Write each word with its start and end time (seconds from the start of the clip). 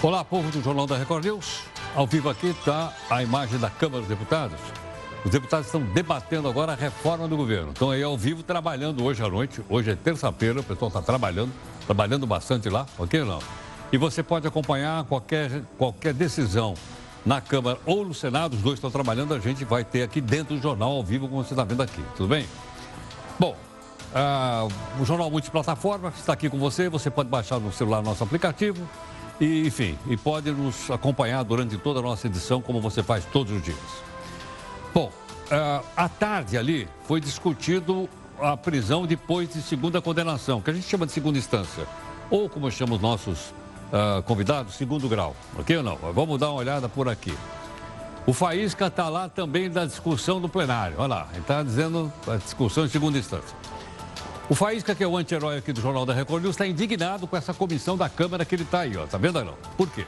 Olá, 0.00 0.24
povo 0.24 0.48
do 0.52 0.62
Jornal 0.62 0.86
da 0.86 0.96
Record 0.96 1.24
News. 1.24 1.62
Ao 1.92 2.06
vivo 2.06 2.30
aqui 2.30 2.46
está 2.50 2.92
a 3.10 3.20
imagem 3.20 3.58
da 3.58 3.68
Câmara 3.68 3.98
dos 3.98 4.08
Deputados. 4.08 4.56
Os 5.24 5.30
deputados 5.32 5.66
estão 5.66 5.80
debatendo 5.80 6.48
agora 6.48 6.70
a 6.70 6.76
reforma 6.76 7.26
do 7.26 7.36
governo. 7.36 7.72
Estão 7.72 7.90
aí 7.90 8.00
ao 8.00 8.16
vivo 8.16 8.44
trabalhando 8.44 9.02
hoje 9.02 9.24
à 9.24 9.28
noite. 9.28 9.60
Hoje 9.68 9.90
é 9.90 9.96
terça-feira, 9.96 10.60
o 10.60 10.62
pessoal 10.62 10.86
está 10.86 11.02
trabalhando, 11.02 11.52
trabalhando 11.84 12.28
bastante 12.28 12.68
lá, 12.68 12.86
ok 12.96 13.24
não? 13.24 13.40
E 13.90 13.98
você 13.98 14.22
pode 14.22 14.46
acompanhar 14.46 15.02
qualquer, 15.02 15.62
qualquer 15.76 16.14
decisão 16.14 16.74
na 17.26 17.40
Câmara 17.40 17.80
ou 17.84 18.04
no 18.04 18.14
Senado, 18.14 18.54
os 18.54 18.62
dois 18.62 18.74
estão 18.74 18.92
trabalhando, 18.92 19.34
a 19.34 19.40
gente 19.40 19.64
vai 19.64 19.82
ter 19.82 20.04
aqui 20.04 20.20
dentro 20.20 20.54
do 20.54 20.62
jornal 20.62 20.92
ao 20.92 21.02
vivo, 21.02 21.28
como 21.28 21.42
você 21.42 21.54
está 21.54 21.64
vendo 21.64 21.82
aqui, 21.82 22.04
tudo 22.16 22.28
bem? 22.28 22.46
Bom, 23.36 23.56
ah, 24.14 24.68
o 25.00 25.04
Jornal 25.04 25.28
Multiplataforma 25.28 26.12
está 26.16 26.34
aqui 26.34 26.48
com 26.48 26.56
você, 26.56 26.88
você 26.88 27.10
pode 27.10 27.28
baixar 27.28 27.58
no 27.58 27.72
celular 27.72 28.00
nosso 28.00 28.22
aplicativo 28.22 28.88
e, 29.40 29.66
enfim, 29.66 29.98
e 30.06 30.16
pode 30.16 30.50
nos 30.50 30.90
acompanhar 30.90 31.42
durante 31.44 31.76
toda 31.78 32.00
a 32.00 32.02
nossa 32.02 32.26
edição, 32.26 32.60
como 32.60 32.80
você 32.80 33.02
faz 33.02 33.24
todos 33.24 33.52
os 33.52 33.62
dias. 33.62 33.78
Bom, 34.92 35.12
uh, 35.50 35.84
à 35.96 36.08
tarde 36.08 36.56
ali 36.56 36.88
foi 37.04 37.20
discutido 37.20 38.08
a 38.40 38.56
prisão 38.56 39.06
depois 39.06 39.52
de 39.52 39.62
segunda 39.62 40.00
condenação, 40.00 40.60
que 40.60 40.70
a 40.70 40.72
gente 40.72 40.86
chama 40.86 41.06
de 41.06 41.12
segunda 41.12 41.38
instância, 41.38 41.86
ou 42.30 42.48
como 42.48 42.70
chamamos 42.70 43.00
nossos 43.00 43.54
uh, 43.92 44.22
convidados, 44.24 44.74
segundo 44.74 45.08
grau, 45.08 45.34
ok 45.58 45.76
ou 45.76 45.82
não? 45.82 45.96
Vamos 46.12 46.38
dar 46.38 46.50
uma 46.50 46.58
olhada 46.58 46.88
por 46.88 47.08
aqui. 47.08 47.34
O 48.26 48.32
Faísca 48.32 48.88
está 48.88 49.08
lá 49.08 49.28
também 49.28 49.70
da 49.70 49.86
discussão 49.86 50.40
do 50.40 50.48
plenário, 50.48 50.96
olha 50.98 51.08
lá, 51.08 51.28
ele 51.32 51.40
está 51.40 51.62
dizendo 51.62 52.12
a 52.26 52.36
discussão 52.36 52.84
em 52.84 52.88
segunda 52.88 53.18
instância. 53.18 53.56
O 54.50 54.54
Faísca, 54.54 54.94
que 54.94 55.04
é 55.04 55.06
o 55.06 55.14
anti-herói 55.14 55.58
aqui 55.58 55.74
do 55.74 55.80
Jornal 55.80 56.06
da 56.06 56.14
Record 56.14 56.42
News, 56.42 56.54
está 56.54 56.66
indignado 56.66 57.26
com 57.26 57.36
essa 57.36 57.52
comissão 57.52 57.98
da 57.98 58.08
Câmara 58.08 58.46
que 58.46 58.54
ele 58.54 58.62
está 58.62 58.80
aí, 58.80 58.96
ó. 58.96 59.06
Tá 59.06 59.18
vendo 59.18 59.44
não? 59.44 59.54
Por 59.76 59.90
quê? 59.90 60.06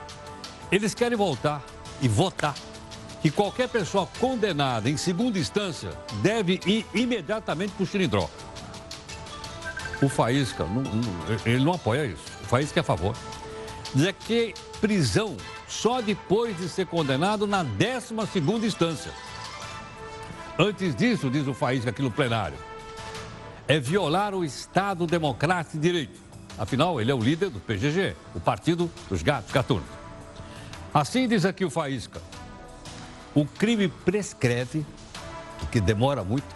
Eles 0.72 0.94
querem 0.94 1.16
voltar 1.16 1.62
e 2.00 2.08
votar 2.08 2.54
que 3.20 3.30
qualquer 3.30 3.68
pessoa 3.68 4.08
condenada 4.18 4.88
em 4.88 4.96
segunda 4.96 5.38
instância 5.38 5.90
deve 6.22 6.58
ir 6.64 6.86
imediatamente 6.94 7.74
para 7.74 7.82
o 7.84 7.86
Xilindró. 7.86 8.30
O 10.00 10.08
Faísca, 10.08 10.64
não, 10.64 10.82
não, 10.82 11.40
ele 11.44 11.62
não 11.62 11.74
apoia 11.74 12.06
isso. 12.06 12.24
O 12.42 12.46
Faísca 12.46 12.80
é 12.80 12.82
a 12.82 12.84
favor. 12.84 13.14
Diz 13.94 14.14
que 14.26 14.54
prisão 14.80 15.36
só 15.68 16.00
depois 16.00 16.56
de 16.56 16.66
ser 16.66 16.86
condenado 16.86 17.46
na 17.46 17.62
12 17.62 18.14
segunda 18.32 18.66
instância. 18.66 19.12
Antes 20.58 20.96
disso, 20.96 21.28
diz 21.28 21.46
o 21.46 21.52
Faísca 21.52 21.90
aqui 21.90 22.00
no 22.00 22.10
plenário, 22.10 22.56
é 23.70 23.78
violar 23.78 24.34
o 24.34 24.44
Estado 24.44 25.06
Democrático 25.06 25.76
de 25.76 25.82
Direito. 25.82 26.20
Afinal, 26.58 27.00
ele 27.00 27.12
é 27.12 27.14
o 27.14 27.20
líder 27.20 27.50
do 27.50 27.60
PGG, 27.60 28.16
o 28.34 28.40
Partido 28.40 28.90
dos 29.08 29.22
Gatos 29.22 29.52
Gatunos. 29.52 29.86
Assim 30.92 31.28
diz 31.28 31.44
aqui 31.44 31.64
o 31.64 31.70
Faísca, 31.70 32.20
o 33.32 33.46
crime 33.46 33.86
prescreve, 33.86 34.84
o 35.62 35.66
que 35.66 35.80
demora 35.80 36.24
muito, 36.24 36.48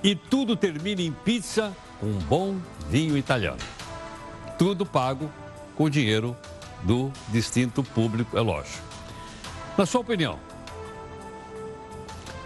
e 0.00 0.14
tudo 0.14 0.54
termina 0.54 1.02
em 1.02 1.10
pizza 1.10 1.76
com 1.98 2.06
um 2.06 2.18
bom 2.20 2.56
vinho 2.88 3.18
italiano. 3.18 3.58
Tudo 4.56 4.86
pago 4.86 5.28
com 5.74 5.90
dinheiro 5.90 6.36
do 6.84 7.10
distinto 7.30 7.82
público, 7.82 8.38
é 8.38 8.40
lógico. 8.40 8.78
Na 9.76 9.84
sua 9.84 10.02
opinião, 10.02 10.38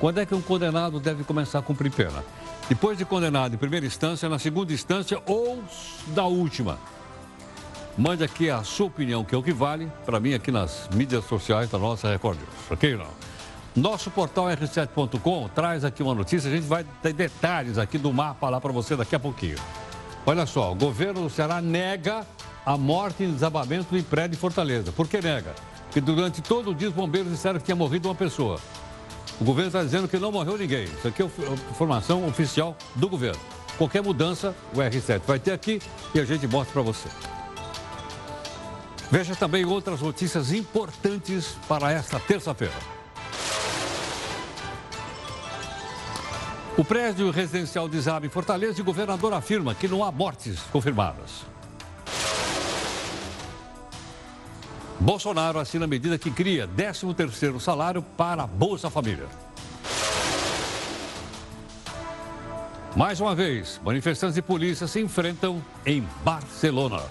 quando 0.00 0.18
é 0.18 0.24
que 0.24 0.34
um 0.34 0.40
condenado 0.40 0.98
deve 0.98 1.24
começar 1.24 1.58
a 1.58 1.62
cumprir 1.62 1.92
pena? 1.92 2.24
Depois 2.68 2.96
de 2.96 3.04
condenado 3.04 3.54
em 3.54 3.58
primeira 3.58 3.84
instância, 3.84 4.26
na 4.28 4.38
segunda 4.38 4.72
instância 4.72 5.20
ou 5.26 5.62
da 6.08 6.24
última? 6.24 6.78
Mande 7.96 8.24
aqui 8.24 8.48
a 8.48 8.64
sua 8.64 8.86
opinião, 8.86 9.22
que 9.22 9.34
é 9.34 9.38
o 9.38 9.42
que 9.42 9.52
vale, 9.52 9.92
para 10.06 10.18
mim 10.18 10.32
aqui 10.32 10.50
nas 10.50 10.88
mídias 10.94 11.24
sociais 11.26 11.70
da 11.70 11.78
nossa 11.78 12.08
Record 12.08 12.38
News, 12.38 12.70
ok 12.70 12.96
não? 12.96 13.06
Nosso 13.76 14.10
portal 14.10 14.46
r7.com 14.46 15.48
traz 15.54 15.84
aqui 15.84 16.02
uma 16.02 16.14
notícia, 16.14 16.50
a 16.50 16.54
gente 16.54 16.66
vai 16.66 16.84
ter 17.02 17.12
detalhes 17.12 17.76
aqui 17.76 17.98
do 17.98 18.12
mapa 18.12 18.48
lá 18.48 18.60
para 18.60 18.72
você 18.72 18.96
daqui 18.96 19.14
a 19.14 19.20
pouquinho. 19.20 19.58
Olha 20.24 20.46
só, 20.46 20.72
o 20.72 20.74
governo 20.74 21.22
do 21.22 21.30
Ceará 21.30 21.60
nega 21.60 22.26
a 22.64 22.78
morte 22.78 23.24
em 23.24 23.32
desabamento 23.32 23.94
em 23.94 24.02
prédio 24.02 24.30
de 24.30 24.36
Fortaleza. 24.38 24.90
Por 24.90 25.06
que 25.06 25.20
nega? 25.20 25.54
Porque 25.84 26.00
durante 26.00 26.40
todo 26.40 26.70
o 26.70 26.74
dia 26.74 26.88
os 26.88 26.94
bombeiros 26.94 27.30
disseram 27.30 27.58
que 27.58 27.64
tinha 27.66 27.76
morrido 27.76 28.08
uma 28.08 28.14
pessoa. 28.14 28.58
O 29.40 29.44
governo 29.44 29.68
está 29.68 29.82
dizendo 29.82 30.08
que 30.08 30.18
não 30.18 30.30
morreu 30.30 30.56
ninguém. 30.56 30.84
Isso 30.84 31.08
aqui 31.08 31.22
é 31.22 31.26
informação 31.70 32.26
oficial 32.26 32.76
do 32.94 33.08
governo. 33.08 33.40
Qualquer 33.76 34.02
mudança, 34.02 34.54
o 34.72 34.78
R7 34.78 35.20
vai 35.26 35.38
ter 35.38 35.52
aqui 35.52 35.80
e 36.14 36.20
a 36.20 36.24
gente 36.24 36.46
mostra 36.46 36.72
para 36.72 36.82
você. 36.82 37.08
Veja 39.10 39.34
também 39.34 39.64
outras 39.64 40.00
notícias 40.00 40.52
importantes 40.52 41.56
para 41.68 41.92
esta 41.92 42.18
terça-feira. 42.20 42.74
O 46.76 46.84
prédio 46.84 47.30
residencial 47.30 47.88
desaba 47.88 48.26
em 48.26 48.28
Fortaleza 48.28 48.78
e 48.78 48.82
o 48.82 48.84
governador 48.84 49.32
afirma 49.32 49.74
que 49.74 49.86
não 49.86 50.02
há 50.02 50.10
mortes 50.10 50.58
confirmadas. 50.72 51.44
Bolsonaro 55.04 55.58
assina 55.58 55.84
a 55.84 55.86
medida 55.86 56.16
que 56.16 56.30
cria 56.30 56.66
13º 56.66 57.60
salário 57.60 58.00
para 58.00 58.44
a 58.44 58.46
Bolsa 58.46 58.88
Família. 58.88 59.26
Mais 62.96 63.20
uma 63.20 63.34
vez, 63.34 63.78
manifestantes 63.84 64.38
e 64.38 64.40
polícia 64.40 64.86
se 64.86 65.02
enfrentam 65.02 65.62
em 65.84 66.08
Barcelona. 66.24 67.02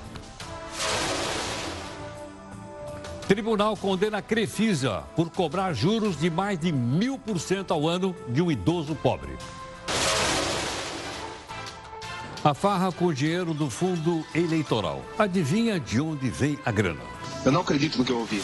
Tribunal 3.27 3.77
condena 3.77 4.17
a 4.17 4.21
Crefisa 4.23 5.03
por 5.15 5.29
cobrar 5.29 5.71
juros 5.73 6.19
de 6.19 6.31
mais 6.31 6.57
de 6.57 6.71
mil 6.71 7.19
por 7.19 7.39
cento 7.39 7.75
ao 7.75 7.87
ano 7.87 8.15
de 8.27 8.41
um 8.41 8.51
idoso 8.51 8.95
pobre. 8.95 9.37
A 12.43 12.53
farra 12.53 12.91
com 12.91 13.05
o 13.05 13.13
dinheiro 13.13 13.53
do 13.53 13.69
fundo 13.69 14.21
eleitoral. 14.35 15.01
Adivinha 15.17 15.79
de 15.79 16.01
onde 16.01 16.29
vem 16.29 16.59
a 16.65 16.71
grana? 16.71 16.99
Eu 17.45 17.53
não 17.53 17.61
acredito 17.61 17.97
no 17.97 18.03
que 18.03 18.11
eu 18.11 18.19
ouvi. 18.19 18.41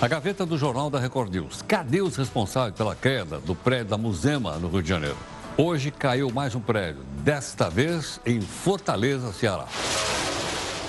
A 0.00 0.06
gaveta 0.06 0.46
do 0.46 0.56
Jornal 0.56 0.88
da 0.88 1.00
Record 1.00 1.32
News. 1.32 1.60
Cadê 1.62 2.00
os 2.00 2.14
responsáveis 2.14 2.76
pela 2.76 2.94
queda 2.94 3.40
do 3.40 3.52
prédio 3.52 3.86
da 3.86 3.98
Musema, 3.98 4.58
no 4.58 4.68
Rio 4.68 4.80
de 4.80 4.88
Janeiro? 4.88 5.16
Hoje 5.56 5.90
caiu 5.90 6.30
mais 6.30 6.54
um 6.54 6.60
prédio, 6.60 7.02
desta 7.18 7.68
vez 7.68 8.20
em 8.24 8.40
Fortaleza, 8.40 9.32
Ceará. 9.32 9.66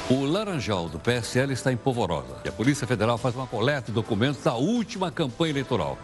O 0.08 0.26
Laranjal 0.26 0.88
do 0.88 1.00
PSL 1.00 1.54
está 1.54 1.72
em 1.72 1.78
polvorosa 1.78 2.38
e 2.46 2.50
a 2.50 2.52
Polícia 2.52 2.86
Federal 2.86 3.18
faz 3.18 3.34
uma 3.36 3.48
coleta 3.48 3.88
de 3.88 3.94
documentos 3.94 4.44
da 4.44 4.54
última 4.54 5.10
campanha 5.10 5.54
eleitoral. 5.54 5.98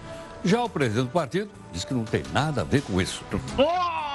Já 0.43 0.63
o 0.63 0.69
presidente 0.69 1.05
do 1.05 1.11
partido 1.11 1.51
diz 1.71 1.85
que 1.85 1.93
não 1.93 2.05
tem 2.05 2.23
nada 2.33 2.61
a 2.61 2.63
ver 2.63 2.81
com 2.81 2.99
isso. 2.99 3.23
Oh, 3.55 4.10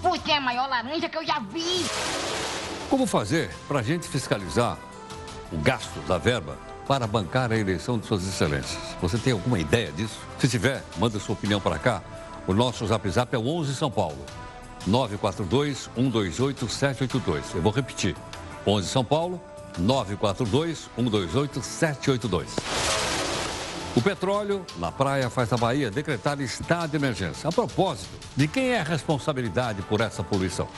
você 0.00 0.32
é 0.32 0.36
a 0.36 0.40
maior 0.40 0.68
laranja 0.68 1.08
que 1.08 1.16
eu 1.16 1.24
já 1.24 1.38
vi! 1.38 1.84
Como 2.88 3.06
fazer 3.06 3.50
para 3.68 3.80
a 3.80 3.82
gente 3.82 4.08
fiscalizar 4.08 4.78
o 5.52 5.58
gasto 5.58 6.00
da 6.08 6.18
verba 6.18 6.58
para 6.86 7.06
bancar 7.06 7.52
a 7.52 7.56
eleição 7.56 7.98
de 7.98 8.06
suas 8.06 8.26
excelências? 8.26 8.80
Você 9.00 9.18
tem 9.18 9.32
alguma 9.32 9.58
ideia 9.58 9.92
disso? 9.92 10.18
Se 10.38 10.48
tiver, 10.48 10.82
manda 10.98 11.20
sua 11.20 11.34
opinião 11.34 11.60
para 11.60 11.78
cá. 11.78 12.02
O 12.46 12.54
nosso 12.54 12.86
zap 12.86 13.08
zap 13.08 13.34
é 13.34 13.38
o 13.38 13.46
11 13.46 13.74
São 13.74 13.90
Paulo. 13.90 14.18
942 14.86 15.90
128 15.94 16.68
782. 16.68 17.54
Eu 17.54 17.62
vou 17.62 17.70
repetir. 17.70 18.16
11 18.66 18.88
São 18.88 19.04
Paulo, 19.04 19.40
942-128-782. 19.78 22.48
O 23.96 24.00
petróleo 24.00 24.64
na 24.78 24.92
praia 24.92 25.28
faz 25.28 25.48
da 25.48 25.56
Bahia 25.56 25.90
decretar 25.90 26.40
estado 26.40 26.90
de 26.90 26.96
emergência. 26.96 27.48
A 27.48 27.52
propósito, 27.52 28.08
de 28.36 28.46
quem 28.46 28.70
é 28.70 28.80
a 28.80 28.84
responsabilidade 28.84 29.82
por 29.82 30.00
essa 30.00 30.22
poluição? 30.22 30.68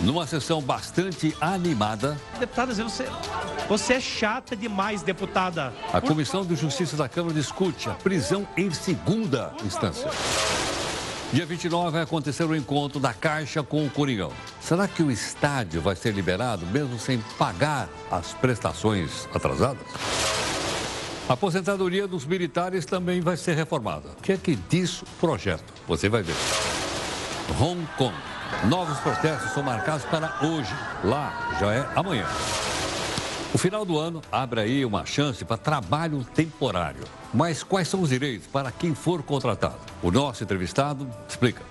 Numa 0.00 0.26
sessão 0.26 0.60
bastante 0.60 1.34
animada. 1.40 2.20
Deputada, 2.38 2.74
você, 2.74 3.06
você 3.68 3.94
é 3.94 4.00
chata 4.00 4.56
demais, 4.56 5.02
deputada. 5.02 5.72
A 5.92 6.00
Comissão 6.00 6.44
de 6.44 6.56
Justiça 6.56 6.96
da 6.96 7.08
Câmara 7.08 7.32
discute 7.32 7.88
a 7.88 7.94
prisão 7.94 8.46
em 8.56 8.70
segunda 8.72 9.54
instância. 9.64 10.10
Dia 11.32 11.46
29 11.46 11.92
vai 11.92 12.02
acontecer 12.02 12.44
o 12.44 12.54
encontro 12.54 12.98
da 12.98 13.14
Caixa 13.14 13.62
com 13.62 13.86
o 13.86 13.90
Coringão. 13.90 14.32
Será 14.60 14.88
que 14.88 15.02
o 15.02 15.10
estádio 15.10 15.80
vai 15.80 15.94
ser 15.94 16.12
liberado 16.12 16.66
mesmo 16.66 16.98
sem 16.98 17.18
pagar 17.38 17.88
as 18.10 18.34
prestações 18.34 19.28
atrasadas? 19.32 19.86
A 21.28 21.32
aposentadoria 21.32 22.06
dos 22.06 22.24
militares 22.24 22.86
também 22.86 23.20
vai 23.20 23.36
ser 23.36 23.54
reformada. 23.54 24.10
O 24.16 24.22
que 24.22 24.32
é 24.32 24.36
que 24.36 24.54
diz 24.54 25.02
o 25.02 25.06
projeto? 25.18 25.64
Você 25.88 26.08
vai 26.08 26.22
ver. 26.22 26.36
Hong 27.60 27.84
Kong. 27.98 28.14
Novos 28.68 28.96
protestos 29.00 29.50
são 29.50 29.60
marcados 29.60 30.04
para 30.04 30.38
hoje. 30.46 30.72
Lá 31.02 31.56
já 31.58 31.74
é 31.74 31.88
amanhã. 31.96 32.26
O 33.52 33.58
final 33.58 33.84
do 33.84 33.98
ano 33.98 34.22
abre 34.30 34.60
aí 34.60 34.84
uma 34.84 35.04
chance 35.04 35.44
para 35.44 35.56
trabalho 35.56 36.24
temporário. 36.32 37.02
Mas 37.34 37.64
quais 37.64 37.88
são 37.88 38.02
os 38.02 38.10
direitos 38.10 38.46
para 38.46 38.70
quem 38.70 38.94
for 38.94 39.20
contratado? 39.20 39.78
O 40.00 40.12
nosso 40.12 40.44
entrevistado 40.44 41.10
explica. 41.28 41.62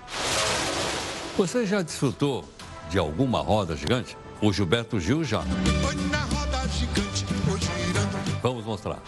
Você 1.38 1.64
já 1.64 1.80
desfrutou 1.80 2.44
de 2.90 2.98
alguma 2.98 3.40
roda 3.40 3.74
gigante? 3.74 4.18
O 4.42 4.52
Gilberto 4.52 5.00
Gil 5.00 5.24
já. 5.24 5.42
Vamos 8.42 8.66
mostrar. 8.66 8.98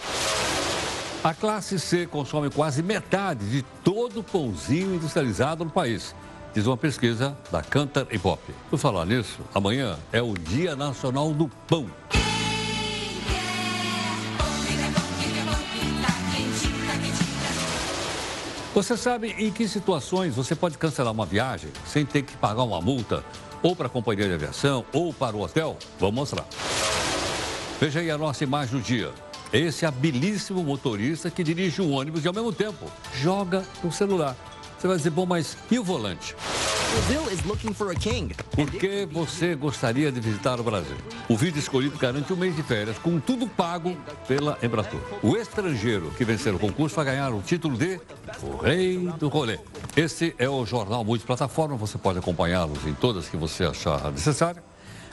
A 1.23 1.35
classe 1.35 1.81
C 1.81 2.07
consome 2.07 2.49
quase 2.49 2.81
metade 2.81 3.51
de 3.51 3.63
todo 3.83 4.21
o 4.21 4.23
pãozinho 4.23 4.95
industrializado 4.95 5.65
no 5.65 5.71
país, 5.71 6.15
diz 6.55 6.65
uma 6.65 6.77
pesquisa 6.77 7.37
da 7.51 7.61
Cantar 7.61 8.07
e 8.13 8.19
Pop. 8.19 8.41
Por 8.71 8.79
falar 8.79 9.05
nisso, 9.05 9.41
amanhã 9.53 9.99
é 10.13 10.23
o 10.23 10.35
Dia 10.35 10.77
Nacional 10.77 11.35
do 11.35 11.49
Pão. 11.67 11.87
Você 18.73 18.97
sabe 18.97 19.35
em 19.37 19.51
que 19.51 19.67
situações 19.67 20.37
você 20.37 20.55
pode 20.55 20.79
cancelar 20.79 21.13
uma 21.13 21.27
viagem 21.27 21.71
sem 21.85 22.07
ter 22.07 22.23
que 22.23 22.37
pagar 22.37 22.63
uma 22.63 22.81
multa, 22.81 23.25
ou 23.61 23.75
para 23.75 23.87
a 23.87 23.91
companhia 23.91 24.29
de 24.29 24.35
aviação, 24.35 24.85
ou 24.93 25.13
para 25.13 25.37
o 25.37 25.43
hotel? 25.43 25.77
Vamos 25.99 26.15
mostrar. 26.15 26.47
Veja 27.81 27.99
aí 27.99 28.09
a 28.09 28.17
nossa 28.17 28.45
imagem 28.45 28.79
do 28.79 28.81
dia. 28.81 29.13
Esse 29.53 29.87
habilíssimo 29.87 30.63
motorista 30.63 31.31
que 31.31 31.43
dirige 31.43 31.81
um 31.81 31.93
ônibus 31.93 32.25
e 32.25 32.29
ao 32.29 32.35
mesmo 32.35 32.53
tempo 32.53 32.91
joga 33.15 33.65
no 33.83 33.91
celular. 33.91 34.37
Você 34.79 34.87
vai 34.87 34.97
dizer, 34.97 35.11
bom, 35.11 35.27
mas 35.27 35.57
e 35.71 35.79
o 35.79 35.83
volante? 35.83 36.37
Por 38.51 38.71
que 38.71 39.07
você 39.11 39.55
gostaria 39.55 40.13
de 40.13 40.21
visitar 40.21 40.61
o 40.61 40.63
Brasil? 40.63 40.97
O 41.29 41.37
vídeo 41.37 41.59
escolhido 41.59 41.99
garante 41.99 42.33
um 42.33 42.37
mês 42.37 42.55
de 42.55 42.63
férias, 42.63 42.97
com 42.99 43.19
tudo 43.19 43.47
pago 43.47 43.97
pela 44.27 44.59
Embratur. 44.63 45.01
O 45.23 45.37
estrangeiro 45.37 46.11
que 46.17 46.25
vencer 46.25 46.55
o 46.55 46.59
concurso 46.59 46.97
vai 46.97 47.07
ganhar 47.07 47.33
o 47.33 47.43
título 47.43 47.77
de 47.77 48.01
O 48.43 48.57
Rei 48.57 48.99
do 49.19 49.29
Rolê. 49.29 49.59
Esse 49.97 50.35
é 50.39 50.49
o 50.49 50.65
Jornal 50.65 51.05
Multiplataforma, 51.05 51.77
você 51.77 51.99
pode 51.99 52.19
acompanhá-los 52.19 52.87
em 52.87 52.95
todas 52.95 53.29
que 53.29 53.37
você 53.37 53.65
achar 53.65 54.13
necessário. 54.13 54.63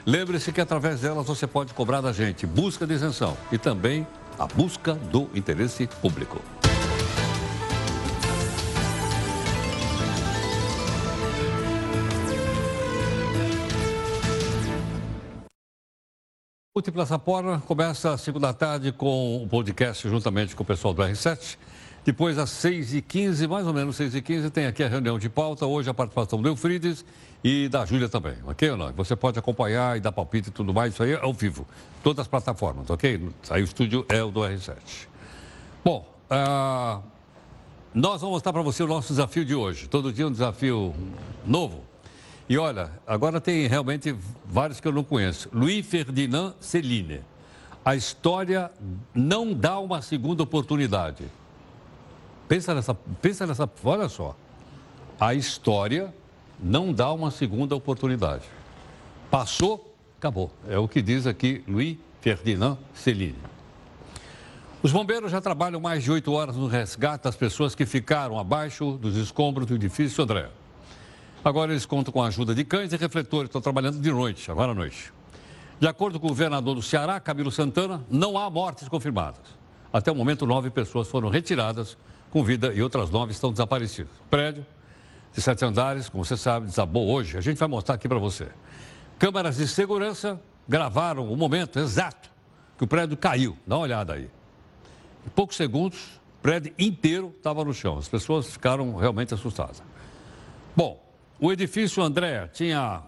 Lembre-se 0.06 0.52
que 0.52 0.62
através 0.62 1.02
delas 1.02 1.26
você 1.26 1.48
pode 1.48 1.74
cobrar 1.74 2.00
da 2.00 2.14
gente 2.14 2.46
busca 2.46 2.86
de 2.86 2.94
isenção 2.94 3.36
e 3.52 3.58
também 3.58 4.06
a 4.38 4.46
busca 4.48 4.94
do 4.94 5.30
interesse 5.34 5.88
público. 6.02 6.42
Multiplaça 16.76 17.18
Porra 17.18 17.62
começa 17.62 18.12
às 18.12 18.20
5 18.20 18.38
da 18.38 18.52
tarde 18.52 18.92
com 18.92 19.42
o 19.42 19.48
podcast 19.48 20.10
juntamente 20.10 20.54
com 20.56 20.64
o 20.64 20.66
pessoal 20.66 20.94
do 20.94 21.02
R7. 21.02 21.58
Depois, 22.06 22.38
às 22.38 22.52
6h15, 22.52 23.48
mais 23.48 23.66
ou 23.66 23.74
menos 23.74 23.98
6h15, 23.98 24.52
tem 24.52 24.68
aqui 24.68 24.84
a 24.84 24.88
reunião 24.88 25.18
de 25.18 25.28
pauta. 25.28 25.66
Hoje 25.66 25.90
a 25.90 25.94
participação 25.94 26.40
do 26.40 26.48
Eufrides 26.48 27.04
e 27.44 27.68
da 27.68 27.84
Júlia 27.84 28.08
também, 28.08 28.36
ok 28.46 28.70
ou 28.70 28.78
não? 28.78 28.94
Você 28.94 29.16
pode 29.16 29.40
acompanhar 29.40 29.98
e 29.98 30.00
dar 30.00 30.12
palpite 30.12 30.50
e 30.50 30.52
tudo 30.52 30.72
mais, 30.72 30.94
isso 30.94 31.02
aí 31.02 31.14
é 31.14 31.20
ao 31.20 31.34
vivo. 31.34 31.66
Todas 32.04 32.22
as 32.22 32.28
plataformas, 32.28 32.88
ok? 32.92 33.28
Aí 33.50 33.64
o 33.64 33.66
estúdio 33.66 34.06
é 34.08 34.24
o 34.24 34.30
do 34.30 34.42
R7. 34.42 34.76
Bom, 35.84 36.08
uh, 36.30 37.02
nós 37.92 38.22
vamos 38.22 38.36
mostrar 38.36 38.54
para 38.54 38.62
você 38.62 38.84
o 38.84 38.88
nosso 38.88 39.08
desafio 39.08 39.44
de 39.44 39.56
hoje. 39.56 39.88
Todo 39.88 40.14
dia 40.14 40.28
um 40.28 40.32
desafio 40.32 40.94
novo. 41.44 41.84
E 42.48 42.56
olha, 42.56 42.92
agora 43.08 43.42
tem 43.42 43.66
realmente 43.66 44.16
vários 44.46 44.80
que 44.80 44.88
eu 44.88 44.92
não 44.92 45.04
conheço. 45.04 45.50
Louis 45.52 45.84
Ferdinand 45.84 46.54
Celine. 46.60 47.22
A 47.84 47.96
história 47.96 48.70
não 49.12 49.56
dá 49.56 49.80
uma 49.80 50.04
segunda 50.04 50.44
oportunidade. 50.44 51.26
Pensa 52.48 52.76
nessa, 52.76 52.94
pensa 52.94 53.48
nessa, 53.48 53.70
olha 53.84 54.08
só. 54.08 54.36
A 55.20 55.34
história 55.34 56.14
não 56.60 56.94
dá 56.94 57.12
uma 57.12 57.32
segunda 57.32 57.76
oportunidade. 57.76 58.44
Passou, 59.32 59.96
acabou. 60.18 60.52
É 60.68 60.78
o 60.78 60.88
que 60.88 61.02
diz 61.02 61.26
aqui 61.26 61.64
Louis 61.68 61.98
Ferdinand 62.22 62.78
Celine. 62.94 63.38
Os 64.84 64.92
bombeiros 64.92 65.32
já 65.32 65.42
trabalham 65.42 65.82
mais 65.82 66.04
de 66.04 66.12
oito 66.12 66.32
horas 66.32 66.56
no 66.56 66.68
resgate 66.68 67.24
das 67.24 67.36
pessoas 67.36 67.74
que 67.74 67.86
ficaram 67.86 68.38
abaixo 68.38 68.98
dos 69.02 69.16
escombros 69.16 69.66
do 69.66 69.74
edifício 69.74 70.24
André. 70.24 70.50
Agora 71.44 71.72
eles 71.72 71.86
contam 71.86 72.14
com 72.14 72.22
a 72.22 72.28
ajuda 72.28 72.54
de 72.54 72.64
cães 72.64 72.94
e 72.94 72.98
refletores, 72.98 73.50
estão 73.50 73.62
trabalhando 73.62 74.00
de 74.00 74.12
noite, 74.12 74.50
agora 74.52 74.72
à 74.72 74.76
noite. 74.76 75.12
De 75.80 75.88
acordo 75.88 76.20
com 76.20 76.28
o 76.28 76.30
governador 76.30 76.76
do 76.76 76.82
Ceará, 76.82 77.20
Camilo 77.20 77.52
Santana, 77.52 78.06
não 78.10 78.38
há 78.38 78.50
mortes 78.50 78.88
confirmadas. 78.88 79.42
Até 79.92 80.12
o 80.12 80.16
momento, 80.16 80.46
nove 80.46 80.70
pessoas 80.70 81.08
foram 81.08 81.30
retiradas 81.30 81.98
com 82.36 82.44
vida 82.44 82.74
e 82.74 82.82
outras 82.82 83.10
nove 83.10 83.32
estão 83.32 83.50
desaparecidas. 83.50 84.12
O 84.20 84.30
prédio 84.30 84.66
de 85.32 85.42
sete 85.42 85.64
andares, 85.64 86.10
como 86.10 86.26
você 86.26 86.36
sabe, 86.36 86.66
desabou 86.66 87.08
hoje. 87.08 87.38
A 87.38 87.42
gente 87.42 87.58
vai 87.58 87.70
mostrar 87.70 87.96
aqui 87.96 88.10
para 88.10 88.20
você. 88.20 88.50
Câmeras 89.18 89.56
de 89.56 89.66
segurança 89.66 90.38
gravaram 90.68 91.32
o 91.32 91.38
momento 91.38 91.80
exato 91.80 92.30
que 92.78 92.84
o 92.84 92.88
prédio 92.88 93.16
caiu. 93.16 93.58
Dá 93.66 93.78
uma 93.78 93.84
olhada 93.84 94.16
aí. 94.16 94.30
Em 95.26 95.30
poucos 95.30 95.56
segundos, 95.56 96.20
o 96.40 96.42
prédio 96.42 96.74
inteiro 96.78 97.34
estava 97.38 97.64
no 97.64 97.74
chão. 97.74 97.98
As 97.98 98.10
pessoas 98.10 98.48
ficaram 98.48 98.98
realmente 98.98 99.34
assustadas. 99.34 99.82
Bom, 100.76 101.02
o 101.40 101.54
edifício 101.54 102.04
André 102.04 102.50
tinha 102.50 103.02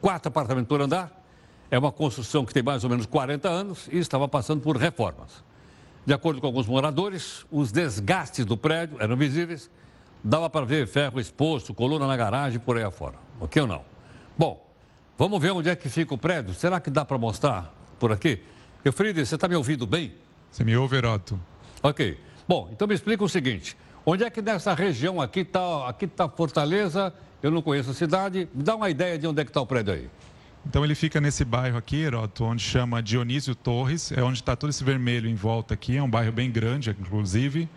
quatro 0.00 0.30
apartamentos 0.30 0.68
por 0.68 0.80
andar. 0.80 1.22
É 1.70 1.78
uma 1.78 1.92
construção 1.92 2.46
que 2.46 2.54
tem 2.54 2.62
mais 2.62 2.82
ou 2.82 2.88
menos 2.88 3.04
40 3.04 3.46
anos 3.46 3.88
e 3.92 3.98
estava 3.98 4.26
passando 4.26 4.62
por 4.62 4.78
reformas. 4.78 5.44
De 6.06 6.12
acordo 6.12 6.40
com 6.40 6.46
alguns 6.46 6.66
moradores, 6.66 7.46
os 7.50 7.72
desgastes 7.72 8.44
do 8.44 8.56
prédio 8.56 8.96
eram 9.00 9.16
visíveis. 9.16 9.70
Dava 10.22 10.48
para 10.50 10.66
ver 10.66 10.86
ferro 10.86 11.20
exposto, 11.20 11.72
coluna 11.72 12.06
na 12.06 12.16
garagem 12.16 12.58
por 12.58 12.76
aí 12.76 12.84
afora. 12.84 13.14
Ok 13.40 13.60
ou 13.62 13.68
não? 13.68 13.82
Bom, 14.36 14.66
vamos 15.16 15.40
ver 15.40 15.52
onde 15.52 15.68
é 15.68 15.76
que 15.76 15.88
fica 15.88 16.14
o 16.14 16.18
prédio. 16.18 16.54
Será 16.54 16.80
que 16.80 16.90
dá 16.90 17.04
para 17.04 17.18
mostrar 17.18 17.74
por 17.98 18.12
aqui? 18.12 18.42
Eufrides, 18.84 19.28
você 19.28 19.34
está 19.34 19.48
me 19.48 19.56
ouvindo 19.56 19.86
bem? 19.86 20.14
Você 20.50 20.62
me 20.62 20.76
ouve, 20.76 20.96
Heroto? 20.96 21.40
Ok. 21.82 22.18
Bom, 22.46 22.68
então 22.72 22.86
me 22.86 22.94
explica 22.94 23.24
o 23.24 23.28
seguinte. 23.28 23.76
Onde 24.04 24.24
é 24.24 24.30
que 24.30 24.42
nessa 24.42 24.74
região 24.74 25.20
aqui 25.20 25.40
está 25.40 25.88
aqui 25.88 26.06
tá 26.06 26.28
Fortaleza 26.28 27.12
eu 27.44 27.50
não 27.50 27.60
conheço 27.60 27.90
a 27.90 27.94
cidade. 27.94 28.48
Dá 28.54 28.74
uma 28.74 28.88
ideia 28.88 29.18
de 29.18 29.26
onde 29.26 29.42
é 29.42 29.44
que 29.44 29.50
está 29.50 29.60
o 29.60 29.66
prédio 29.66 29.92
aí. 29.92 30.08
Então 30.66 30.84
ele 30.84 30.94
fica 30.94 31.20
nesse 31.20 31.44
bairro 31.44 31.76
aqui, 31.76 31.96
Heroto, 31.96 32.44
onde 32.44 32.62
chama 32.62 33.02
Dionísio 33.02 33.54
Torres, 33.54 34.10
é 34.12 34.22
onde 34.22 34.38
está 34.38 34.56
todo 34.56 34.70
esse 34.70 34.82
vermelho 34.82 35.28
em 35.28 35.34
volta 35.34 35.74
aqui, 35.74 35.96
é 35.96 36.02
um 36.02 36.08
bairro 36.08 36.32
bem 36.32 36.50
grande, 36.50 36.90
inclusive, 36.90 37.68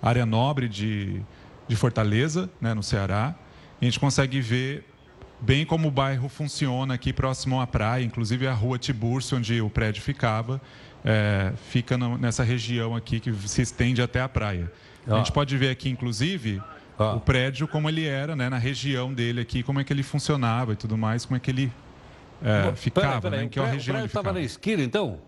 área 0.00 0.24
nobre 0.24 0.68
de, 0.68 1.20
de 1.66 1.76
Fortaleza, 1.76 2.48
né, 2.60 2.74
no 2.74 2.82
Ceará. 2.82 3.34
E 3.80 3.84
a 3.84 3.90
gente 3.90 3.98
consegue 3.98 4.40
ver 4.40 4.84
bem 5.40 5.64
como 5.64 5.88
o 5.88 5.90
bairro 5.90 6.28
funciona 6.28 6.94
aqui 6.94 7.12
próximo 7.12 7.60
à 7.60 7.66
praia, 7.66 8.04
inclusive 8.04 8.46
a 8.46 8.52
rua 8.52 8.78
Tiburcio, 8.78 9.36
onde 9.36 9.60
o 9.60 9.68
prédio 9.68 10.02
ficava, 10.02 10.60
é, 11.04 11.52
fica 11.70 11.96
nessa 11.96 12.42
região 12.42 12.94
aqui 12.94 13.20
que 13.20 13.32
se 13.48 13.62
estende 13.62 14.00
até 14.00 14.20
a 14.20 14.28
praia. 14.28 14.70
Ah. 15.06 15.14
A 15.14 15.18
gente 15.18 15.32
pode 15.32 15.56
ver 15.56 15.70
aqui, 15.70 15.88
inclusive, 15.88 16.62
ah. 16.98 17.14
o 17.14 17.20
prédio 17.20 17.66
como 17.66 17.88
ele 17.88 18.04
era, 18.04 18.36
né, 18.36 18.48
na 18.48 18.58
região 18.58 19.12
dele 19.12 19.40
aqui, 19.40 19.62
como 19.62 19.80
é 19.80 19.84
que 19.84 19.92
ele 19.92 20.02
funcionava 20.02 20.72
e 20.72 20.76
tudo 20.76 20.96
mais, 20.96 21.24
como 21.24 21.36
é 21.36 21.40
que 21.40 21.50
ele 21.50 21.72
é, 22.42 22.74
ficava, 22.74 23.06
peraí, 23.06 23.20
peraí, 23.20 23.44
né, 23.44 23.48
que 23.48 23.58
é 23.58 23.62
a 23.62 23.66
região 23.66 23.94
O 23.94 23.98
prédio 23.98 24.06
estava 24.06 24.32
na 24.32 24.40
esquina, 24.40 24.82
então? 24.82 25.18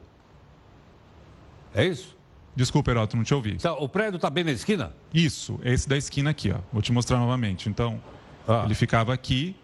É 1.74 1.84
isso? 1.84 2.16
Desculpa, 2.54 2.90
Heroto, 2.90 3.16
não 3.16 3.24
te 3.24 3.32
ouvi. 3.32 3.56
Tá, 3.56 3.72
o 3.72 3.88
prédio 3.88 4.16
está 4.16 4.28
bem 4.28 4.44
na 4.44 4.52
esquina? 4.52 4.92
Isso, 5.14 5.58
esse 5.64 5.88
da 5.88 5.96
esquina 5.96 6.30
aqui, 6.30 6.50
ó. 6.50 6.58
Vou 6.72 6.82
te 6.82 6.92
mostrar 6.92 7.18
novamente. 7.18 7.68
Então, 7.68 8.00
ah. 8.46 8.62
ele 8.64 8.74
ficava 8.74 9.14
aqui. 9.14 9.56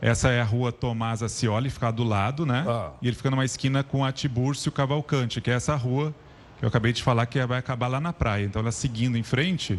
Essa 0.00 0.28
é 0.30 0.40
a 0.40 0.44
rua 0.44 0.70
Tomás 0.70 1.22
Acioli, 1.22 1.70
fica 1.70 1.90
do 1.90 2.04
lado, 2.04 2.44
né? 2.44 2.64
Ah. 2.68 2.90
E 3.00 3.06
ele 3.06 3.16
fica 3.16 3.30
numa 3.30 3.44
esquina 3.44 3.82
com 3.82 4.04
a 4.04 4.12
Tiburcio 4.12 4.70
Cavalcante, 4.70 5.40
que 5.40 5.50
é 5.50 5.54
essa 5.54 5.74
rua 5.76 6.14
que 6.58 6.64
eu 6.64 6.68
acabei 6.68 6.92
de 6.92 7.02
falar 7.02 7.26
que 7.26 7.44
vai 7.46 7.58
acabar 7.58 7.88
lá 7.88 8.00
na 8.00 8.12
praia. 8.12 8.44
Então, 8.44 8.60
ela 8.60 8.72
seguindo 8.72 9.16
em 9.16 9.22
frente, 9.22 9.78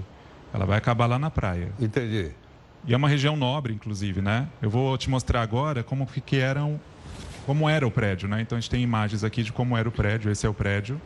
ela 0.53 0.65
vai 0.65 0.77
acabar 0.77 1.05
lá 1.05 1.19
na 1.19 1.29
praia. 1.29 1.71
Entendi. 1.79 2.31
E 2.87 2.93
é 2.93 2.97
uma 2.97 3.09
região 3.09 3.35
nobre, 3.35 3.73
inclusive, 3.73 4.21
né? 4.21 4.47
Eu 4.61 4.69
vou 4.69 4.97
te 4.97 5.09
mostrar 5.09 5.41
agora 5.41 5.83
como 5.83 6.05
que 6.05 6.37
eram, 6.37 6.79
como 7.45 7.69
era 7.69 7.85
o 7.85 7.91
prédio, 7.91 8.27
né? 8.27 8.41
Então 8.41 8.57
a 8.57 8.61
gente 8.61 8.69
tem 8.69 8.81
imagens 8.81 9.23
aqui 9.23 9.43
de 9.43 9.51
como 9.51 9.77
era 9.77 9.87
o 9.87 9.91
prédio. 9.91 10.31
Esse 10.31 10.45
é 10.45 10.49
o 10.49 10.53
prédio. 10.53 10.99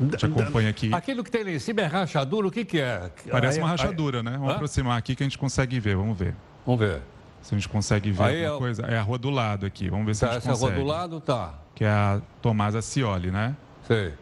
A 0.00 0.04
gente 0.04 0.26
acompanha 0.26 0.70
aqui. 0.70 0.92
Aquilo 0.92 1.24
que 1.24 1.30
tem 1.30 1.44
lá 1.44 1.50
em 1.50 1.58
cima 1.58 1.82
é 1.82 1.86
rachadura, 1.86 2.46
o 2.46 2.50
que, 2.50 2.64
que 2.64 2.80
é? 2.80 3.10
Parece 3.30 3.58
uma 3.58 3.68
rachadura, 3.68 4.22
né? 4.22 4.32
Vamos 4.32 4.50
Hã? 4.50 4.54
aproximar 4.54 4.98
aqui 4.98 5.14
que 5.14 5.22
a 5.22 5.26
gente 5.26 5.38
consegue 5.38 5.80
ver, 5.80 5.96
vamos 5.96 6.18
ver. 6.18 6.34
Vamos 6.64 6.80
ver. 6.80 7.02
Se 7.42 7.54
a 7.54 7.58
gente 7.58 7.68
consegue 7.68 8.10
ver 8.10 8.22
Aí 8.24 8.44
alguma 8.44 8.56
é... 8.56 8.58
coisa. 8.58 8.82
É 8.86 8.98
a 8.98 9.02
rua 9.02 9.18
do 9.18 9.30
lado 9.30 9.64
aqui, 9.64 9.88
vamos 9.88 10.06
ver 10.06 10.14
se 10.14 10.20
tá, 10.20 10.30
a 10.30 10.32
gente 10.34 10.42
consegue. 10.42 10.64
Essa 10.64 10.74
rua 10.74 10.84
do 10.84 10.86
lado, 10.86 11.20
tá. 11.20 11.54
Que 11.74 11.84
é 11.84 11.88
a 11.88 12.20
Tomás 12.42 12.74
Acioli, 12.74 13.30
né? 13.30 13.56
Sei. 13.86 14.12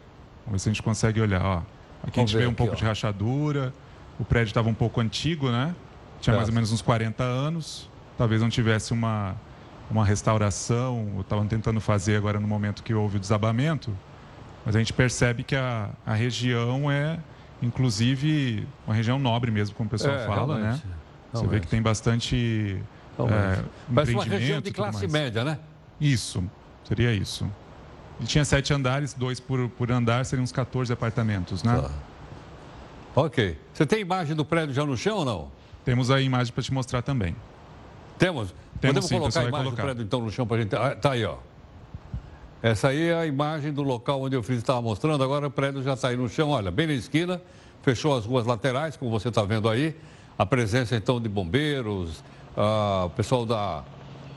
Vamos 0.45 0.51
ver 0.51 0.59
se 0.59 0.69
a 0.69 0.73
gente 0.73 0.83
consegue 0.83 1.19
olhar, 1.19 1.43
ó. 1.43 1.57
Aqui 2.03 2.17
Vamos 2.17 2.17
a 2.17 2.19
gente 2.21 2.37
vê 2.37 2.45
um 2.45 2.49
aqui, 2.49 2.57
pouco 2.57 2.73
ó. 2.73 2.75
de 2.75 2.83
rachadura. 2.83 3.73
O 4.19 4.23
prédio 4.23 4.51
estava 4.51 4.69
um 4.69 4.73
pouco 4.73 5.01
antigo, 5.01 5.49
né? 5.49 5.75
Tinha 6.21 6.35
mais 6.35 6.47
ou 6.47 6.53
menos 6.53 6.71
uns 6.71 6.81
40 6.81 7.23
anos. 7.23 7.89
Talvez 8.17 8.41
não 8.41 8.49
tivesse 8.49 8.93
uma, 8.93 9.35
uma 9.89 10.05
restauração, 10.05 11.07
estavam 11.19 11.47
tentando 11.47 11.79
fazer 11.79 12.15
agora 12.15 12.39
no 12.39 12.47
momento 12.47 12.83
que 12.83 12.93
houve 12.93 13.17
o 13.17 13.19
desabamento. 13.19 13.95
Mas 14.65 14.75
a 14.75 14.79
gente 14.79 14.93
percebe 14.93 15.43
que 15.43 15.55
a, 15.55 15.89
a 16.05 16.13
região 16.13 16.89
é, 16.89 17.19
inclusive, 17.61 18.67
uma 18.85 18.95
região 18.95 19.19
nobre 19.19 19.51
mesmo, 19.51 19.75
como 19.75 19.87
o 19.87 19.91
pessoal 19.91 20.15
é, 20.15 20.25
fala, 20.25 20.57
né? 20.57 20.81
Você 21.31 21.47
vê 21.47 21.59
que 21.59 21.67
tem 21.67 21.81
bastante 21.81 22.81
é, 23.19 23.63
Parece 23.93 24.13
uma 24.13 24.23
região 24.23 24.61
de 24.61 24.71
classe 24.71 25.07
média, 25.07 25.43
né? 25.43 25.59
Isso, 25.99 26.43
seria 26.83 27.13
isso. 27.13 27.49
E 28.19 28.25
tinha 28.25 28.45
sete 28.45 28.73
andares, 28.73 29.13
dois 29.13 29.39
por, 29.39 29.69
por 29.69 29.91
andar, 29.91 30.25
seriam 30.25 30.43
uns 30.43 30.51
14 30.51 30.91
apartamentos, 30.91 31.63
né? 31.63 31.81
Tá. 31.81 31.91
Ok. 33.15 33.57
Você 33.73 33.85
tem 33.85 34.01
imagem 34.01 34.35
do 34.35 34.43
prédio 34.43 34.73
já 34.73 34.85
no 34.85 34.97
chão 34.97 35.17
ou 35.17 35.25
não? 35.25 35.51
Temos 35.83 36.11
a 36.11 36.19
imagem 36.19 36.53
para 36.53 36.63
te 36.63 36.73
mostrar 36.73 37.01
também. 37.01 37.35
Temos? 38.17 38.53
Podemos 38.81 39.05
sim, 39.05 39.17
colocar 39.17 39.39
a 39.39 39.43
imagem 39.43 39.65
colocar. 39.65 39.81
do 39.81 39.85
prédio 39.85 40.03
então 40.03 40.21
no 40.21 40.31
chão 40.31 40.45
para 40.45 40.57
a 40.57 40.61
gente... 40.61 40.75
Ah, 40.75 40.95
tá 40.95 41.11
aí, 41.11 41.25
ó. 41.25 41.37
Essa 42.61 42.89
aí 42.89 43.09
é 43.09 43.13
a 43.13 43.25
imagem 43.25 43.71
do 43.71 43.83
local 43.83 44.21
onde 44.21 44.35
o 44.35 44.41
filho 44.43 44.57
estava 44.57 44.81
mostrando. 44.81 45.23
Agora 45.23 45.47
o 45.47 45.51
prédio 45.51 45.83
já 45.83 45.93
está 45.93 46.07
aí 46.07 46.17
no 46.17 46.27
chão, 46.27 46.49
olha, 46.49 46.71
bem 46.71 46.87
na 46.87 46.93
esquina. 46.93 47.41
Fechou 47.83 48.17
as 48.17 48.25
ruas 48.25 48.45
laterais, 48.45 48.97
como 48.97 49.11
você 49.11 49.29
está 49.29 49.43
vendo 49.43 49.69
aí. 49.69 49.95
A 50.37 50.45
presença 50.45 50.95
então 50.95 51.21
de 51.21 51.29
bombeiros, 51.29 52.23
o 52.57 53.09
pessoal 53.11 53.45
da 53.45 53.83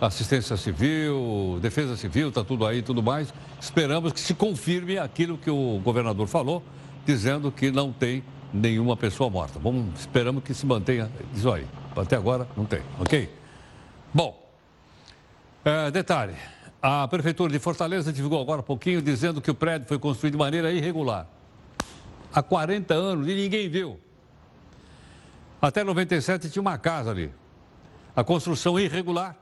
assistência 0.00 0.56
civil, 0.56 1.58
defesa 1.60 1.96
civil, 1.96 2.28
está 2.28 2.44
tudo 2.44 2.66
aí 2.66 2.82
tudo 2.82 3.02
mais. 3.02 3.32
Esperamos 3.60 4.12
que 4.12 4.20
se 4.20 4.34
confirme 4.34 4.98
aquilo 4.98 5.38
que 5.38 5.50
o 5.50 5.80
governador 5.82 6.28
falou, 6.28 6.62
dizendo 7.06 7.50
que 7.50 7.70
não 7.70 7.90
tem 7.90 8.22
nenhuma 8.52 8.96
pessoa 8.96 9.28
morta. 9.30 9.58
Vamos, 9.58 9.98
esperamos 9.98 10.44
que 10.44 10.52
se 10.52 10.66
mantenha 10.66 11.10
isso 11.34 11.50
aí. 11.50 11.66
Até 11.96 12.16
agora 12.16 12.46
não 12.56 12.64
tem, 12.64 12.80
ok? 13.00 13.28
Bom, 14.12 14.50
é, 15.62 15.90
detalhe, 15.90 16.34
a 16.80 17.06
Prefeitura 17.08 17.52
de 17.52 17.58
Fortaleza 17.58 18.10
divulgou 18.10 18.40
agora 18.40 18.60
há 18.60 18.62
pouquinho 18.62 19.02
dizendo 19.02 19.40
que 19.40 19.50
o 19.50 19.54
prédio 19.54 19.86
foi 19.86 19.98
construído 19.98 20.32
de 20.32 20.38
maneira 20.38 20.72
irregular. 20.72 21.26
Há 22.32 22.42
40 22.42 22.94
anos 22.94 23.28
e 23.28 23.34
ninguém 23.34 23.68
viu. 23.68 24.00
Até 25.60 25.84
97 25.84 26.48
tinha 26.48 26.62
uma 26.62 26.78
casa 26.78 27.10
ali. 27.10 27.30
A 28.16 28.24
construção 28.24 28.78
irregular 28.80 29.36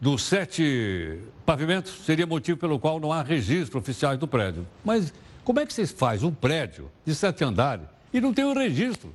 dos 0.00 0.22
sete 0.22 1.20
pavimentos 1.44 2.04
seria 2.04 2.26
motivo 2.26 2.58
pelo 2.58 2.78
qual 2.78 2.98
não 2.98 3.12
há 3.12 3.22
registro 3.22 3.78
oficiais 3.78 4.18
do 4.18 4.26
prédio. 4.26 4.66
Mas 4.84 5.12
como 5.44 5.60
é 5.60 5.66
que 5.66 5.74
vocês 5.74 5.90
fazem 5.90 6.28
um 6.28 6.34
prédio 6.34 6.90
de 7.04 7.14
sete 7.14 7.44
andares 7.44 7.86
e 8.12 8.20
não 8.20 8.32
tem 8.32 8.44
o 8.44 8.50
um 8.50 8.54
registro? 8.54 9.14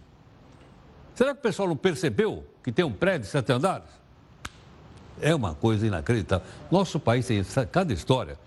Será 1.15 1.33
que 1.33 1.39
o 1.39 1.43
pessoal 1.43 1.67
não 1.67 1.75
percebeu 1.75 2.45
que 2.63 2.71
tem 2.71 2.85
um 2.85 2.91
prédio 2.91 3.21
de 3.21 3.27
sete 3.27 3.51
andares? 3.51 4.00
É 5.21 5.33
uma 5.33 5.53
coisa 5.53 5.85
inacreditável. 5.85 6.45
Nosso 6.69 6.99
país 6.99 7.25
tem 7.27 7.43
cada 7.71 7.93
história. 7.93 8.37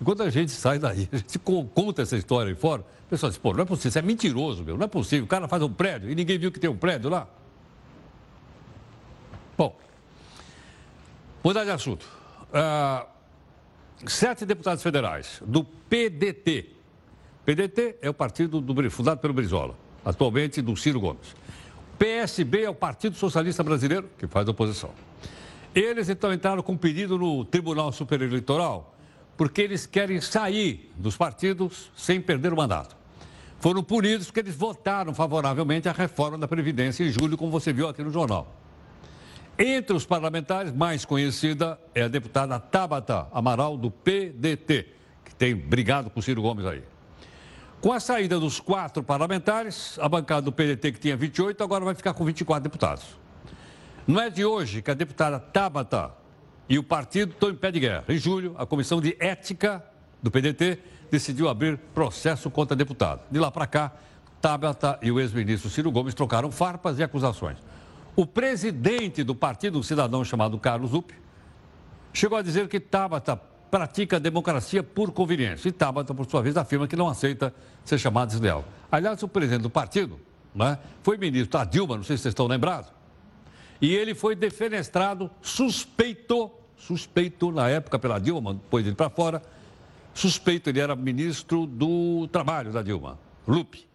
E 0.00 0.04
quando 0.04 0.22
a 0.22 0.30
gente 0.30 0.52
sai 0.52 0.78
daí, 0.78 1.08
a 1.12 1.16
gente 1.16 1.38
conta 1.38 2.02
essa 2.02 2.16
história 2.16 2.50
aí 2.50 2.56
fora, 2.56 2.82
o 2.82 3.10
pessoal 3.10 3.30
diz, 3.30 3.38
pô, 3.38 3.52
não 3.52 3.62
é 3.62 3.64
possível, 3.64 3.88
isso 3.88 3.98
é 3.98 4.02
mentiroso, 4.02 4.62
meu, 4.62 4.76
não 4.76 4.84
é 4.84 4.88
possível. 4.88 5.24
O 5.24 5.28
cara 5.28 5.48
faz 5.48 5.62
um 5.62 5.72
prédio 5.72 6.10
e 6.10 6.14
ninguém 6.14 6.38
viu 6.38 6.52
que 6.52 6.60
tem 6.60 6.70
um 6.70 6.76
prédio 6.76 7.10
lá. 7.10 7.26
Bom, 9.58 9.76
Mudar 11.42 11.64
de 11.64 11.70
assunto. 11.70 12.06
Uh, 12.50 13.06
sete 14.06 14.44
deputados 14.44 14.82
federais 14.82 15.42
do 15.44 15.64
PDT. 15.64 16.76
PDT 17.44 17.96
é 18.02 18.10
o 18.10 18.14
partido 18.14 18.60
do, 18.60 18.90
fundado 18.90 19.20
pelo 19.20 19.32
Brizola, 19.32 19.74
atualmente 20.04 20.60
do 20.60 20.76
Ciro 20.76 21.00
Gomes. 21.00 21.34
PSB 21.98 22.64
é 22.64 22.70
o 22.70 22.74
Partido 22.74 23.16
Socialista 23.16 23.62
Brasileiro, 23.62 24.08
que 24.18 24.26
faz 24.26 24.48
oposição. 24.48 24.90
Eles 25.74 26.08
então 26.08 26.32
entraram 26.32 26.62
com 26.62 26.76
pedido 26.76 27.16
no 27.16 27.44
Tribunal 27.44 27.92
Superior 27.92 28.28
Eleitoral 28.28 28.96
porque 29.36 29.62
eles 29.62 29.86
querem 29.86 30.20
sair 30.20 30.92
dos 30.96 31.16
partidos 31.16 31.90
sem 31.96 32.20
perder 32.20 32.52
o 32.52 32.56
mandato. 32.56 32.96
Foram 33.58 33.82
punidos 33.82 34.26
porque 34.26 34.40
eles 34.40 34.54
votaram 34.54 35.14
favoravelmente 35.14 35.88
à 35.88 35.92
reforma 35.92 36.36
da 36.36 36.48
Previdência 36.48 37.04
em 37.04 37.10
julho, 37.10 37.36
como 37.36 37.50
você 37.50 37.72
viu 37.72 37.88
aqui 37.88 38.02
no 38.02 38.10
jornal. 38.10 38.54
Entre 39.58 39.94
os 39.94 40.04
parlamentares, 40.04 40.72
mais 40.72 41.04
conhecida 41.04 41.78
é 41.94 42.02
a 42.02 42.08
deputada 42.08 42.58
Tabata 42.58 43.28
Amaral, 43.32 43.76
do 43.76 43.90
PDT, 43.90 44.86
que 45.24 45.34
tem 45.34 45.54
brigado 45.54 46.10
com 46.10 46.20
Ciro 46.20 46.42
Gomes 46.42 46.64
aí. 46.66 46.82
Com 47.80 47.92
a 47.92 48.00
saída 48.00 48.40
dos 48.40 48.60
quatro 48.60 49.02
parlamentares, 49.02 49.98
a 50.00 50.08
bancada 50.08 50.42
do 50.42 50.52
PDT, 50.52 50.92
que 50.92 50.98
tinha 50.98 51.16
28, 51.16 51.62
agora 51.62 51.84
vai 51.84 51.94
ficar 51.94 52.14
com 52.14 52.24
24 52.24 52.62
deputados. 52.62 53.04
Não 54.10 54.20
é 54.20 54.28
de 54.28 54.44
hoje 54.44 54.82
que 54.82 54.90
a 54.90 54.94
deputada 54.94 55.38
Tabata 55.38 56.10
e 56.68 56.76
o 56.76 56.82
partido 56.82 57.30
estão 57.30 57.48
em 57.48 57.54
pé 57.54 57.70
de 57.70 57.78
guerra. 57.78 58.04
Em 58.08 58.18
julho, 58.18 58.56
a 58.58 58.66
Comissão 58.66 59.00
de 59.00 59.16
Ética 59.20 59.84
do 60.20 60.32
PDT 60.32 60.80
decidiu 61.08 61.48
abrir 61.48 61.78
processo 61.94 62.50
contra 62.50 62.74
a 62.74 62.76
deputada. 62.76 63.22
De 63.30 63.38
lá 63.38 63.52
para 63.52 63.68
cá, 63.68 63.92
Tabata 64.40 64.98
e 65.00 65.12
o 65.12 65.20
ex-ministro 65.20 65.70
Ciro 65.70 65.92
Gomes 65.92 66.12
trocaram 66.12 66.50
farpas 66.50 66.98
e 66.98 67.04
acusações. 67.04 67.58
O 68.16 68.26
presidente 68.26 69.22
do 69.22 69.32
partido, 69.32 69.78
um 69.78 69.82
cidadão 69.84 70.24
chamado 70.24 70.58
Carlos 70.58 70.92
Up, 70.92 71.14
chegou 72.12 72.36
a 72.36 72.42
dizer 72.42 72.66
que 72.66 72.80
Tabata 72.80 73.36
pratica 73.70 74.16
a 74.16 74.18
democracia 74.18 74.82
por 74.82 75.12
conveniência. 75.12 75.68
E 75.68 75.72
Tabata, 75.72 76.12
por 76.12 76.26
sua 76.28 76.42
vez, 76.42 76.56
afirma 76.56 76.88
que 76.88 76.96
não 76.96 77.08
aceita 77.08 77.54
ser 77.84 77.96
chamado 77.96 78.30
desleal. 78.30 78.64
Aliás, 78.90 79.22
o 79.22 79.28
presidente 79.28 79.62
do 79.62 79.70
partido 79.70 80.18
né, 80.52 80.80
foi 81.00 81.16
ministro 81.16 81.56
da 81.56 81.64
Dilma, 81.64 81.96
não 81.96 82.02
sei 82.02 82.16
se 82.16 82.24
vocês 82.24 82.32
estão 82.32 82.48
lembrados, 82.48 82.90
e 83.80 83.94
ele 83.94 84.14
foi 84.14 84.34
defenestrado, 84.34 85.30
suspeito, 85.40 86.50
suspeito 86.76 87.50
na 87.50 87.68
época 87.68 87.98
pela 87.98 88.18
Dilma, 88.18 88.54
depois 88.54 88.86
ele 88.86 88.94
para 88.94 89.10
fora, 89.10 89.42
suspeito, 90.12 90.68
ele 90.68 90.80
era 90.80 90.94
ministro 90.94 91.66
do 91.66 92.28
Trabalho 92.28 92.72
da 92.72 92.82
Dilma, 92.82 93.18
Lupe 93.46 93.90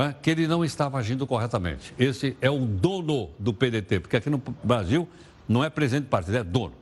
é? 0.00 0.12
que 0.20 0.30
ele 0.30 0.46
não 0.46 0.64
estava 0.64 0.98
agindo 0.98 1.26
corretamente. 1.26 1.94
Esse 1.98 2.36
é 2.40 2.50
o 2.50 2.58
dono 2.58 3.30
do 3.38 3.54
PDT, 3.54 4.00
porque 4.00 4.16
aqui 4.16 4.28
no 4.28 4.42
Brasil 4.62 5.08
não 5.48 5.62
é 5.62 5.70
presidente 5.70 6.06
do 6.06 6.10
partido, 6.10 6.36
é 6.38 6.44
dono. 6.44 6.72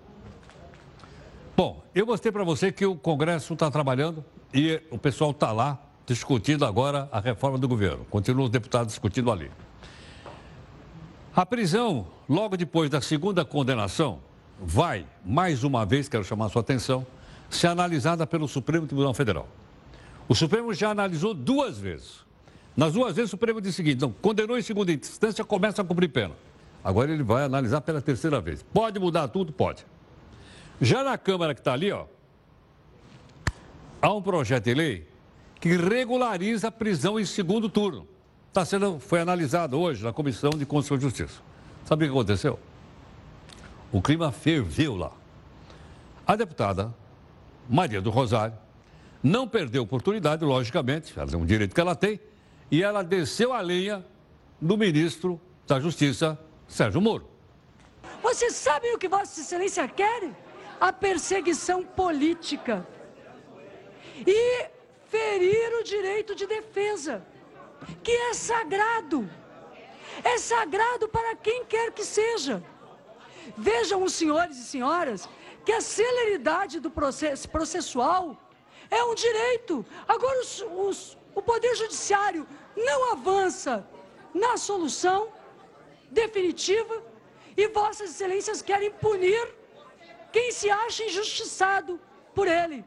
Bom, 1.56 1.84
eu 1.94 2.06
mostrei 2.06 2.32
para 2.32 2.44
você 2.44 2.72
que 2.72 2.86
o 2.86 2.96
Congresso 2.96 3.52
está 3.52 3.70
trabalhando 3.70 4.24
e 4.54 4.80
o 4.90 4.96
pessoal 4.96 5.32
está 5.32 5.52
lá 5.52 5.78
discutindo 6.06 6.64
agora 6.64 7.08
a 7.12 7.20
reforma 7.20 7.58
do 7.58 7.68
governo. 7.68 8.04
Continuam 8.06 8.44
os 8.46 8.50
deputados 8.50 8.88
discutindo 8.88 9.30
ali. 9.30 9.50
A 11.34 11.46
prisão, 11.46 12.06
logo 12.28 12.58
depois 12.58 12.90
da 12.90 13.00
segunda 13.00 13.42
condenação, 13.42 14.20
vai, 14.60 15.06
mais 15.24 15.64
uma 15.64 15.86
vez, 15.86 16.06
quero 16.06 16.22
chamar 16.22 16.50
sua 16.50 16.60
atenção, 16.60 17.06
ser 17.48 17.68
analisada 17.68 18.26
pelo 18.26 18.46
Supremo 18.46 18.86
Tribunal 18.86 19.14
Federal. 19.14 19.48
O 20.28 20.34
Supremo 20.34 20.74
já 20.74 20.90
analisou 20.90 21.32
duas 21.32 21.78
vezes. 21.78 22.20
Nas 22.76 22.92
duas 22.92 23.16
vezes, 23.16 23.30
o 23.30 23.32
Supremo 23.32 23.62
disse 23.62 23.74
o 23.74 23.76
seguinte: 23.76 24.02
não, 24.02 24.12
condenou 24.12 24.58
em 24.58 24.62
segunda 24.62 24.92
instância, 24.92 25.42
começa 25.42 25.80
a 25.80 25.84
cumprir 25.84 26.08
pena. 26.08 26.34
Agora 26.84 27.10
ele 27.10 27.22
vai 27.22 27.44
analisar 27.44 27.80
pela 27.80 28.02
terceira 28.02 28.38
vez. 28.38 28.62
Pode 28.62 28.98
mudar 28.98 29.28
tudo? 29.28 29.52
Pode. 29.52 29.86
Já 30.82 31.02
na 31.02 31.16
Câmara 31.16 31.54
que 31.54 31.60
está 31.60 31.72
ali, 31.72 31.90
ó, 31.92 32.04
há 34.02 34.12
um 34.12 34.20
projeto 34.20 34.64
de 34.64 34.74
lei 34.74 35.08
que 35.58 35.76
regulariza 35.76 36.68
a 36.68 36.72
prisão 36.72 37.18
em 37.18 37.24
segundo 37.24 37.70
turno. 37.70 38.06
Tá 38.52 38.66
sendo, 38.66 39.00
foi 39.00 39.20
analisado 39.20 39.80
hoje 39.80 40.04
na 40.04 40.12
Comissão 40.12 40.50
de 40.50 40.66
Constituição 40.66 40.98
e 40.98 41.00
Justiça. 41.00 41.40
Sabe 41.86 42.04
o 42.04 42.08
que 42.08 42.12
aconteceu? 42.12 42.58
O 43.90 44.02
clima 44.02 44.30
ferveu 44.30 44.94
lá. 44.94 45.10
A 46.26 46.36
deputada 46.36 46.94
Maria 47.68 48.02
do 48.02 48.10
Rosário 48.10 48.54
não 49.22 49.48
perdeu 49.48 49.82
oportunidade, 49.82 50.44
logicamente, 50.44 51.18
ela 51.18 51.26
tem 51.26 51.38
um 51.38 51.46
direito 51.46 51.74
que 51.74 51.80
ela 51.80 51.94
tem, 51.94 52.20
e 52.70 52.82
ela 52.82 53.02
desceu 53.02 53.54
a 53.54 53.62
linha 53.62 54.04
do 54.60 54.76
ministro 54.76 55.40
da 55.66 55.80
Justiça, 55.80 56.38
Sérgio 56.68 57.00
Moro. 57.00 57.26
Vocês 58.22 58.54
sabem 58.54 58.94
o 58.94 58.98
que 58.98 59.08
Vossa 59.08 59.40
Excelência 59.40 59.88
quer? 59.88 60.30
A 60.78 60.92
perseguição 60.92 61.84
política. 61.84 62.86
E 64.26 64.66
ferir 65.08 65.72
o 65.80 65.84
direito 65.84 66.34
de 66.34 66.46
defesa, 66.46 67.24
que 68.02 68.12
é 68.12 68.34
sagrado. 68.34 69.28
É 70.22 70.38
sagrado 70.38 71.08
para 71.08 71.34
quem 71.36 71.64
quer 71.64 71.90
que 71.92 72.04
seja. 72.04 72.62
Vejam 73.56 74.02
os 74.02 74.12
senhores 74.14 74.56
e 74.58 74.64
senhoras 74.64 75.28
que 75.64 75.72
a 75.72 75.80
celeridade 75.80 76.80
do 76.80 76.90
processo 76.90 77.48
processual 77.48 78.36
é 78.90 79.02
um 79.04 79.14
direito. 79.14 79.84
Agora, 80.06 80.40
os, 80.40 80.64
os, 80.86 81.18
o 81.34 81.42
Poder 81.42 81.74
Judiciário 81.74 82.46
não 82.76 83.12
avança 83.12 83.86
na 84.34 84.56
solução 84.56 85.20
definitiva 86.10 87.02
e 87.56 87.66
Vossas 87.68 88.10
Excelências 88.10 88.62
querem 88.62 88.90
punir 88.90 89.44
quem 90.32 90.50
se 90.52 90.70
acha 90.70 91.04
injustiçado 91.04 92.00
por 92.34 92.46
ele. 92.48 92.84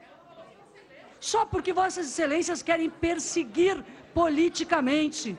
Só 1.20 1.46
porque 1.46 1.74
Vossas 1.74 2.08
Excelências 2.08 2.62
querem 2.62 2.90
perseguir 2.90 3.84
politicamente. 4.16 5.38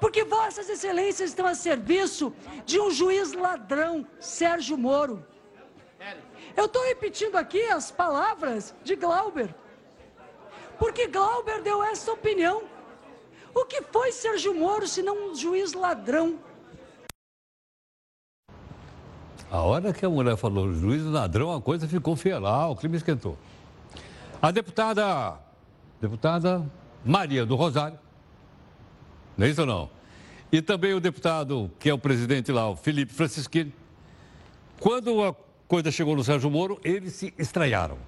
Porque 0.00 0.24
Vossas 0.24 0.68
Excelências 0.68 1.30
estão 1.30 1.46
a 1.46 1.54
serviço 1.54 2.32
de 2.64 2.80
um 2.80 2.90
juiz 2.90 3.32
ladrão, 3.32 4.06
Sérgio 4.18 4.76
Moro. 4.76 5.24
Eu 6.56 6.64
estou 6.64 6.82
repetindo 6.84 7.36
aqui 7.36 7.62
as 7.68 7.90
palavras 7.90 8.74
de 8.82 8.96
Glauber. 8.96 9.54
Porque 10.78 11.06
Glauber 11.06 11.62
deu 11.62 11.82
essa 11.84 12.10
opinião 12.12 12.64
o 13.54 13.64
que 13.64 13.80
foi 13.82 14.12
Sérgio 14.12 14.54
Moro 14.54 14.86
se 14.86 15.02
não 15.02 15.30
um 15.30 15.34
juiz 15.34 15.72
ladrão? 15.72 16.38
A 19.50 19.60
hora 19.60 19.94
que 19.94 20.04
a 20.04 20.10
mulher 20.10 20.36
falou 20.36 20.74
juiz 20.74 21.02
ladrão, 21.04 21.54
a 21.54 21.60
coisa 21.60 21.88
ficou 21.88 22.14
feia 22.16 22.38
lá, 22.38 22.68
o 22.68 22.76
crime 22.76 22.98
esquentou. 22.98 23.38
A 24.42 24.50
deputada, 24.50 25.38
deputada 25.98 26.70
Maria 27.02 27.46
do 27.46 27.56
Rosário, 27.56 27.98
não 29.36 29.46
é 29.46 29.50
isso 29.50 29.60
ou 29.60 29.66
não? 29.66 29.90
E 30.50 30.62
também 30.62 30.94
o 30.94 31.00
deputado, 31.00 31.70
que 31.78 31.90
é 31.90 31.94
o 31.94 31.98
presidente 31.98 32.52
lá, 32.52 32.68
o 32.68 32.76
Felipe 32.76 33.12
Francisquini, 33.12 33.72
quando 34.80 35.22
a 35.22 35.34
coisa 35.66 35.90
chegou 35.90 36.14
no 36.14 36.22
Sérgio 36.22 36.50
Moro, 36.50 36.80
eles 36.84 37.12
se 37.14 37.34
estranharam. 37.38 37.98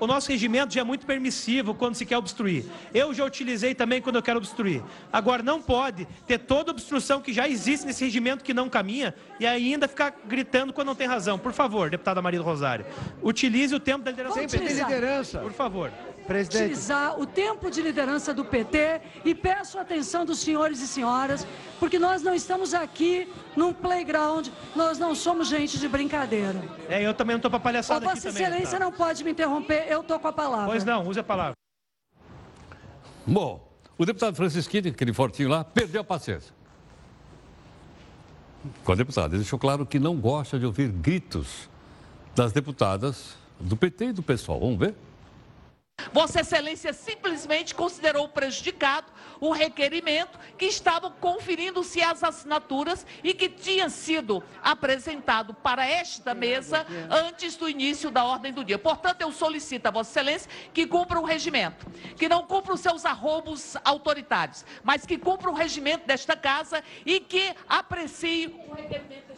O 0.00 0.06
nosso 0.06 0.28
regimento 0.28 0.74
já 0.74 0.80
é 0.80 0.84
muito 0.84 1.06
permissivo 1.06 1.72
quando 1.72 1.94
se 1.94 2.04
quer 2.04 2.18
obstruir. 2.18 2.64
Eu 2.92 3.14
já 3.14 3.24
utilizei 3.24 3.74
também 3.74 4.02
quando 4.02 4.16
eu 4.16 4.22
quero 4.22 4.38
obstruir. 4.38 4.82
Agora, 5.12 5.42
não 5.42 5.62
pode 5.62 6.06
ter 6.26 6.38
toda 6.38 6.72
obstrução 6.72 7.20
que 7.20 7.32
já 7.32 7.48
existe 7.48 7.86
nesse 7.86 8.04
regimento 8.04 8.42
que 8.42 8.52
não 8.52 8.68
caminha 8.68 9.14
e 9.38 9.46
ainda 9.46 9.86
ficar 9.86 10.12
gritando 10.26 10.72
quando 10.72 10.88
não 10.88 10.94
tem 10.96 11.06
razão. 11.06 11.38
Por 11.38 11.52
favor, 11.52 11.90
deputada 11.90 12.20
Maria 12.20 12.40
do 12.40 12.44
Rosário, 12.44 12.84
utilize 13.22 13.74
o 13.74 13.80
tempo 13.80 14.04
da 14.04 14.10
liderança. 14.10 14.34
Sempre 14.40 14.58
tem 14.58 14.76
liderança. 14.76 15.38
Por 15.38 15.52
favor. 15.52 15.92
Presidente. 16.26 16.62
utilizar 16.62 17.20
o 17.20 17.26
tempo 17.26 17.70
de 17.70 17.82
liderança 17.82 18.32
do 18.32 18.44
PT 18.44 19.00
e 19.24 19.34
peço 19.34 19.78
a 19.78 19.82
atenção 19.82 20.24
dos 20.24 20.38
senhores 20.38 20.80
e 20.80 20.86
senhoras, 20.86 21.46
porque 21.78 21.98
nós 21.98 22.22
não 22.22 22.34
estamos 22.34 22.74
aqui 22.74 23.30
num 23.56 23.72
playground, 23.72 24.48
nós 24.74 24.98
não 24.98 25.14
somos 25.14 25.48
gente 25.48 25.78
de 25.78 25.88
brincadeira. 25.88 26.62
É, 26.88 27.02
eu 27.02 27.14
também 27.14 27.34
não 27.34 27.38
estou 27.38 27.50
para 27.50 27.60
palhaçada 27.60 28.06
Vossa 28.06 28.28
Excelência 28.28 28.78
não 28.78 28.90
pode 28.90 29.22
me 29.22 29.30
interromper, 29.30 29.86
eu 29.88 30.00
estou 30.00 30.18
com 30.18 30.28
a 30.28 30.32
palavra. 30.32 30.66
Pois 30.66 30.84
não, 30.84 31.06
use 31.06 31.20
a 31.20 31.24
palavra. 31.24 31.54
Bom, 33.26 33.66
o 33.96 34.04
deputado 34.04 34.34
Francisquini, 34.34 34.88
aquele 34.88 35.12
fortinho 35.12 35.48
lá, 35.48 35.64
perdeu 35.64 36.00
a 36.00 36.04
paciência. 36.04 36.52
Com 38.82 38.92
a 38.92 38.94
deputada, 38.94 39.34
ele 39.34 39.42
deixou 39.42 39.58
claro 39.58 39.84
que 39.84 39.98
não 39.98 40.16
gosta 40.16 40.58
de 40.58 40.66
ouvir 40.66 40.88
gritos 40.88 41.68
das 42.34 42.52
deputadas 42.52 43.36
do 43.60 43.76
PT 43.76 44.06
e 44.06 44.12
do 44.12 44.22
pessoal. 44.22 44.58
Vamos 44.58 44.78
ver? 44.78 44.94
Vossa 46.14 46.42
Excelência 46.42 46.92
simplesmente 46.92 47.74
considerou 47.74 48.28
prejudicado 48.28 49.12
o 49.40 49.50
requerimento 49.50 50.38
que 50.56 50.66
estava 50.66 51.10
conferindo-se 51.10 52.00
as 52.00 52.22
assinaturas 52.22 53.04
e 53.24 53.34
que 53.34 53.48
tinha 53.48 53.88
sido 53.88 54.40
apresentado 54.62 55.52
para 55.52 55.84
esta 55.84 56.32
mesa 56.32 56.86
antes 57.10 57.56
do 57.56 57.68
início 57.68 58.12
da 58.12 58.24
ordem 58.24 58.52
do 58.52 58.64
dia. 58.64 58.78
Portanto, 58.78 59.22
eu 59.22 59.32
solicito 59.32 59.86
a 59.86 59.90
Vossa 59.90 60.10
Excelência 60.12 60.48
que 60.72 60.86
cumpra 60.86 61.18
o 61.18 61.24
regimento, 61.24 61.84
que 62.16 62.28
não 62.28 62.46
cumpra 62.46 62.74
os 62.74 62.80
seus 62.80 63.04
arrobos 63.04 63.76
autoritários, 63.84 64.64
mas 64.84 65.04
que 65.04 65.18
cumpra 65.18 65.50
o 65.50 65.54
regimento 65.54 66.06
desta 66.06 66.36
casa 66.36 66.84
e 67.04 67.18
que 67.18 67.56
aprecie 67.68 68.54
o 68.68 68.74
requerimento 68.74 69.33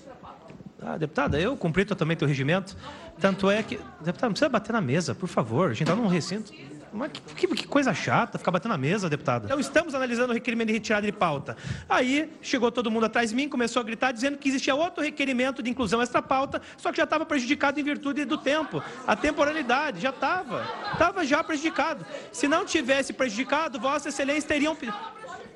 Ah, 0.86 0.96
deputada, 0.96 1.40
eu 1.40 1.56
cumpri 1.56 1.84
totalmente 1.84 2.22
o 2.22 2.28
regimento. 2.28 2.76
Tanto 3.20 3.50
é 3.50 3.60
que. 3.60 3.76
Deputado, 4.00 4.28
não 4.28 4.30
precisa 4.30 4.48
bater 4.48 4.72
na 4.72 4.80
mesa, 4.80 5.16
por 5.16 5.28
favor. 5.28 5.70
A 5.70 5.72
gente 5.72 5.82
está 5.82 5.96
num 5.96 6.06
recinto. 6.06 6.52
Mas 6.92 7.10
que, 7.36 7.48
que, 7.48 7.66
coisa 7.66 7.92
chata 7.92 8.38
ficar 8.38 8.52
batendo 8.52 8.70
na 8.70 8.78
mesa, 8.78 9.10
deputado. 9.10 9.46
Então, 9.46 9.58
estamos 9.58 9.96
analisando 9.96 10.30
o 10.30 10.34
requerimento 10.34 10.68
de 10.68 10.74
retirada 10.74 11.04
de 11.04 11.12
pauta. 11.12 11.56
Aí, 11.88 12.32
chegou 12.40 12.70
todo 12.70 12.88
mundo 12.88 13.04
atrás 13.04 13.30
de 13.30 13.36
mim, 13.36 13.48
começou 13.48 13.80
a 13.80 13.82
gritar, 13.82 14.12
dizendo 14.12 14.38
que 14.38 14.48
existia 14.48 14.76
outro 14.76 15.02
requerimento 15.02 15.60
de 15.60 15.68
inclusão 15.68 16.00
extra 16.00 16.22
pauta, 16.22 16.62
só 16.76 16.92
que 16.92 16.98
já 16.98 17.04
estava 17.04 17.26
prejudicado 17.26 17.80
em 17.80 17.82
virtude 17.82 18.24
do 18.24 18.38
tempo. 18.38 18.80
A 19.06 19.16
temporalidade 19.16 20.00
já 20.00 20.10
estava. 20.10 20.64
Estava 20.92 21.24
já 21.24 21.42
prejudicado. 21.42 22.06
Se 22.30 22.46
não 22.46 22.64
tivesse 22.64 23.12
prejudicado, 23.12 23.80
Vossa 23.80 24.08
Excelência 24.08 24.48
teriam. 24.48 24.76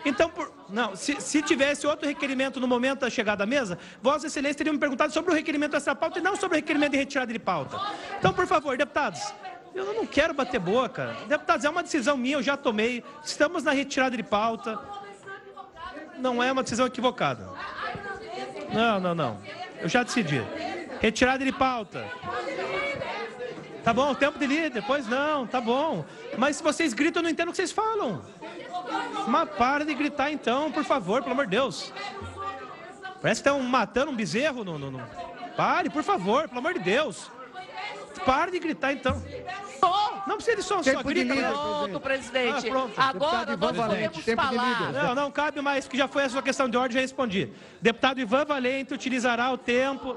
Então, 0.04 0.30
por, 0.30 0.52
não, 0.68 0.96
se, 0.96 1.20
se, 1.20 1.42
tivesse 1.42 1.86
outro 1.86 2.08
requerimento 2.08 2.58
no 2.58 2.66
momento 2.66 3.00
da 3.00 3.10
chegada 3.10 3.44
à 3.44 3.46
mesa, 3.46 3.78
Vossa 4.00 4.26
Excelência 4.26 4.58
teria 4.58 4.72
me 4.72 4.78
perguntado 4.78 5.12
sobre 5.12 5.32
o 5.32 5.34
requerimento 5.34 5.72
dessa 5.72 5.94
pauta 5.94 6.18
e 6.18 6.22
não 6.22 6.36
sobre 6.36 6.56
o 6.56 6.60
requerimento 6.60 6.92
de 6.92 6.98
retirada 6.98 7.32
de 7.32 7.38
pauta. 7.38 7.78
Então, 8.18 8.32
por 8.32 8.46
favor, 8.46 8.76
deputados, 8.76 9.20
eu 9.74 9.94
não 9.94 10.06
quero 10.06 10.34
bater 10.34 10.58
boca. 10.58 11.16
Deputados, 11.28 11.64
é 11.64 11.70
uma 11.70 11.82
decisão 11.82 12.16
minha, 12.16 12.36
eu 12.36 12.42
já 12.42 12.56
tomei. 12.56 13.04
Estamos 13.24 13.62
na 13.62 13.72
retirada 13.72 14.16
de 14.16 14.22
pauta. 14.22 14.78
Não 16.18 16.42
é 16.42 16.50
uma 16.50 16.62
decisão 16.62 16.86
equivocada. 16.86 17.48
Não, 18.72 19.00
não, 19.00 19.14
não. 19.14 19.40
Eu 19.80 19.88
já 19.88 20.02
decidi. 20.02 20.42
Retirada 21.00 21.44
de 21.44 21.52
pauta. 21.52 22.06
Tá 23.82 23.92
bom, 23.92 24.14
tempo 24.14 24.38
de 24.38 24.46
líder. 24.46 24.82
Pois 24.86 25.06
não, 25.06 25.46
tá 25.46 25.60
bom. 25.60 26.04
Mas 26.36 26.56
se 26.56 26.62
vocês 26.62 26.92
gritam, 26.92 27.20
eu 27.20 27.24
não 27.24 27.30
entendo 27.30 27.48
o 27.48 27.50
que 27.50 27.56
vocês 27.56 27.72
falam. 27.72 28.22
Mas 29.26 29.48
para 29.50 29.84
de 29.84 29.94
gritar 29.94 30.30
então, 30.30 30.70
por 30.70 30.84
favor, 30.84 31.22
pelo 31.22 31.32
amor 31.32 31.46
de 31.46 31.52
Deus. 31.52 31.92
Parece 33.22 33.42
que 33.42 33.48
estão 33.48 33.60
matando 33.60 34.10
um 34.10 34.16
bezerro. 34.16 34.64
No, 34.64 34.78
no, 34.78 34.90
no... 34.90 35.02
Pare, 35.56 35.90
por 35.90 36.02
favor, 36.02 36.48
pelo 36.48 36.60
amor 36.60 36.74
de 36.74 36.80
Deus. 36.80 37.30
Pare 38.24 38.50
de 38.50 38.58
gritar 38.58 38.92
então. 38.92 39.22
Não 40.26 40.36
precisa 40.36 40.56
de 40.56 40.62
som, 40.62 40.82
só 40.82 41.02
grita. 41.02 41.34
Pronto, 41.34 42.00
presidente. 42.00 42.68
Ah, 42.68 42.70
pronto. 42.70 42.92
Agora 42.96 43.56
nós 43.56 43.76
podemos 43.76 44.24
falar. 44.24 44.92
Não, 44.92 45.14
não 45.14 45.30
cabe 45.30 45.60
mais, 45.60 45.88
que 45.88 45.96
já 45.96 46.06
foi 46.06 46.24
a 46.24 46.28
sua 46.28 46.42
questão 46.42 46.68
de 46.68 46.76
ordem, 46.76 46.94
já 46.94 47.00
respondi. 47.00 47.50
Deputado 47.80 48.20
Ivan 48.20 48.44
Valente 48.44 48.92
utilizará 48.94 49.50
o 49.50 49.58
tempo 49.58 50.16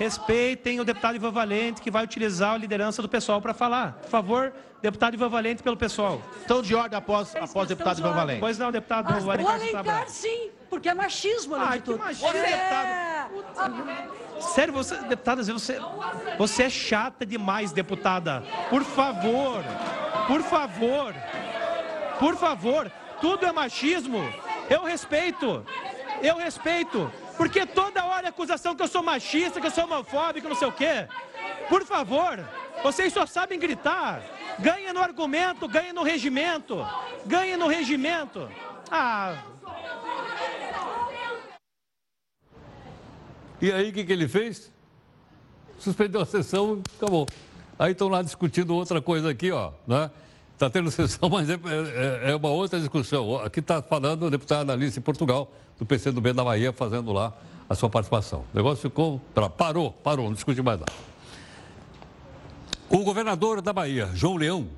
respeitem 0.00 0.80
o 0.80 0.84
deputado 0.84 1.14
Ivan 1.14 1.30
Valente, 1.30 1.82
que 1.82 1.90
vai 1.90 2.02
utilizar 2.02 2.54
a 2.54 2.56
liderança 2.56 3.02
do 3.02 3.08
pessoal 3.08 3.38
para 3.38 3.52
falar. 3.52 3.98
Por 4.00 4.08
favor, 4.08 4.50
deputado 4.80 5.12
Ivan 5.12 5.28
Valente, 5.28 5.62
pelo 5.62 5.76
pessoal. 5.76 6.22
Estão 6.40 6.62
de 6.62 6.74
ordem 6.74 6.98
após, 6.98 7.36
após 7.36 7.66
o 7.66 7.68
deputado 7.68 7.98
Ivan 7.98 8.12
Valente. 8.14 8.40
Pois 8.40 8.56
não, 8.56 8.72
deputado 8.72 9.12
Mas, 9.12 9.28
Alencar. 9.28 9.44
O 9.44 9.48
Alencar, 9.50 10.08
sim, 10.08 10.48
porque 10.70 10.88
é 10.88 10.94
machismo, 10.94 11.54
além 11.54 11.68
Ai, 11.68 11.78
de 11.80 11.84
tudo. 11.84 11.98
machismo, 11.98 12.28
é... 12.28 13.28
deputado. 13.28 14.42
Sério, 14.54 14.72
você, 14.72 14.96
deputada, 15.02 15.42
você, 15.42 15.78
você 16.38 16.62
é 16.62 16.70
chata 16.70 17.26
demais, 17.26 17.70
deputada. 17.70 18.42
Por 18.70 18.82
favor, 18.82 19.62
por 20.26 20.40
favor, 20.40 21.14
por 22.18 22.36
favor, 22.36 22.90
tudo 23.20 23.44
é 23.44 23.52
machismo. 23.52 24.20
Eu 24.70 24.82
respeito, 24.82 25.62
eu 26.22 26.38
respeito. 26.38 27.12
Porque 27.40 27.64
toda 27.64 28.04
hora 28.04 28.26
é 28.26 28.28
acusação 28.28 28.76
que 28.76 28.82
eu 28.82 28.86
sou 28.86 29.02
machista, 29.02 29.62
que 29.62 29.66
eu 29.66 29.70
sou 29.70 29.84
homofóbico, 29.84 30.46
não 30.46 30.54
sei 30.54 30.68
o 30.68 30.72
quê. 30.72 31.08
Por 31.70 31.86
favor, 31.86 32.38
vocês 32.82 33.14
só 33.14 33.24
sabem 33.24 33.58
gritar. 33.58 34.22
Ganha 34.58 34.92
no 34.92 35.00
argumento, 35.00 35.66
ganha 35.66 35.90
no 35.90 36.02
regimento. 36.02 36.86
Ganha 37.24 37.56
no 37.56 37.66
regimento. 37.66 38.46
Ah. 38.90 39.42
E 43.58 43.72
aí, 43.72 43.88
o 43.88 43.92
que, 43.94 44.04
que 44.04 44.12
ele 44.12 44.28
fez? 44.28 44.70
Suspendeu 45.78 46.20
a 46.20 46.26
sessão 46.26 46.76
e 46.76 46.96
acabou. 46.98 47.26
Aí 47.78 47.92
estão 47.92 48.08
lá 48.08 48.20
discutindo 48.20 48.74
outra 48.74 49.00
coisa 49.00 49.30
aqui, 49.30 49.50
ó, 49.50 49.72
né? 49.86 50.10
Está 50.60 50.68
tendo 50.68 50.90
sessão, 50.90 51.30
mas 51.30 51.48
é, 51.48 51.54
é, 51.54 52.32
é, 52.32 52.36
uma 52.36 52.50
outra 52.50 52.78
discussão. 52.78 53.36
Aqui 53.36 53.60
está 53.60 53.80
falando 53.80 54.26
o 54.26 54.30
deputado 54.30 54.70
Alice 54.70 55.00
Portugal, 55.00 55.50
do 55.78 55.86
PCdoB 55.86 56.34
da 56.34 56.44
Bahia, 56.44 56.70
fazendo 56.70 57.14
lá 57.14 57.32
a 57.66 57.74
sua 57.74 57.88
participação. 57.88 58.40
O 58.52 58.56
negócio 58.58 58.90
ficou. 58.90 59.18
Parou, 59.56 59.90
parou, 59.90 60.26
não 60.26 60.34
discute 60.34 60.60
mais 60.60 60.78
nada. 60.78 60.92
O 62.90 62.98
governador 62.98 63.62
da 63.62 63.72
Bahia, 63.72 64.10
João 64.12 64.36
Leão, 64.36 64.68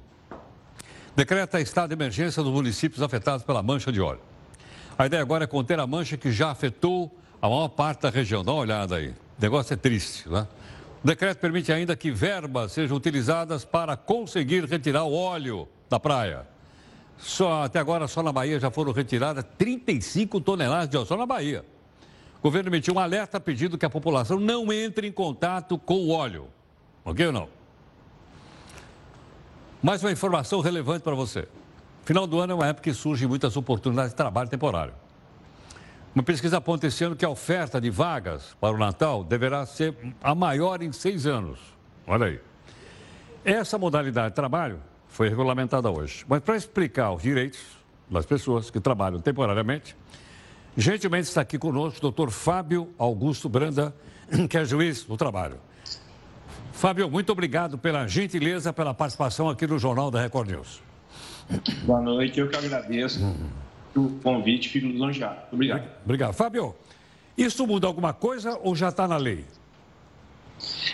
decreta 1.17 1.61
estado 1.61 1.89
de 1.89 1.95
emergência 1.95 2.45
nos 2.45 2.53
municípios 2.53 3.03
afetados 3.03 3.45
pela 3.45 3.61
mancha 3.61 3.91
de 3.91 4.01
óleo. 4.01 4.21
A 4.97 5.07
ideia 5.07 5.21
agora 5.21 5.43
é 5.43 5.47
conter 5.49 5.81
a 5.81 5.87
mancha 5.87 6.17
que 6.17 6.31
já 6.31 6.53
afetou 6.53 7.11
a 7.41 7.49
maior 7.49 7.67
parte 7.67 8.03
da 8.03 8.11
região. 8.11 8.45
Dá 8.45 8.53
uma 8.53 8.61
olhada 8.61 8.95
aí. 8.99 9.09
O 9.09 9.15
negócio 9.41 9.75
é 9.75 9.77
triste, 9.77 10.29
né? 10.29 10.47
O 11.03 11.07
decreto 11.07 11.39
permite 11.39 11.73
ainda 11.73 11.97
que 11.97 12.13
verbas 12.13 12.73
sejam 12.73 12.97
utilizadas 12.97 13.65
para 13.65 13.97
conseguir 13.97 14.65
retirar 14.65 15.03
o 15.03 15.13
óleo 15.13 15.69
da 15.91 15.99
praia. 15.99 16.47
Só, 17.19 17.65
até 17.65 17.81
agora, 17.81 18.07
só 18.07 18.23
na 18.23 18.33
Bahia 18.33 18.61
já 18.61 18.71
foram 18.71 18.93
retiradas 18.93 19.45
35 19.59 20.41
toneladas 20.41 20.89
de 20.89 20.97
óleo, 20.97 21.07
só 21.07 21.17
na 21.17 21.27
Bahia. 21.27 21.65
O 22.39 22.43
governo 22.43 22.69
emitiu 22.71 22.95
um 22.95 22.99
alerta 23.01 23.41
pedindo 23.41 23.77
que 23.77 23.85
a 23.85 23.91
população 23.91 24.39
não 24.39 24.73
entre 24.73 25.09
em 25.09 25.13
contato 25.13 25.77
com 25.77 25.95
o 25.95 26.11
óleo. 26.11 26.47
Ok 27.05 27.27
ou 27.27 27.33
não? 27.33 27.49
Mais 29.83 30.05
uma 30.05 30.13
informação 30.13 30.61
relevante 30.61 31.03
para 31.03 31.15
você. 31.15 31.49
Final 32.05 32.29
do 32.29 32.39
ano 32.39 32.53
é 32.53 32.55
uma 32.55 32.67
época 32.67 32.91
que 32.91 32.95
surgem 32.95 33.27
muitas 33.27 33.57
oportunidades 33.57 34.13
de 34.13 34.17
trabalho 34.17 34.49
temporário. 34.49 34.95
Uma 36.15 36.23
pesquisa 36.23 36.59
aponta 36.59 36.87
esse 36.87 37.03
ano 37.03 37.17
que 37.17 37.25
a 37.25 37.31
oferta 37.31 37.81
de 37.81 37.89
vagas 37.89 38.55
para 38.61 38.75
o 38.75 38.79
Natal 38.79 39.25
deverá 39.25 39.65
ser 39.65 39.97
a 40.23 40.35
maior 40.35 40.83
em 40.83 40.93
seis 40.93 41.27
anos. 41.27 41.59
Olha 42.07 42.27
aí. 42.27 42.41
Essa 43.43 43.79
modalidade 43.79 44.29
de 44.29 44.35
trabalho 44.35 44.79
foi 45.09 45.31
regulamentada 45.31 45.91
hoje. 45.91 46.23
Mas 46.29 46.41
para 46.41 46.55
explicar 46.55 47.13
os 47.13 47.23
direitos 47.23 47.61
das 48.11 48.27
pessoas 48.27 48.71
que 48.71 48.79
trabalham 48.79 49.21
temporariamente, 49.21 49.97
gentilmente 50.77 51.29
está 51.29 51.41
aqui 51.41 51.59
conosco 51.59 51.99
o 51.99 52.03
doutor 52.03 52.31
Fábio 52.31 52.91
Augusto 52.99 53.49
Branda, 53.49 53.95
que 54.51 54.59
é 54.59 54.67
juiz 54.67 55.05
do 55.05 55.17
trabalho. 55.17 55.57
Fábio, 56.73 57.11
muito 57.11 57.33
obrigado 57.33 57.79
pela 57.79 58.07
gentileza, 58.07 58.71
pela 58.71 58.93
participação 58.93 59.49
aqui 59.49 59.67
no 59.67 59.79
Jornal 59.79 60.11
da 60.11 60.21
Record 60.21 60.51
News. 60.51 60.83
Boa 61.85 62.03
noite, 62.03 62.39
eu 62.39 62.49
que 62.49 62.57
agradeço. 62.57 63.25
Uhum 63.25 63.72
o 63.97 64.19
convite, 64.23 64.69
fico 64.69 64.87
lisonjeado. 64.87 65.41
Obrigado. 65.53 65.89
Obrigado. 66.05 66.33
Fábio, 66.33 66.75
isso 67.37 67.67
muda 67.67 67.87
alguma 67.87 68.13
coisa 68.13 68.59
ou 68.63 68.75
já 68.75 68.89
está 68.89 69.07
na 69.07 69.17
lei? 69.17 69.45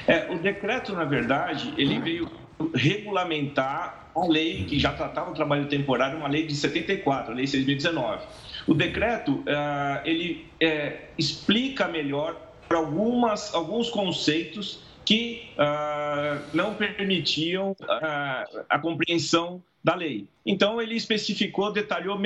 É, 0.07 0.33
o 0.33 0.39
decreto, 0.39 0.93
na 0.93 1.05
verdade, 1.05 1.75
ele 1.77 2.01
veio 2.01 2.31
regulamentar 2.75 4.11
a 4.15 4.27
lei 4.27 4.65
que 4.65 4.79
já 4.79 4.93
tratava 4.93 5.31
o 5.31 5.35
trabalho 5.35 5.67
temporário, 5.69 6.19
uma 6.19 6.29
lei 6.29 6.47
de 6.47 6.55
74, 6.55 7.33
a 7.33 7.35
lei 7.35 7.45
6.019. 7.45 8.21
O 8.67 8.75
decreto, 8.75 9.43
ah, 9.47 10.03
ele 10.05 10.47
é, 10.61 11.09
explica 11.17 11.87
melhor 11.87 12.37
algumas, 12.77 13.55
alguns 13.55 13.91
conceitos 13.91 14.81
que 15.05 15.49
uh, 15.55 16.39
não 16.53 16.75
permitiam 16.75 17.71
uh, 17.71 18.65
a 18.69 18.79
compreensão 18.79 19.63
da 19.83 19.95
lei. 19.95 20.29
Então, 20.45 20.83
ele 20.83 20.95
especificou, 20.95 21.73
detalhou 21.73 22.19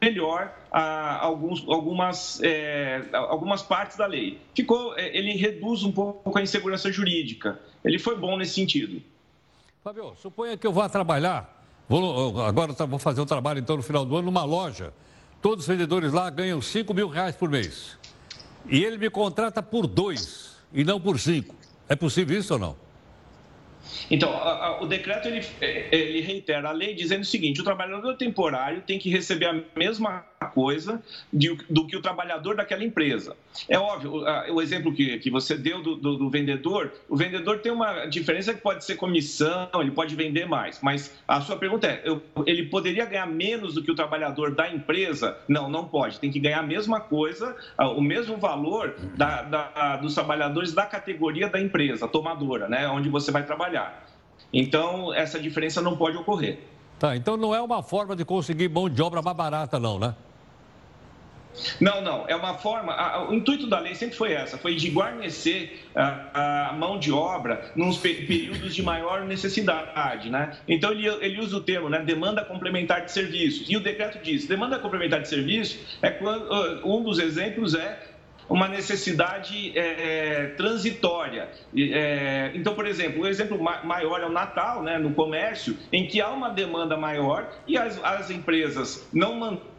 melhor 0.00 0.54
uh, 0.72 1.20
alguns, 1.20 1.66
algumas, 1.68 2.40
é, 2.42 3.02
algumas 3.12 3.62
partes 3.62 3.96
da 3.96 4.06
lei. 4.06 4.40
Ficou, 4.54 4.96
é, 4.96 5.16
ele 5.16 5.32
reduz 5.32 5.82
um 5.82 5.92
pouco 5.92 6.38
a 6.38 6.42
insegurança 6.42 6.90
jurídica. 6.90 7.58
Ele 7.84 7.98
foi 7.98 8.16
bom 8.16 8.36
nesse 8.36 8.54
sentido. 8.54 9.02
Fabio, 9.82 10.14
suponha 10.20 10.56
que 10.56 10.66
eu 10.66 10.72
vá 10.72 10.88
trabalhar, 10.88 11.64
vou, 11.88 12.40
agora 12.44 12.72
vou 12.86 12.98
fazer 12.98 13.20
um 13.20 13.26
trabalho 13.26 13.60
então 13.60 13.76
no 13.76 13.82
final 13.82 14.04
do 14.04 14.16
ano 14.16 14.26
numa 14.26 14.44
loja. 14.44 14.92
Todos 15.40 15.64
os 15.64 15.68
vendedores 15.68 16.12
lá 16.12 16.28
ganham 16.30 16.60
5 16.60 16.92
mil 16.92 17.08
reais 17.08 17.36
por 17.36 17.48
mês. 17.48 17.96
E 18.68 18.84
ele 18.84 18.98
me 18.98 19.08
contrata 19.08 19.62
por 19.62 19.86
dois 19.86 20.56
e 20.72 20.84
não 20.84 21.00
por 21.00 21.18
cinco. 21.18 21.54
É 21.88 21.96
possível 21.96 22.38
isso 22.38 22.52
ou 22.54 22.58
não? 22.58 22.87
Então, 24.10 24.34
a, 24.34 24.66
a, 24.66 24.82
o 24.82 24.86
decreto 24.86 25.28
ele, 25.28 25.44
é, 25.60 25.94
ele 25.94 26.20
reitera 26.20 26.68
a 26.68 26.72
lei 26.72 26.94
dizendo 26.94 27.22
o 27.22 27.26
seguinte: 27.26 27.60
o 27.60 27.64
trabalhador 27.64 28.16
temporário 28.16 28.82
tem 28.82 28.98
que 28.98 29.10
receber 29.10 29.46
a 29.46 29.62
mesma 29.76 30.24
coisa 30.46 31.02
de, 31.32 31.56
do 31.68 31.86
que 31.86 31.96
o 31.96 32.02
trabalhador 32.02 32.56
daquela 32.56 32.84
empresa. 32.84 33.36
É 33.68 33.78
óbvio, 33.78 34.26
a, 34.26 34.46
o 34.50 34.62
exemplo 34.62 34.92
que, 34.92 35.18
que 35.18 35.30
você 35.30 35.56
deu 35.56 35.82
do, 35.82 35.96
do, 35.96 36.16
do, 36.16 36.30
vendedor, 36.30 36.92
o 37.08 37.16
vendedor 37.16 37.58
tem 37.58 37.72
uma 37.72 38.06
diferença 38.06 38.54
que 38.54 38.60
pode 38.60 38.84
ser 38.84 38.96
comissão, 38.96 39.68
ele 39.74 39.90
pode 39.90 40.14
vender 40.14 40.46
mais, 40.46 40.80
mas 40.82 41.16
a 41.26 41.40
sua 41.40 41.56
pergunta 41.56 41.86
é: 41.86 42.02
eu, 42.04 42.22
ele 42.46 42.66
poderia 42.66 43.04
ganhar 43.04 43.26
menos 43.26 43.74
do 43.74 43.82
que 43.82 43.90
o 43.90 43.94
trabalhador 43.94 44.54
da 44.54 44.70
empresa? 44.70 45.36
Não, 45.48 45.68
não 45.68 45.84
pode. 45.84 46.20
Tem 46.20 46.30
que 46.30 46.38
ganhar 46.38 46.60
a 46.60 46.62
mesma 46.62 47.00
coisa, 47.00 47.56
o 47.96 48.00
mesmo 48.00 48.36
valor 48.36 48.94
da, 49.16 49.42
da, 49.42 49.96
dos 49.96 50.14
trabalhadores 50.14 50.72
da 50.72 50.86
categoria 50.86 51.48
da 51.48 51.60
empresa, 51.60 52.06
tomadora, 52.06 52.68
né, 52.68 52.88
onde 52.88 53.08
você 53.08 53.30
vai 53.30 53.44
trabalhar. 53.44 54.06
Então, 54.52 55.12
essa 55.12 55.38
diferença 55.38 55.82
não 55.82 55.96
pode 55.96 56.16
ocorrer. 56.16 56.58
Tá, 56.98 57.14
então 57.14 57.36
não 57.36 57.54
é 57.54 57.60
uma 57.60 57.82
forma 57.82 58.16
de 58.16 58.24
conseguir 58.24 58.68
mão 58.68 58.88
de 58.88 59.00
obra 59.00 59.22
mais 59.22 59.36
barata, 59.36 59.78
não, 59.78 59.98
né? 59.98 60.14
Não, 61.80 62.00
não. 62.00 62.24
É 62.28 62.36
uma 62.36 62.54
forma. 62.54 62.92
A, 62.92 63.28
o 63.28 63.34
intuito 63.34 63.66
da 63.66 63.78
lei 63.78 63.94
sempre 63.94 64.16
foi 64.16 64.32
essa: 64.32 64.58
foi 64.58 64.74
de 64.74 64.90
guarnecer 64.90 65.86
a, 65.94 66.70
a 66.70 66.72
mão 66.72 66.98
de 66.98 67.12
obra 67.12 67.72
nos 67.74 67.98
períodos 67.98 68.74
de 68.74 68.82
maior 68.82 69.24
necessidade, 69.24 70.30
né? 70.30 70.56
Então 70.66 70.90
ele, 70.90 71.06
ele 71.06 71.40
usa 71.40 71.56
o 71.56 71.60
termo, 71.60 71.88
né? 71.88 72.00
Demanda 72.00 72.44
complementar 72.44 73.04
de 73.04 73.12
serviços. 73.12 73.68
E 73.68 73.76
o 73.76 73.80
decreto 73.80 74.18
diz: 74.22 74.46
demanda 74.46 74.78
complementar 74.78 75.20
de 75.20 75.28
serviço 75.28 75.78
é 76.02 76.10
quando 76.10 76.48
um 76.84 77.02
dos 77.02 77.18
exemplos 77.18 77.74
é 77.74 78.08
uma 78.48 78.66
necessidade 78.66 79.78
é, 79.78 80.46
transitória. 80.56 81.48
É, 81.76 82.50
então, 82.54 82.74
por 82.74 82.86
exemplo, 82.86 83.22
o 83.22 83.26
exemplo 83.26 83.62
maior 83.84 84.20
é 84.20 84.26
o 84.26 84.32
Natal, 84.32 84.82
né, 84.82 84.98
no 84.98 85.12
comércio, 85.12 85.76
em 85.92 86.06
que 86.06 86.20
há 86.20 86.30
uma 86.30 86.48
demanda 86.48 86.96
maior 86.96 87.52
e 87.66 87.76
as, 87.76 88.02
as 88.02 88.30
empresas 88.30 89.06
não 89.12 89.34
mantêm 89.34 89.77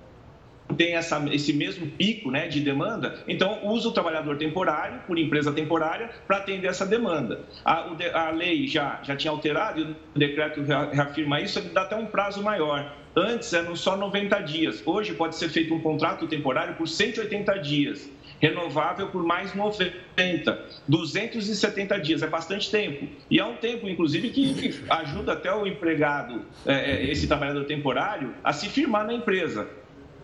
essa, 0.78 1.24
esse 1.32 1.54
mesmo 1.54 1.88
pico 1.88 2.32
né, 2.32 2.48
de 2.48 2.60
demanda, 2.60 3.24
então 3.28 3.66
usa 3.66 3.90
o 3.90 3.92
trabalhador 3.92 4.38
temporário, 4.38 5.02
por 5.08 5.18
empresa 5.18 5.52
temporária, 5.52 6.10
para 6.28 6.38
atender 6.38 6.68
essa 6.68 6.86
demanda. 6.86 7.42
A, 7.66 7.88
a, 8.14 8.30
lei 8.32 8.68
já, 8.68 9.00
já 9.04 9.16
tinha 9.16 9.32
alterado, 9.32 9.80
e 9.80 9.84
o 9.84 9.96
decreto 10.20 10.62
reafirma 10.92 11.42
isso, 11.42 11.60
ele 11.60 11.70
dá 11.70 11.82
até 11.82 11.96
um 11.96 12.06
prazo 12.06 12.44
maior. 12.44 12.96
Antes 13.16 13.52
eram 13.54 13.76
só 13.76 13.98
90 13.98 14.40
dias, 14.42 14.84
hoje 14.86 15.14
pode 15.14 15.36
ser 15.36 15.50
feito 15.50 15.74
um 15.74 15.82
contrato 15.82 16.28
temporário 16.28 16.76
por 16.76 16.88
180 16.88 17.58
dias 17.60 18.10
renovável 18.40 19.08
por 19.08 19.24
mais 19.24 19.54
90, 19.54 20.66
270 20.88 22.00
dias, 22.00 22.24
é 22.24 22.28
bastante 22.28 22.72
tempo. 22.72 23.08
E 23.30 23.40
é 23.40 23.46
um 23.46 23.56
tempo, 23.58 23.88
inclusive, 23.88 24.30
que 24.30 24.80
ajuda 24.90 25.34
até 25.34 25.54
o 25.54 25.68
empregado, 25.68 26.46
é, 26.66 26.74
é, 26.74 27.12
esse 27.12 27.28
trabalhador 27.28 27.66
temporário, 27.66 28.34
a 28.44 28.54
se 28.54 28.70
firmar 28.70 29.06
na 29.06 29.14
empresa, 29.14 29.68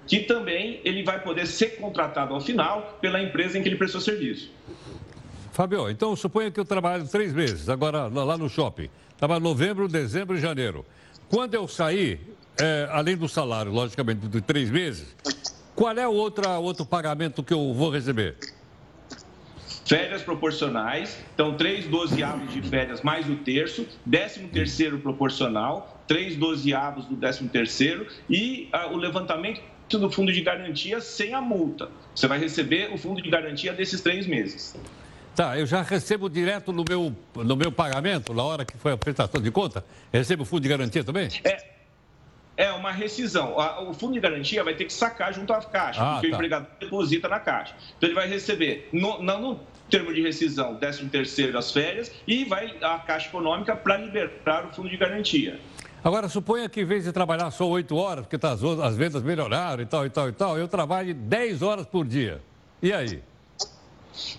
que 0.07 0.19
também 0.19 0.79
ele 0.83 1.03
vai 1.03 1.21
poder 1.21 1.47
ser 1.47 1.77
contratado 1.77 2.33
ao 2.33 2.41
final 2.41 2.97
pela 3.01 3.21
empresa 3.21 3.57
em 3.57 3.63
que 3.63 3.69
ele 3.69 3.75
prestou 3.75 4.01
serviço. 4.01 4.51
Fabio, 5.51 5.89
então 5.89 6.15
suponha 6.15 6.51
que 6.51 6.59
eu 6.59 6.65
trabalho 6.65 7.07
três 7.07 7.33
meses, 7.33 7.69
agora 7.69 8.07
lá 8.07 8.37
no 8.37 8.49
shopping. 8.49 8.89
Trabalho 9.17 9.41
novembro, 9.41 9.87
dezembro 9.87 10.37
e 10.37 10.39
janeiro. 10.39 10.85
Quando 11.29 11.53
eu 11.53 11.67
sair, 11.67 12.19
é, 12.59 12.87
além 12.91 13.15
do 13.15 13.27
salário, 13.29 13.71
logicamente, 13.71 14.27
de 14.27 14.41
três 14.41 14.69
meses, 14.69 15.15
qual 15.73 15.97
é 15.97 16.07
o 16.07 16.11
outro, 16.11 16.49
outro 16.61 16.85
pagamento 16.85 17.41
que 17.41 17.53
eu 17.53 17.73
vou 17.73 17.89
receber? 17.89 18.35
Férias 19.85 20.23
proporcionais, 20.23 21.23
então 21.33 21.55
três 21.55 21.85
dozeavos 21.85 22.51
de 22.51 22.61
férias 22.61 23.01
mais 23.01 23.29
o 23.29 23.35
terço, 23.35 23.85
décimo 24.05 24.47
terceiro 24.47 24.97
proporcional, 24.99 26.03
três 26.07 26.35
dozeavos 26.35 27.05
do 27.05 27.15
décimo 27.15 27.49
terceiro 27.49 28.07
e 28.29 28.67
ah, 28.71 28.87
o 28.87 28.97
levantamento 28.97 29.61
do 29.89 30.11
fundo 30.11 30.31
de 30.31 30.41
garantia 30.41 30.99
sem 30.99 31.33
a 31.33 31.41
multa. 31.41 31.89
Você 32.13 32.27
vai 32.27 32.39
receber 32.39 32.91
o 32.91 32.97
fundo 32.97 33.21
de 33.21 33.29
garantia 33.29 33.73
desses 33.73 34.01
três 34.01 34.25
meses. 34.25 34.75
Tá, 35.35 35.59
eu 35.59 35.65
já 35.65 35.81
recebo 35.81 36.29
direto 36.29 36.71
no 36.71 36.85
meu, 36.87 37.13
no 37.35 37.55
meu 37.55 37.71
pagamento, 37.71 38.33
na 38.33 38.41
hora 38.41 38.65
que 38.65 38.77
foi 38.77 38.93
a 38.93 38.97
prestação 38.97 39.41
de 39.41 39.51
conta? 39.51 39.83
Recebo 40.11 40.43
o 40.43 40.45
fundo 40.45 40.61
de 40.61 40.69
garantia 40.69 41.03
também? 41.03 41.27
É, 41.43 41.57
é 42.55 42.71
uma 42.71 42.91
rescisão. 42.91 43.55
O 43.87 43.93
fundo 43.93 44.13
de 44.13 44.21
garantia 44.21 44.63
vai 44.63 44.73
ter 44.75 44.85
que 44.85 44.93
sacar 44.93 45.33
junto 45.33 45.51
à 45.51 45.61
caixa, 45.61 46.01
ah, 46.01 46.13
porque 46.13 46.29
tá. 46.29 46.33
o 46.33 46.35
empregado 46.35 46.67
deposita 46.79 47.27
na 47.27 47.39
caixa. 47.39 47.75
Então 47.97 48.07
ele 48.07 48.15
vai 48.15 48.29
receber, 48.29 48.87
no, 48.93 49.21
não 49.21 49.41
no 49.41 49.59
termo 49.89 50.13
de 50.13 50.21
rescisão, 50.21 50.77
13 50.77 51.05
terceiro 51.09 51.53
das 51.53 51.71
férias, 51.71 52.11
e 52.25 52.45
vai 52.45 52.77
à 52.81 52.97
Caixa 52.99 53.27
Econômica 53.27 53.75
para 53.75 53.97
liberar 53.97 54.65
o 54.65 54.73
fundo 54.73 54.89
de 54.89 54.97
garantia. 54.97 55.59
Agora, 56.05 56.29
suponha 56.29 56.69
que 56.69 56.81
em 56.81 56.85
vez 56.85 57.03
de 57.03 57.11
trabalhar 57.11 57.49
só 57.49 57.67
8 57.67 57.95
horas, 57.95 58.25
porque 58.25 58.37
tá, 58.37 58.51
as, 58.51 58.63
as 58.63 58.95
vendas 58.95 59.23
melhoraram 59.23 59.81
e 59.81 59.87
tal, 59.87 60.05
e 60.05 60.09
tal, 60.11 60.29
e 60.29 60.31
tal, 60.31 60.55
eu 60.55 60.67
trabalho 60.67 61.15
10 61.15 61.63
horas 61.63 61.87
por 61.87 62.05
dia. 62.05 62.43
E 62.79 62.93
aí? 62.93 63.23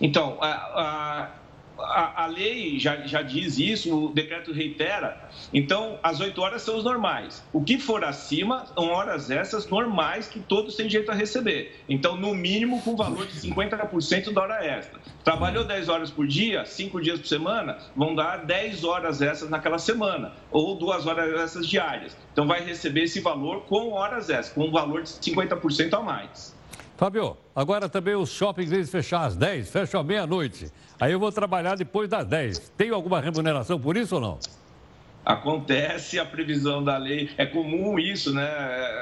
Então, 0.01 0.39
a 0.41 1.31
a, 1.79 2.25
a, 2.25 2.27
lei 2.27 2.79
já, 2.79 3.07
já 3.07 3.23
diz 3.23 3.59
isso, 3.59 4.07
o 4.07 4.13
decreto 4.13 4.53
reitera. 4.53 5.29
Então, 5.53 5.99
as 6.03 6.21
oito 6.21 6.41
horas 6.41 6.63
são 6.63 6.77
os 6.77 6.85
normais. 6.85 7.45
O 7.53 7.63
que 7.63 7.79
for 7.79 8.05
acima 8.05 8.67
são 8.67 8.89
horas 8.89 9.31
essas 9.31 9.69
normais 9.69 10.29
que 10.29 10.41
todos 10.41 10.75
têm 10.77 10.87
direito 10.87 11.11
a 11.11 11.15
receber. 11.15 11.81
Então, 11.89 12.17
no 12.17 12.35
mínimo, 12.35 12.81
com 12.83 12.97
valor 12.97 13.27
de 13.27 13.35
50% 13.35 14.33
da 14.33 14.43
hora 14.43 14.65
extra. 14.65 15.01
Trabalhou 15.23 15.65
10 15.65 15.89
horas 15.89 16.11
por 16.11 16.27
dia, 16.27 16.65
5 16.65 17.01
dias 17.01 17.21
por 17.21 17.27
semana, 17.27 17.79
vão 17.95 18.15
dar 18.15 18.45
10 18.45 18.85
horas 18.85 19.21
essas 19.21 19.51
naquela 19.51 19.79
semana, 19.79 20.33
ou 20.51 20.77
duas 20.77 21.07
horas 21.07 21.33
essas 21.41 21.67
diárias. 21.69 22.17
Então, 22.33 22.47
vai 22.47 22.65
receber 22.65 23.05
esse 23.05 23.21
valor 23.21 23.63
com 23.63 23.93
horas 23.93 24.31
essas, 24.31 24.53
com 24.53 24.65
um 24.65 24.71
valor 24.71 25.03
de 25.03 25.11
50% 25.11 25.95
a 25.95 26.01
mais. 26.01 26.56
Fábio, 26.97 27.37
agora 27.55 27.91
também 27.91 28.15
os 28.15 28.31
shoppings, 28.31 28.73
eles 28.73 28.91
fecham 28.91 29.21
às 29.21 29.37
10, 29.37 29.71
fecham 29.71 30.01
à 30.01 30.05
meia-noite. 30.05 30.73
Aí 30.99 31.13
eu 31.13 31.21
vou 31.21 31.31
trabalhar 31.31 31.77
depois 31.77 32.09
das 32.09 32.25
10. 32.25 32.73
Tem 32.75 32.89
alguma 32.89 33.21
remuneração 33.21 33.79
por 33.79 33.99
isso 33.99 34.15
ou 34.15 34.21
não? 34.21 34.39
Acontece 35.23 36.21
a 36.21 36.25
previsão 36.25 36.83
da 36.83 36.97
lei, 36.97 37.29
é 37.37 37.45
comum 37.45 37.99
isso, 37.99 38.33
né? 38.33 38.49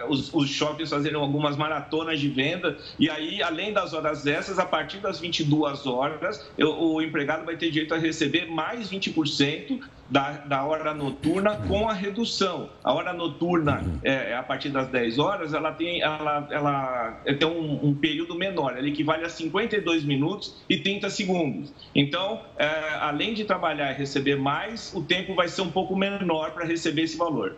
Os, 0.08 0.32
os 0.32 0.48
shoppings 0.48 0.88
fazerem 0.88 1.20
algumas 1.20 1.54
maratonas 1.54 2.18
de 2.18 2.28
venda 2.30 2.78
e 2.98 3.10
aí, 3.10 3.42
além 3.42 3.74
das 3.74 3.92
horas 3.92 4.26
extras, 4.26 4.58
a 4.58 4.64
partir 4.64 4.98
das 4.98 5.20
22 5.20 5.86
horas, 5.86 6.50
eu, 6.56 6.70
o 6.70 7.02
empregado 7.02 7.44
vai 7.44 7.58
ter 7.58 7.70
direito 7.70 7.92
a 7.92 7.98
receber 7.98 8.46
mais 8.46 8.90
20% 8.90 9.80
da, 10.08 10.32
da 10.32 10.64
hora 10.64 10.94
noturna 10.94 11.56
com 11.68 11.88
a 11.88 11.92
redução. 11.92 12.68
A 12.82 12.92
hora 12.92 13.12
noturna, 13.12 13.82
é, 14.02 14.30
é 14.30 14.36
a 14.36 14.42
partir 14.42 14.68
das 14.68 14.88
10 14.88 15.18
horas, 15.18 15.54
ela 15.54 15.72
tem, 15.72 16.02
ela, 16.02 16.46
ela 16.50 17.10
tem 17.38 17.48
um, 17.48 17.88
um, 17.88 17.94
período 17.94 18.34
menor, 18.34 18.76
ela 18.76 18.88
equivale 18.88 19.24
a 19.24 19.28
52 19.28 20.04
minutos 20.04 20.56
e 20.68 20.76
30 20.78 21.10
segundos. 21.10 21.72
Então, 21.94 22.40
é, 22.56 22.66
além 23.00 23.34
de 23.34 23.44
trabalhar 23.44 23.92
e 23.92 23.94
receber 23.94 24.36
mais, 24.36 24.92
o 24.94 25.02
tempo 25.02 25.34
vai 25.34 25.48
ser 25.48 25.62
um 25.62 25.70
pouco 25.70 25.96
menor 25.96 26.52
para 26.52 26.64
receber 26.64 27.02
esse 27.02 27.16
valor. 27.16 27.56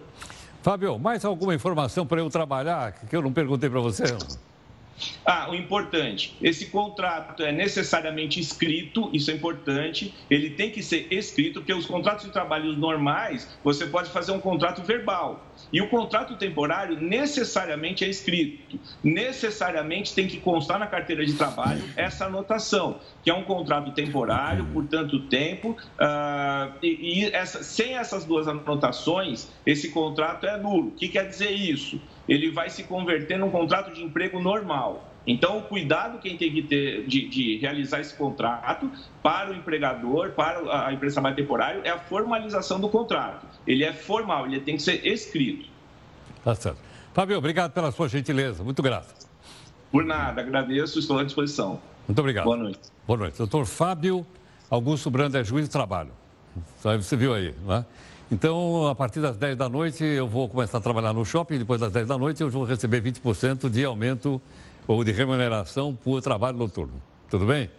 Fábio, 0.63 0.99
mais 0.99 1.25
alguma 1.25 1.55
informação 1.55 2.07
para 2.07 2.21
eu 2.21 2.29
trabalhar 2.29 2.93
que 3.09 3.15
eu 3.15 3.23
não 3.23 3.33
perguntei 3.33 3.71
para 3.71 3.81
você? 3.81 4.03
Ah, 5.25 5.51
o 5.51 5.55
importante, 5.55 6.37
esse 6.41 6.71
contrato 6.71 7.43
é 7.43 7.53
necessariamente 7.53 8.41
escrito, 8.41 9.11
isso 9.13 9.31
é 9.31 9.35
importante, 9.35 10.15
ele 10.31 10.51
tem 10.51 10.71
que 10.71 10.83
ser 10.83 11.13
escrito, 11.13 11.61
porque 11.61 11.75
os 11.75 11.87
contratos 11.87 12.25
de 12.25 12.33
trabalho 12.33 12.73
normais, 12.73 13.59
você 13.63 13.87
pode 13.87 14.11
fazer 14.11 14.33
um 14.33 14.41
contrato 14.41 14.83
verbal. 14.83 15.56
E 15.77 15.81
o 15.83 15.91
contrato 15.91 16.39
temporário 16.39 16.99
necessariamente 16.99 18.03
é 18.03 18.09
escrito, 18.09 18.81
necessariamente 19.05 20.15
tem 20.15 20.27
que 20.27 20.41
constar 20.41 20.79
na 20.79 20.87
carteira 20.87 21.23
de 21.23 21.35
trabalho 21.35 21.85
essa 21.95 22.25
anotação, 22.25 22.99
que 23.23 23.29
é 23.29 23.35
um 23.35 23.45
contrato 23.45 23.93
temporário 23.93 24.65
por 24.73 24.87
tanto 24.87 25.29
tempo, 25.29 25.73
uh, 25.73 26.73
e, 26.83 27.21
e 27.21 27.31
essa, 27.31 27.63
sem 27.63 27.95
essas 27.95 28.25
duas 28.25 28.49
anotações, 28.49 29.51
esse 29.67 29.91
contrato 29.91 30.47
é 30.47 30.57
nulo. 30.57 30.89
O 30.89 30.93
que 30.93 31.11
quer 31.11 31.29
dizer 31.29 31.51
isso? 31.51 32.01
Ele 32.27 32.51
vai 32.51 32.71
se 32.71 32.85
converter 32.85 33.39
num 33.39 33.51
contrato 33.51 33.93
de 33.93 34.03
emprego 34.03 34.41
normal. 34.41 35.16
Então, 35.27 35.59
o 35.59 35.63
cuidado 35.63 36.19
quem 36.19 36.37
tem 36.37 36.53
que 36.53 36.63
ter 36.63 37.05
de, 37.07 37.29
de, 37.29 37.57
realizar 37.57 38.01
esse 38.01 38.15
contrato 38.15 38.91
para 39.23 39.51
o 39.51 39.55
empregador, 39.55 40.31
para 40.31 40.87
a 40.87 40.93
empresa 40.93 41.21
mais 41.21 41.35
temporário, 41.35 41.81
é 41.85 41.91
a 41.91 41.99
formalização 41.99 42.79
do 42.79 42.89
contrato. 42.89 43.45
Ele 43.67 43.83
é 43.83 43.93
formal, 43.93 44.47
ele 44.47 44.61
tem 44.61 44.77
que 44.77 44.83
ser 44.83 45.05
escrito. 45.05 45.69
Tá 46.45 46.55
certo. 46.55 46.79
Fábio, 47.13 47.37
obrigado 47.39 47.73
pela 47.73 47.91
sua 47.91 48.09
gentileza. 48.09 48.63
Muito 48.63 48.83
grato. 48.83 49.13
Por 49.91 50.05
nada, 50.05 50.43
agradeço, 50.43 50.99
estou 50.99 51.19
à 51.19 51.25
disposição. 51.25 51.81
Muito 52.07 52.19
obrigado. 52.21 52.45
Boa 52.45 52.57
noite. 52.57 52.81
Boa 53.07 53.19
noite. 53.19 53.39
Doutor 53.39 53.67
Fábio 53.67 54.25
Augusto 54.71 55.11
Brando 55.11 55.37
é 55.39 55.43
juiz 55.43 55.65
de 55.65 55.71
trabalho. 55.71 56.11
Você 56.83 57.17
viu 57.17 57.35
aí, 57.35 57.55
né? 57.67 57.85
Então, 58.31 58.89
a 58.89 58.95
partir 58.95 59.21
das 59.21 59.37
10 59.37 59.57
da 59.57 59.69
noite, 59.69 60.03
eu 60.03 60.27
vou 60.27 60.49
começar 60.49 60.79
a 60.79 60.81
trabalhar 60.81 61.13
no 61.13 61.25
shopping. 61.25 61.59
Depois 61.59 61.81
das 61.81 61.93
10 61.93 62.09
da 62.09 62.19
noite, 62.19 62.43
eu 62.43 62.51
vou 62.51 62.65
receber 62.65 63.01
20% 63.01 63.71
de 63.71 63.85
aumento 63.85 64.43
ou 64.87 65.03
de 65.05 65.13
remuneração 65.13 65.95
por 65.95 66.21
trabalho 66.23 66.57
noturno. 66.57 67.03
Tudo 67.29 67.47
bem? 67.47 67.71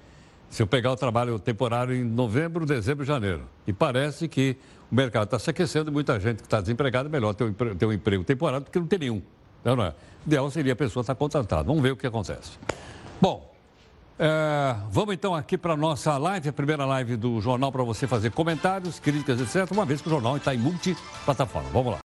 Se 0.50 0.62
eu 0.62 0.68
pegar 0.68 0.92
o 0.92 0.96
trabalho 0.96 1.38
temporário 1.40 1.96
em 1.96 2.04
novembro, 2.04 2.66
dezembro 2.66 3.04
janeiro. 3.06 3.44
E 3.66 3.74
parece 3.74 4.28
que 4.28 4.58
o 4.92 4.96
mercado 4.96 5.26
está 5.26 5.40
se 5.40 5.50
aquecendo 5.50 5.92
muita 5.92 6.20
gente 6.20 6.38
que 6.38 6.44
está 6.44 6.62
desempregada 6.62 7.10
melhor 7.10 7.34
ter 7.34 7.44
um, 7.44 7.50
emprego, 7.50 7.76
ter 7.76 7.86
um 7.86 7.94
emprego 7.94 8.24
temporário 8.24 8.66
do 8.66 8.72
que 8.72 8.80
não 8.80 8.88
ter 8.88 9.00
nenhum. 9.00 9.22
Não, 9.64 9.76
não 9.76 9.84
é? 9.84 9.90
O 9.90 10.28
ideal 10.28 10.50
seria 10.50 10.74
a 10.74 10.76
pessoa 10.76 11.02
estar 11.02 11.16
contratada. 11.16 11.64
Vamos 11.64 11.82
ver 11.82 11.92
o 11.92 11.98
que 11.98 12.08
acontece. 12.08 12.52
Bom, 13.20 13.54
é, 14.18 14.76
vamos 14.90 15.14
então 15.14 15.36
aqui 15.36 15.58
para 15.58 15.74
a 15.74 15.78
nossa 15.78 16.18
live, 16.18 16.50
a 16.50 16.54
primeira 16.54 16.86
live 16.86 17.18
do 17.18 17.40
jornal 17.42 17.72
para 17.72 17.84
você 17.84 18.08
fazer 18.08 18.32
comentários, 18.32 19.00
críticas, 19.00 19.42
etc. 19.42 19.70
Uma 19.72 19.86
vez 19.86 20.02
que 20.02 20.08
o 20.08 20.12
jornal 20.12 20.38
está 20.38 20.56
em 20.56 20.58
multiplataforma. 20.58 21.70
Vamos 21.72 21.94
lá. 21.94 22.07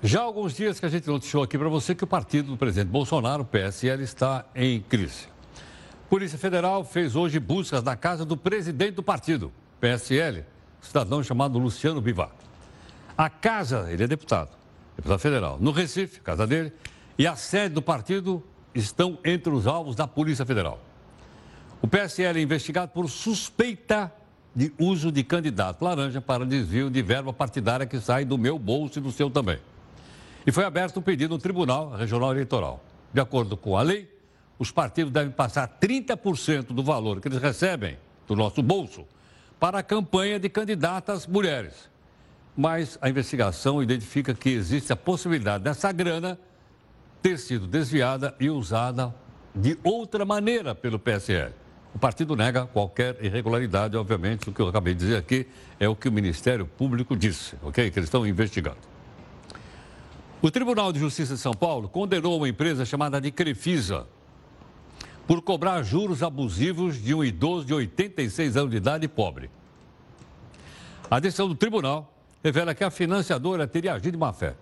Já 0.00 0.20
há 0.20 0.22
alguns 0.22 0.54
dias 0.54 0.78
que 0.78 0.86
a 0.86 0.88
gente 0.88 1.08
noticiou 1.08 1.42
aqui 1.42 1.58
para 1.58 1.68
você 1.68 1.92
que 1.92 2.04
o 2.04 2.06
partido 2.06 2.52
do 2.52 2.56
presidente 2.56 2.88
Bolsonaro, 2.88 3.42
o 3.42 3.44
PSL, 3.44 4.00
está 4.04 4.44
em 4.54 4.80
crise. 4.80 5.26
Polícia 6.08 6.38
Federal 6.38 6.84
fez 6.84 7.16
hoje 7.16 7.40
buscas 7.40 7.82
na 7.82 7.96
casa 7.96 8.24
do 8.24 8.36
presidente 8.36 8.92
do 8.92 9.02
partido, 9.02 9.50
PSL, 9.80 10.44
cidadão 10.80 11.20
chamado 11.20 11.58
Luciano 11.58 12.00
Bivar. 12.00 12.30
A 13.16 13.28
casa, 13.28 13.88
ele 13.90 14.04
é 14.04 14.06
deputado, 14.06 14.50
deputado 14.94 15.18
federal, 15.18 15.58
no 15.60 15.72
Recife, 15.72 16.20
casa 16.20 16.46
dele, 16.46 16.72
e 17.18 17.26
a 17.26 17.34
sede 17.34 17.74
do 17.74 17.82
partido 17.82 18.40
estão 18.72 19.18
entre 19.24 19.52
os 19.52 19.66
alvos 19.66 19.96
da 19.96 20.06
Polícia 20.06 20.46
Federal. 20.46 20.78
O 21.82 21.88
PSL 21.88 22.38
é 22.38 22.42
investigado 22.42 22.92
por 22.92 23.10
suspeita 23.10 24.12
de 24.54 24.72
uso 24.78 25.10
de 25.10 25.24
candidato 25.24 25.84
laranja 25.84 26.20
para 26.20 26.46
desvio 26.46 26.88
de 26.88 27.02
verba 27.02 27.32
partidária 27.32 27.84
que 27.84 27.98
sai 27.98 28.24
do 28.24 28.38
meu 28.38 28.60
bolso 28.60 29.00
e 29.00 29.02
do 29.02 29.10
seu 29.10 29.28
também. 29.28 29.58
E 30.48 30.50
foi 30.50 30.64
aberto 30.64 30.98
um 30.98 31.02
pedido 31.02 31.34
no 31.34 31.38
Tribunal 31.38 31.90
Regional 31.90 32.32
Eleitoral. 32.32 32.82
De 33.12 33.20
acordo 33.20 33.54
com 33.54 33.76
a 33.76 33.82
lei, 33.82 34.10
os 34.58 34.70
partidos 34.70 35.12
devem 35.12 35.30
passar 35.30 35.68
30% 35.78 36.68
do 36.68 36.82
valor 36.82 37.20
que 37.20 37.28
eles 37.28 37.38
recebem 37.38 37.98
do 38.26 38.34
nosso 38.34 38.62
bolso 38.62 39.04
para 39.60 39.80
a 39.80 39.82
campanha 39.82 40.40
de 40.40 40.48
candidatas 40.48 41.26
mulheres. 41.26 41.90
Mas 42.56 42.96
a 43.02 43.10
investigação 43.10 43.82
identifica 43.82 44.32
que 44.32 44.48
existe 44.48 44.90
a 44.90 44.96
possibilidade 44.96 45.64
dessa 45.64 45.92
grana 45.92 46.38
ter 47.20 47.38
sido 47.38 47.66
desviada 47.66 48.34
e 48.40 48.48
usada 48.48 49.14
de 49.54 49.78
outra 49.84 50.24
maneira 50.24 50.74
pelo 50.74 50.98
PSL. 50.98 51.52
O 51.94 51.98
partido 51.98 52.34
nega 52.34 52.64
qualquer 52.64 53.22
irregularidade, 53.22 53.98
obviamente, 53.98 54.48
o 54.48 54.52
que 54.54 54.62
eu 54.62 54.68
acabei 54.68 54.94
de 54.94 55.00
dizer 55.00 55.16
aqui 55.18 55.46
é 55.78 55.86
o 55.86 55.94
que 55.94 56.08
o 56.08 56.12
Ministério 56.12 56.64
Público 56.64 57.14
disse, 57.14 57.54
ok? 57.62 57.90
Que 57.90 57.98
eles 57.98 58.06
estão 58.06 58.26
investigando. 58.26 58.97
O 60.40 60.52
Tribunal 60.52 60.92
de 60.92 61.00
Justiça 61.00 61.34
de 61.34 61.40
São 61.40 61.52
Paulo 61.52 61.88
condenou 61.88 62.36
uma 62.36 62.48
empresa 62.48 62.84
chamada 62.84 63.20
de 63.20 63.32
Crefisa 63.32 64.06
por 65.26 65.42
cobrar 65.42 65.82
juros 65.82 66.22
abusivos 66.22 67.02
de 67.02 67.12
um 67.12 67.24
idoso 67.24 67.66
de 67.66 67.74
86 67.74 68.56
anos 68.56 68.70
de 68.70 68.76
idade 68.76 69.04
e 69.04 69.08
pobre. 69.08 69.50
A 71.10 71.18
decisão 71.18 71.48
do 71.48 71.56
tribunal 71.56 72.14
revela 72.42 72.72
que 72.72 72.84
a 72.84 72.90
financiadora 72.90 73.66
teria 73.66 73.94
agido 73.94 74.12
de 74.12 74.16
má 74.16 74.32
fé. 74.32 74.54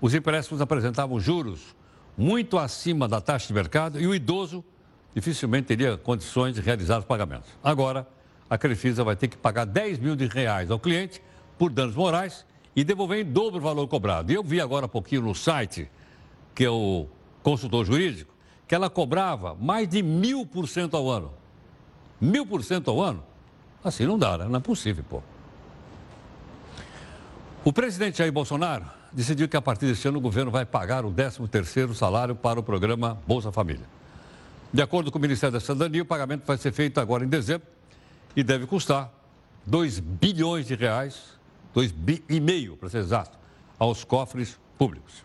Os 0.00 0.12
empréstimos 0.12 0.60
apresentavam 0.60 1.20
juros 1.20 1.76
muito 2.18 2.58
acima 2.58 3.06
da 3.06 3.20
taxa 3.20 3.46
de 3.46 3.54
mercado 3.54 4.00
e 4.00 4.08
o 4.08 4.14
idoso 4.14 4.64
dificilmente 5.14 5.68
teria 5.68 5.96
condições 5.96 6.56
de 6.56 6.60
realizar 6.60 6.98
os 6.98 7.04
pagamentos. 7.04 7.48
Agora, 7.62 8.08
a 8.50 8.58
Crefisa 8.58 9.04
vai 9.04 9.14
ter 9.14 9.28
que 9.28 9.36
pagar 9.36 9.66
10 9.66 10.00
mil 10.00 10.16
de 10.16 10.26
reais 10.26 10.68
ao 10.68 10.80
cliente 10.80 11.22
por 11.56 11.70
danos 11.70 11.94
morais 11.94 12.44
e 12.76 12.84
devolver 12.84 13.20
em 13.20 13.24
dobro 13.24 13.56
o 13.56 13.60
valor 13.62 13.88
cobrado. 13.88 14.30
E 14.30 14.34
eu 14.34 14.44
vi 14.44 14.60
agora 14.60 14.84
há 14.84 14.88
pouquinho 14.88 15.22
no 15.22 15.34
site, 15.34 15.90
que 16.54 16.62
é 16.62 16.70
o 16.70 17.06
consultor 17.42 17.86
jurídico, 17.86 18.34
que 18.68 18.74
ela 18.74 18.90
cobrava 18.90 19.54
mais 19.54 19.88
de 19.88 20.02
mil 20.02 20.44
por 20.44 20.68
cento 20.68 20.94
ao 20.94 21.10
ano. 21.10 21.32
Mil 22.20 22.46
por 22.46 22.62
cento 22.62 22.90
ao 22.90 23.00
ano? 23.00 23.24
Assim 23.82 24.04
não 24.04 24.18
dá, 24.18 24.36
né? 24.36 24.44
Não 24.44 24.58
é 24.58 24.60
possível, 24.60 25.02
pô. 25.08 25.22
O 27.64 27.72
presidente 27.72 28.18
Jair 28.18 28.32
Bolsonaro 28.32 28.84
decidiu 29.10 29.48
que 29.48 29.56
a 29.56 29.62
partir 29.62 29.86
deste 29.86 30.06
ano 30.06 30.18
o 30.18 30.20
governo 30.20 30.50
vai 30.50 30.66
pagar 30.66 31.04
o 31.04 31.10
13º 31.10 31.94
salário 31.94 32.34
para 32.34 32.60
o 32.60 32.62
programa 32.62 33.18
Bolsa 33.26 33.50
Família. 33.50 33.86
De 34.72 34.82
acordo 34.82 35.10
com 35.10 35.18
o 35.18 35.22
Ministério 35.22 35.52
da 35.52 35.60
Cidadania, 35.60 36.02
o 36.02 36.06
pagamento 36.06 36.44
vai 36.44 36.58
ser 36.58 36.72
feito 36.72 37.00
agora 37.00 37.24
em 37.24 37.28
dezembro 37.28 37.66
e 38.34 38.42
deve 38.42 38.66
custar 38.66 39.10
2 39.64 40.00
bilhões 40.00 40.66
de 40.66 40.74
reais 40.74 41.35
2,5, 41.76 42.78
para 42.78 42.88
ser 42.88 42.98
exato, 42.98 43.38
aos 43.78 44.02
cofres 44.02 44.58
públicos. 44.78 45.24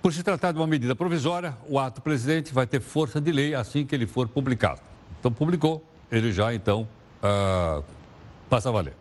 Por 0.00 0.12
se 0.12 0.22
tratar 0.22 0.52
de 0.52 0.58
uma 0.58 0.66
medida 0.66 0.96
provisória, 0.96 1.56
o 1.68 1.78
ato 1.78 2.00
presidente 2.00 2.52
vai 2.52 2.66
ter 2.66 2.80
força 2.80 3.20
de 3.20 3.30
lei 3.30 3.54
assim 3.54 3.84
que 3.84 3.94
ele 3.94 4.06
for 4.06 4.26
publicado. 4.26 4.80
Então, 5.20 5.30
publicou, 5.30 5.84
ele 6.10 6.32
já 6.32 6.52
então 6.54 6.88
uh, 7.22 7.84
passa 8.48 8.70
a 8.70 8.72
valer. 8.72 8.94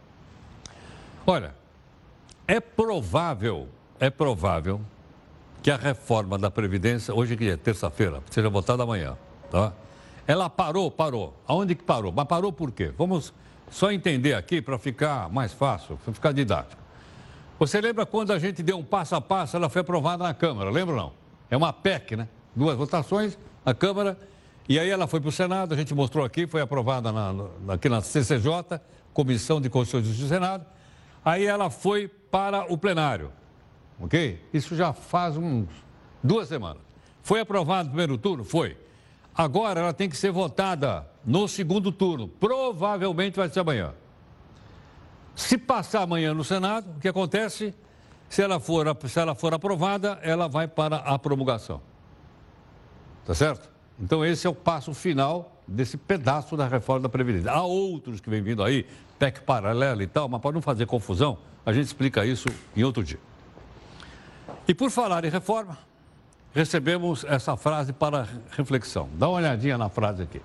Olha, 1.26 1.56
é 2.48 2.60
provável, 2.60 3.70
é 4.00 4.10
provável 4.10 4.82
que 5.64 5.72
a 5.72 5.78
reforma 5.78 6.38
da 6.38 6.52
Previdência, 6.52 7.14
hoje 7.14 7.38
que 7.38 7.50
é 7.50 7.56
terça-feira, 7.56 8.22
seja 8.30 8.50
votada 8.50 8.84
amanhã, 8.84 9.18
tá? 9.50 9.74
Ela 10.28 10.50
parou, 10.50 10.92
parou. 10.92 11.36
Aonde 11.48 11.76
que 11.76 11.84
parou? 11.84 12.12
Mas 12.12 12.26
parou 12.26 12.52
por 12.52 12.72
quê? 12.72 12.92
Vamos 12.98 13.34
só 13.72 13.92
entender 13.92 14.36
aqui 14.36 14.62
para 14.62 14.78
ficar 14.78 15.30
mais 15.30 15.54
fácil, 15.54 15.98
para 16.04 16.14
ficar 16.14 16.32
didático. 16.34 16.80
Você 17.58 17.80
lembra 17.80 18.06
quando 18.06 18.32
a 18.32 18.38
gente 18.38 18.62
deu 18.62 18.78
um 18.78 18.84
passo 18.84 19.16
a 19.16 19.22
passo, 19.22 19.56
ela 19.56 19.70
foi 19.70 19.82
aprovada 19.82 20.24
na 20.24 20.34
Câmara, 20.34 20.70
lembra 20.70 20.96
não? 20.96 21.14
É 21.50 21.56
uma 21.56 21.72
PEC, 21.72 22.18
né? 22.18 22.28
Duas 22.56 22.76
votações 22.76 23.38
na 23.64 23.74
Câmara, 23.74 24.18
e 24.68 24.78
aí 24.78 24.90
ela 24.90 25.08
foi 25.08 25.22
para 25.22 25.30
o 25.30 25.32
Senado, 25.32 25.74
a 25.74 25.78
gente 25.78 25.94
mostrou 25.94 26.26
aqui, 26.26 26.46
foi 26.46 26.62
aprovada 26.62 27.12
na, 27.12 27.34
na, 27.34 27.74
aqui 27.74 27.88
na 27.88 28.02
CCJ, 28.02 28.80
Comissão 29.14 29.62
de 29.62 29.70
Constituição 29.70 30.24
do 30.24 30.28
Senado, 30.28 30.66
aí 31.24 31.46
ela 31.46 31.70
foi 31.70 32.08
para 32.08 32.72
o 32.72 32.78
plenário, 32.78 33.32
ok? 34.00 34.44
Isso 34.54 34.76
já 34.76 34.92
faz 34.92 35.38
uns 35.38 35.68
duas 36.24 36.48
semanas. 36.48 36.82
Foi 37.24 37.40
aprovado 37.40 37.86
no 37.86 37.90
primeiro 37.92 38.18
turno? 38.18 38.44
Foi. 38.44 38.78
Agora 39.36 39.80
ela 39.80 39.94
tem 39.94 40.10
que 40.10 40.18
ser 40.18 40.32
votada 40.32 41.06
no 41.26 41.48
segundo 41.48 41.92
turno. 41.92 42.28
Provavelmente 42.28 43.38
vai 43.38 43.50
ser 43.50 43.60
amanhã. 43.60 43.94
Se 45.36 45.58
passar 45.58 46.04
amanhã 46.04 46.34
no 46.34 46.44
Senado, 46.44 46.98
o 46.98 47.00
que 47.00 47.08
acontece? 47.08 47.74
Se 48.30 48.42
ela 48.42 48.60
for, 48.60 48.86
se 49.08 49.20
ela 49.20 49.36
for 49.36 49.54
aprovada, 49.54 50.20
ela 50.22 50.48
vai 50.48 50.68
para 50.68 50.98
a 50.98 51.18
promulgação. 51.20 51.82
Tá 53.26 53.34
certo? 53.34 53.70
Então, 54.00 54.26
esse 54.26 54.48
é 54.48 54.50
o 54.50 54.56
passo 54.56 54.94
final 54.94 55.62
desse 55.68 55.96
pedaço 55.98 56.58
da 56.58 56.68
reforma 56.68 57.02
da 57.02 57.10
Previdência. 57.10 57.52
Há 57.52 57.62
outros 57.64 58.20
que 58.20 58.30
vêm 58.30 58.42
vindo 58.42 58.64
aí, 58.64 58.86
PEC 59.20 59.42
paralelo 59.42 60.02
e 60.02 60.08
tal, 60.08 60.28
mas 60.28 60.42
para 60.42 60.52
não 60.52 60.62
fazer 60.62 60.86
confusão, 60.86 61.38
a 61.66 61.72
gente 61.72 61.86
explica 61.86 62.26
isso 62.26 62.50
em 62.76 62.84
outro 62.84 63.04
dia. 63.04 63.20
E 64.68 64.74
por 64.74 64.90
falar 64.90 65.24
em 65.24 65.30
reforma, 65.30 65.78
recebemos 66.54 67.24
essa 67.24 67.56
frase 67.56 67.94
para 67.94 68.28
reflexão. 68.52 69.10
Dá 69.14 69.28
uma 69.28 69.38
olhadinha 69.38 69.78
na 69.78 69.90
frase 69.90 70.24
aqui. 70.24 70.42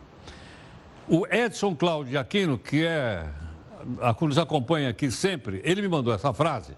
O 1.09 1.25
Edson 1.27 1.75
Cláudio 1.75 2.19
Aquino, 2.19 2.59
que 2.59 2.85
é 2.85 3.25
a 4.01 4.13
que 4.13 4.25
nos 4.25 4.39
acompanha 4.39 4.89
aqui 4.89 5.11
sempre, 5.11 5.61
ele 5.65 5.81
me 5.81 5.89
mandou 5.89 6.13
essa 6.13 6.33
frase. 6.33 6.77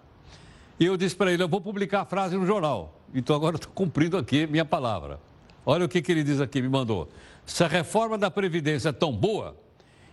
E 0.78 0.84
eu 0.84 0.96
disse 0.96 1.16
para 1.16 1.32
ele, 1.32 1.42
eu 1.42 1.48
vou 1.48 1.60
publicar 1.60 2.02
a 2.02 2.04
frase 2.04 2.36
no 2.36 2.46
jornal. 2.46 3.00
Então 3.14 3.34
agora 3.34 3.56
estou 3.56 3.72
cumprindo 3.72 4.18
aqui 4.18 4.46
minha 4.46 4.64
palavra. 4.64 5.18
Olha 5.64 5.86
o 5.86 5.88
que, 5.88 6.02
que 6.02 6.12
ele 6.12 6.22
diz 6.22 6.40
aqui, 6.40 6.60
me 6.60 6.68
mandou. 6.68 7.08
Se 7.46 7.64
a 7.64 7.68
reforma 7.68 8.18
da 8.18 8.30
Previdência 8.30 8.90
é 8.90 8.92
tão 8.92 9.12
boa, 9.12 9.56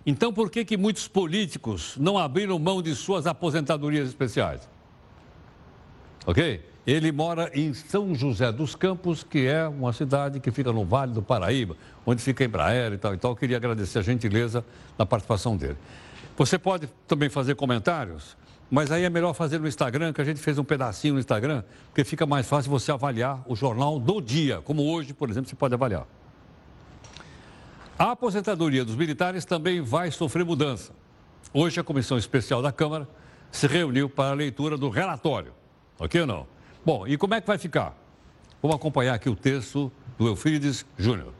Então, 0.05 0.31
por 0.31 0.51
que, 0.51 0.63
que 0.63 0.77
muitos 0.77 1.07
políticos 1.07 1.97
não 1.99 2.17
abriram 2.17 2.59
mão 2.59 2.79
de 2.81 2.93
suas 2.93 3.25
aposentadorias 3.25 4.07
especiais? 4.07 4.69
Ok? 6.27 6.63
Ele 6.85 7.11
mora 7.11 7.49
em 7.55 7.73
São 7.73 8.13
José 8.13 8.51
dos 8.51 8.75
Campos, 8.75 9.23
que 9.23 9.47
é 9.47 9.67
uma 9.67 9.91
cidade 9.91 10.39
que 10.39 10.51
fica 10.51 10.71
no 10.71 10.85
Vale 10.85 11.11
do 11.11 11.23
Paraíba, 11.23 11.75
onde 12.05 12.21
fica 12.21 12.43
a 12.43 12.45
Embraer 12.45 12.93
e 12.93 12.97
tal 12.97 13.13
e 13.13 13.17
tal. 13.17 13.31
Eu 13.31 13.35
queria 13.35 13.57
agradecer 13.57 13.99
a 13.99 14.01
gentileza 14.01 14.63
da 14.97 15.05
participação 15.05 15.57
dele. 15.57 15.77
Você 16.37 16.59
pode 16.59 16.87
também 17.07 17.29
fazer 17.29 17.55
comentários, 17.55 18.35
mas 18.69 18.91
aí 18.91 19.03
é 19.03 19.09
melhor 19.09 19.33
fazer 19.33 19.59
no 19.59 19.67
Instagram, 19.67 20.11
que 20.11 20.21
a 20.21 20.25
gente 20.25 20.39
fez 20.39 20.57
um 20.57 20.63
pedacinho 20.63 21.13
no 21.13 21.19
Instagram, 21.19 21.63
porque 21.87 22.03
fica 22.03 22.25
mais 22.25 22.47
fácil 22.47 22.69
você 22.69 22.91
avaliar 22.91 23.41
o 23.47 23.55
jornal 23.55 23.99
do 23.99 24.19
dia, 24.19 24.61
como 24.61 24.83
hoje, 24.83 25.13
por 25.13 25.29
exemplo, 25.29 25.49
você 25.49 25.55
pode 25.55 25.73
avaliar. 25.73 26.05
A 27.97 28.11
aposentadoria 28.11 28.83
dos 28.83 28.95
militares 28.95 29.45
também 29.45 29.79
vai 29.81 30.11
sofrer 30.11 30.43
mudança. 30.43 30.91
Hoje, 31.53 31.79
a 31.79 31.83
Comissão 31.83 32.17
Especial 32.17 32.61
da 32.61 32.71
Câmara 32.71 33.07
se 33.49 33.67
reuniu 33.67 34.09
para 34.09 34.31
a 34.31 34.33
leitura 34.33 34.77
do 34.77 34.89
relatório. 34.89 35.53
Ok 35.97 36.19
ou 36.19 36.27
não? 36.27 36.45
Bom, 36.85 37.07
e 37.07 37.17
como 37.17 37.33
é 37.33 37.39
que 37.39 37.47
vai 37.47 37.57
ficar? 37.57 37.95
Vamos 38.61 38.75
acompanhar 38.75 39.13
aqui 39.13 39.29
o 39.29 39.35
texto 39.35 39.89
do 40.17 40.27
Eufrides 40.27 40.85
Júnior. 40.97 41.33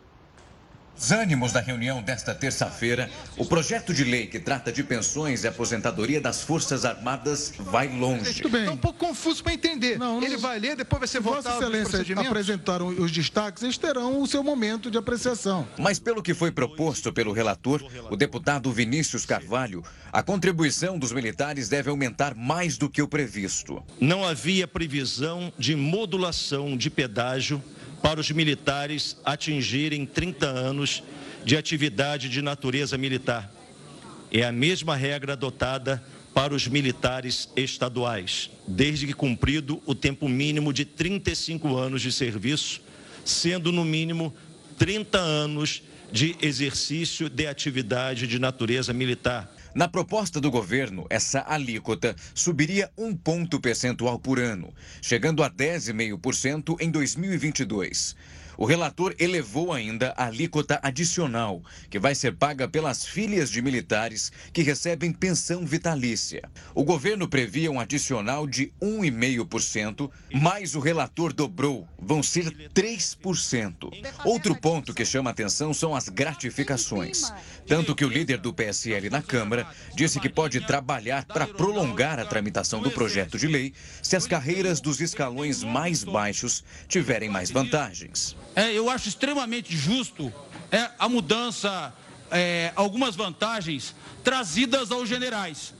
Os 0.97 1.11
ânimos 1.11 1.51
da 1.51 1.59
reunião 1.59 2.01
desta 2.01 2.33
terça-feira, 2.33 3.09
o 3.37 3.45
projeto 3.45 3.93
de 3.93 4.03
lei 4.03 4.27
que 4.27 4.39
trata 4.39 4.71
de 4.71 4.83
pensões 4.83 5.43
e 5.43 5.47
aposentadoria 5.47 6.21
das 6.21 6.41
Forças 6.41 6.85
Armadas 6.85 7.53
vai 7.59 7.87
longe. 7.87 8.41
Tudo 8.41 8.49
bem. 8.49 8.65
É 8.65 8.71
um 8.71 8.77
pouco 8.77 8.97
confuso 8.99 9.43
para 9.43 9.53
entender. 9.53 9.99
Não, 9.99 10.19
não, 10.19 10.25
Ele 10.25 10.37
vai 10.37 10.57
ler, 10.57 10.75
depois 10.75 10.99
vai 10.99 11.07
ser 11.07 11.19
votado. 11.19 11.43
Vossa 11.43 11.57
Excelência 11.57 12.19
apresentaram 12.21 12.87
os 12.87 13.11
destaques, 13.11 13.61
eles 13.61 13.77
terão 13.77 14.21
o 14.21 14.27
seu 14.27 14.41
momento 14.41 14.89
de 14.89 14.97
apreciação. 14.97 15.67
Mas 15.77 15.99
pelo 15.99 16.23
que 16.23 16.33
foi 16.33 16.51
proposto 16.51 17.11
pelo 17.11 17.33
relator, 17.33 17.83
o 18.09 18.15
deputado 18.15 18.71
Vinícius 18.71 19.25
Carvalho, 19.25 19.83
a 20.11 20.23
contribuição 20.23 20.97
dos 20.97 21.11
militares 21.11 21.67
deve 21.67 21.89
aumentar 21.89 22.33
mais 22.33 22.77
do 22.77 22.89
que 22.89 23.01
o 23.01 23.07
previsto. 23.07 23.83
Não 23.99 24.25
havia 24.25 24.65
previsão 24.65 25.51
de 25.57 25.75
modulação 25.75 26.77
de 26.77 26.89
pedágio 26.89 27.61
para 28.01 28.19
os 28.19 28.29
militares 28.31 29.17
atingirem 29.23 30.05
30 30.05 30.47
anos 30.47 31.03
de 31.43 31.55
atividade 31.55 32.29
de 32.29 32.41
natureza 32.41 32.97
militar. 32.97 33.51
É 34.31 34.43
a 34.43 34.51
mesma 34.51 34.95
regra 34.95 35.33
adotada 35.33 36.03
para 36.33 36.53
os 36.53 36.67
militares 36.67 37.49
estaduais, 37.55 38.49
desde 38.67 39.07
que 39.07 39.13
cumprido 39.13 39.81
o 39.85 39.95
tempo 39.95 40.27
mínimo 40.27 40.73
de 40.73 40.83
35 40.83 41.77
anos 41.77 42.01
de 42.01 42.11
serviço, 42.11 42.81
sendo 43.23 43.71
no 43.71 43.85
mínimo 43.85 44.35
30 44.77 45.17
anos 45.17 45.81
de 46.11 46.35
exercício 46.41 47.29
de 47.29 47.47
atividade 47.47 48.27
de 48.27 48.37
natureza 48.37 48.91
militar. 48.91 49.54
Na 49.75 49.89
proposta 49.89 50.39
do 50.39 50.49
governo, 50.49 51.05
essa 51.09 51.43
alíquota 51.45 52.15
subiria 52.33 52.89
um 52.97 53.13
ponto 53.13 53.59
percentual 53.59 54.17
por 54.17 54.39
ano, 54.39 54.73
chegando 55.01 55.43
a 55.43 55.49
10,5% 55.49 56.77
em 56.79 56.89
2022. 56.89 58.15
O 58.57 58.65
relator 58.65 59.13
elevou 59.19 59.73
ainda 59.73 60.13
a 60.15 60.25
alíquota 60.25 60.79
adicional, 60.81 61.61
que 61.89 61.99
vai 61.99 62.15
ser 62.15 62.35
paga 62.35 62.67
pelas 62.67 63.05
filhas 63.05 63.49
de 63.49 63.61
militares 63.61 64.31
que 64.53 64.61
recebem 64.61 65.11
pensão 65.11 65.65
vitalícia. 65.65 66.41
O 66.73 66.83
governo 66.83 67.27
previa 67.27 67.71
um 67.71 67.79
adicional 67.79 68.47
de 68.47 68.71
1,5%, 68.81 70.09
mas 70.33 70.75
o 70.75 70.79
relator 70.79 71.33
dobrou, 71.33 71.87
vão 71.99 72.23
ser 72.23 72.69
3%. 72.73 73.91
Outro 74.23 74.55
ponto 74.55 74.93
que 74.93 75.05
chama 75.05 75.29
atenção 75.29 75.73
são 75.73 75.95
as 75.95 76.07
gratificações. 76.07 77.31
Tanto 77.67 77.95
que 77.95 78.05
o 78.05 78.09
líder 78.09 78.37
do 78.37 78.53
PSL 78.53 79.09
na 79.09 79.21
Câmara 79.21 79.67
disse 79.95 80.19
que 80.19 80.29
pode 80.29 80.61
trabalhar 80.61 81.25
para 81.25 81.47
prolongar 81.47 82.19
a 82.19 82.25
tramitação 82.25 82.81
do 82.81 82.91
projeto 82.91 83.37
de 83.37 83.47
lei 83.47 83.73
se 84.01 84.15
as 84.15 84.27
carreiras 84.27 84.79
dos 84.79 85.01
escalões 85.01 85.63
mais 85.63 86.03
baixos 86.03 86.63
tiverem 86.87 87.29
mais 87.29 87.51
vantagens 87.51 88.35
é, 88.55 88.73
eu 88.73 88.89
acho 88.89 89.07
extremamente 89.07 89.75
justo 89.75 90.33
é, 90.71 90.89
a 90.99 91.07
mudança, 91.07 91.93
é, 92.31 92.73
algumas 92.75 93.15
vantagens 93.15 93.95
trazidas 94.23 94.91
aos 94.91 95.07
generais. 95.07 95.73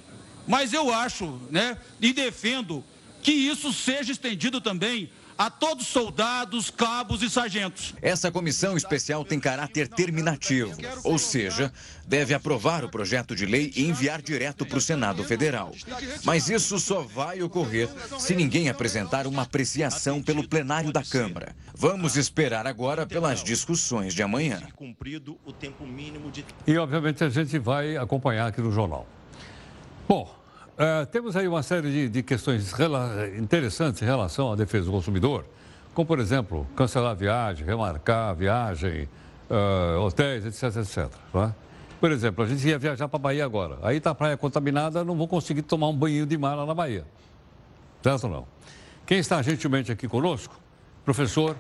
Mas 0.47 0.73
eu 0.73 0.93
acho, 0.93 1.41
né, 1.49 1.77
e 1.99 2.13
defendo 2.13 2.83
que 3.21 3.31
isso 3.31 3.73
seja 3.73 4.11
estendido 4.11 4.61
também 4.61 5.09
a 5.37 5.49
todos 5.49 5.87
soldados, 5.87 6.69
cabos 6.69 7.21
e 7.21 7.29
sargentos. 7.29 7.93
Essa 8.01 8.31
comissão 8.31 8.77
especial 8.77 9.25
tem 9.25 9.39
caráter 9.39 9.87
terminativo, 9.87 10.71
ou 11.03 11.17
seja, 11.17 11.71
deve 12.07 12.33
aprovar 12.33 12.83
o 12.85 12.89
projeto 12.89 13.35
de 13.35 13.45
lei 13.45 13.71
e 13.75 13.85
enviar 13.85 14.21
direto 14.21 14.65
para 14.65 14.77
o 14.77 14.81
Senado 14.81 15.23
Federal. 15.23 15.73
Mas 16.23 16.49
isso 16.49 16.79
só 16.79 17.01
vai 17.01 17.41
ocorrer 17.41 17.89
se 18.19 18.35
ninguém 18.35 18.69
apresentar 18.69 19.27
uma 19.27 19.43
apreciação 19.43 20.21
pelo 20.21 20.47
plenário 20.47 20.91
da 20.91 21.03
Câmara. 21.03 21.55
Vamos 21.73 22.15
esperar 22.15 22.65
agora 22.67 23.05
pelas 23.05 23.43
discussões 23.43 24.13
de 24.13 24.23
amanhã. 24.23 24.61
E, 26.67 26.77
obviamente, 26.77 27.23
a 27.23 27.29
gente 27.29 27.59
vai 27.59 27.97
acompanhar 27.97 28.47
aqui 28.47 28.61
no 28.61 28.71
jornal. 28.71 29.07
Bom, 30.07 30.34
Uh, 30.75 31.05
temos 31.05 31.37
aí 31.37 31.47
uma 31.47 31.63
série 31.63 31.89
de, 31.89 32.09
de, 32.09 32.21
questões 32.21 32.73
interessantes 33.39 34.01
em 34.01 34.05
relação 34.05 34.51
à 34.51 34.57
defesa 34.57 34.87
do 34.87 34.91
consumidor, 34.91 35.45
como, 35.93 36.05
por 36.05 36.19
exemplo, 36.19 36.67
cancelar 36.75 37.11
a 37.11 37.13
viagem, 37.13 37.65
remarcar 37.65 38.31
a 38.31 38.33
viagem, 38.33 39.07
uh, 39.49 40.01
hotéis, 40.01 40.45
etc, 40.45 40.75
etc. 40.81 41.09
É? 41.35 41.51
Por 41.97 42.11
exemplo, 42.11 42.43
a 42.43 42.47
gente 42.47 42.67
ia 42.67 42.77
viajar 42.77 43.07
para 43.07 43.15
a 43.15 43.19
Bahia 43.19 43.45
agora. 43.45 43.77
Aí 43.83 43.97
está 43.97 44.09
a 44.09 44.15
praia 44.15 44.35
contaminada, 44.35 45.01
não 45.01 45.15
vou 45.15 45.29
conseguir 45.29 45.61
tomar 45.61 45.87
um 45.87 45.95
banho 45.95 46.25
de 46.25 46.37
mar 46.37 46.55
lá 46.55 46.65
na 46.65 46.73
Bahia. 46.73 47.05
Certo 48.03 48.25
ou 48.25 48.29
não? 48.29 48.47
Quem 49.05 49.19
está 49.19 49.41
gentilmente 49.41 49.93
aqui 49.93 50.09
conosco? 50.09 50.59
Professor 51.05 51.55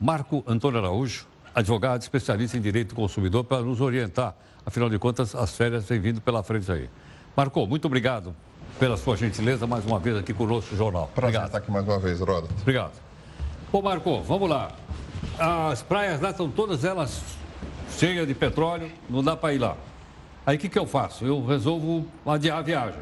Marco 0.00 0.42
Antônio 0.44 0.80
Araújo, 0.80 1.24
advogado 1.54 2.02
especialista 2.02 2.56
em 2.56 2.60
direito 2.60 2.88
do 2.88 2.94
consumidor, 2.96 3.44
para 3.44 3.62
nos 3.62 3.80
orientar. 3.80 4.34
Afinal 4.66 4.90
de 4.90 4.98
contas, 4.98 5.36
as 5.36 5.56
férias 5.56 5.84
vêm 5.84 6.00
vindo 6.00 6.20
pela 6.20 6.42
frente 6.42 6.72
aí. 6.72 6.90
Marco, 7.36 7.64
muito 7.64 7.84
obrigado 7.84 8.34
pela 8.78 8.96
sua 8.96 9.16
gentileza 9.16 9.66
mais 9.66 9.84
uma 9.84 9.98
vez 9.98 10.16
aqui 10.16 10.32
conosco 10.34 10.72
no 10.72 10.76
jornal. 10.76 11.10
Prazer 11.14 11.36
Obrigado. 11.36 11.46
estar 11.46 11.58
aqui 11.58 11.70
mais 11.70 11.86
uma 11.86 11.98
vez, 11.98 12.20
Roda. 12.20 12.48
Obrigado. 12.60 12.92
Ô, 13.72 13.82
Marco, 13.82 14.22
vamos 14.22 14.48
lá. 14.48 14.70
As 15.38 15.82
praias 15.82 16.20
lá 16.20 16.30
estão 16.30 16.50
todas 16.50 16.84
elas 16.84 17.22
cheias 17.90 18.26
de 18.26 18.34
petróleo, 18.34 18.90
não 19.08 19.22
dá 19.22 19.36
para 19.36 19.54
ir 19.54 19.58
lá. 19.58 19.76
Aí 20.44 20.56
o 20.56 20.58
que, 20.58 20.68
que 20.68 20.78
eu 20.78 20.86
faço? 20.86 21.24
Eu 21.24 21.44
resolvo 21.44 22.06
adiar 22.24 22.58
a 22.58 22.62
viagem. 22.62 23.00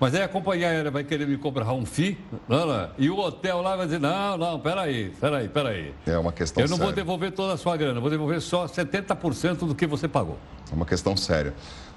Mas 0.00 0.14
aí 0.14 0.22
a 0.22 0.28
companhia 0.28 0.68
aérea 0.68 0.90
vai 0.90 1.04
querer 1.04 1.28
me 1.28 1.36
cobrar 1.36 1.70
um 1.74 1.84
FII, 1.84 2.16
não, 2.48 2.66
não, 2.66 2.88
e 2.96 3.10
o 3.10 3.18
hotel 3.18 3.60
lá 3.60 3.76
vai 3.76 3.84
dizer, 3.84 4.00
não, 4.00 4.38
não, 4.38 4.58
peraí, 4.58 5.12
peraí, 5.20 5.46
peraí. 5.46 5.94
É 6.06 6.16
uma 6.16 6.32
questão 6.32 6.64
Eu 6.64 6.70
não 6.70 6.78
séria. 6.78 6.86
vou 6.86 6.94
devolver 6.94 7.32
toda 7.32 7.52
a 7.52 7.56
sua 7.58 7.76
grana, 7.76 8.00
vou 8.00 8.08
devolver 8.08 8.40
só 8.40 8.64
70% 8.64 9.66
do 9.66 9.74
que 9.74 9.86
você 9.86 10.08
pagou. 10.08 10.38
É 10.72 10.74
uma 10.74 10.86
questão 10.86 11.14
séria. 11.18 11.52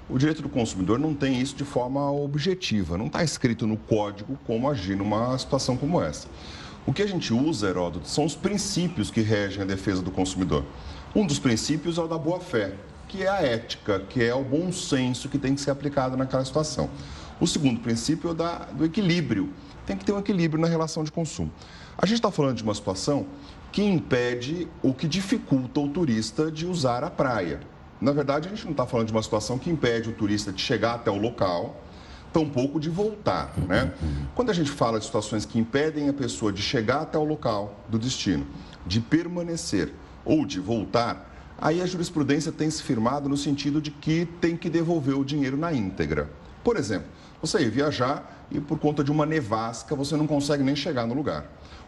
O 0.06 0.18
direito 0.18 0.42
do 0.42 0.50
consumidor 0.50 0.98
não 0.98 1.14
tem 1.14 1.40
isso 1.40 1.56
de 1.56 1.64
forma 1.64 2.12
objetiva, 2.12 2.98
não 2.98 3.06
está 3.06 3.24
escrito 3.24 3.66
no 3.66 3.78
código 3.78 4.38
como 4.46 4.68
agir 4.68 4.94
numa 4.96 5.38
situação 5.38 5.74
como 5.74 6.02
essa. 6.02 6.28
O 6.86 6.92
que 6.92 7.00
a 7.00 7.06
gente 7.08 7.32
usa, 7.32 7.68
Heródoto, 7.70 8.06
são 8.06 8.26
os 8.26 8.34
princípios 8.36 9.10
que 9.10 9.22
regem 9.22 9.62
a 9.62 9.64
defesa 9.64 10.02
do 10.02 10.10
consumidor. 10.10 10.62
Um 11.16 11.26
dos 11.26 11.38
princípios 11.38 11.96
é 11.96 12.02
o 12.02 12.06
da 12.06 12.18
boa-fé, 12.18 12.74
que 13.08 13.22
é 13.22 13.28
a 13.28 13.40
ética, 13.40 14.00
que 14.00 14.22
é 14.22 14.34
o 14.34 14.44
bom 14.44 14.70
senso 14.70 15.26
que 15.30 15.38
tem 15.38 15.54
que 15.54 15.62
ser 15.62 15.70
aplicado 15.70 16.18
naquela 16.18 16.44
situação. 16.44 16.90
O 17.40 17.46
segundo 17.46 17.80
princípio 17.80 18.30
é 18.30 18.34
da, 18.34 18.58
do 18.66 18.84
equilíbrio. 18.84 19.50
Tem 19.86 19.96
que 19.96 20.04
ter 20.04 20.12
um 20.12 20.18
equilíbrio 20.18 20.60
na 20.60 20.68
relação 20.68 21.02
de 21.04 21.10
consumo. 21.10 21.50
A 21.98 22.06
gente 22.06 22.16
está 22.16 22.30
falando 22.30 22.56
de 22.56 22.62
uma 22.62 22.74
situação 22.74 23.26
que 23.72 23.82
impede 23.82 24.68
ou 24.82 24.94
que 24.94 25.08
dificulta 25.08 25.80
o 25.80 25.88
turista 25.88 26.50
de 26.50 26.66
usar 26.66 27.02
a 27.02 27.10
praia. 27.10 27.60
Na 28.00 28.12
verdade, 28.12 28.46
a 28.46 28.50
gente 28.50 28.64
não 28.64 28.72
está 28.72 28.86
falando 28.86 29.08
de 29.08 29.12
uma 29.12 29.22
situação 29.22 29.58
que 29.58 29.68
impede 29.68 30.08
o 30.08 30.12
turista 30.12 30.52
de 30.52 30.60
chegar 30.60 30.94
até 30.94 31.10
o 31.10 31.16
local, 31.16 31.82
tampouco 32.32 32.78
de 32.78 32.88
voltar, 32.88 33.52
né? 33.68 33.92
Quando 34.34 34.50
a 34.50 34.52
gente 34.52 34.70
fala 34.70 34.98
de 34.98 35.06
situações 35.06 35.44
que 35.44 35.58
impedem 35.58 36.08
a 36.08 36.12
pessoa 36.12 36.52
de 36.52 36.60
chegar 36.60 37.02
até 37.02 37.16
o 37.16 37.24
local 37.24 37.80
do 37.88 37.98
destino, 37.98 38.46
de 38.86 39.00
permanecer 39.00 39.92
ou 40.24 40.44
de 40.44 40.58
voltar, 40.60 41.32
aí 41.58 41.80
a 41.80 41.86
jurisprudência 41.86 42.50
tem 42.50 42.68
se 42.70 42.82
firmado 42.82 43.28
no 43.28 43.36
sentido 43.36 43.80
de 43.80 43.90
que 43.90 44.26
tem 44.40 44.56
que 44.56 44.68
devolver 44.68 45.16
o 45.16 45.24
dinheiro 45.24 45.56
na 45.56 45.72
íntegra. 45.72 46.30
Por 46.64 46.76
exemplo, 46.76 47.08
você 47.46 47.60
ir 47.60 47.70
viajar 47.70 48.46
e 48.50 48.60
por 48.60 48.78
conta 48.78 49.02
de 49.02 49.10
uma 49.10 49.26
nevasca 49.26 49.94
você 49.94 50.16
não 50.16 50.26
consegue 50.26 50.62
nem 50.62 50.76
chegar 50.76 51.06
no 51.06 51.14
lugar. 51.14 51.44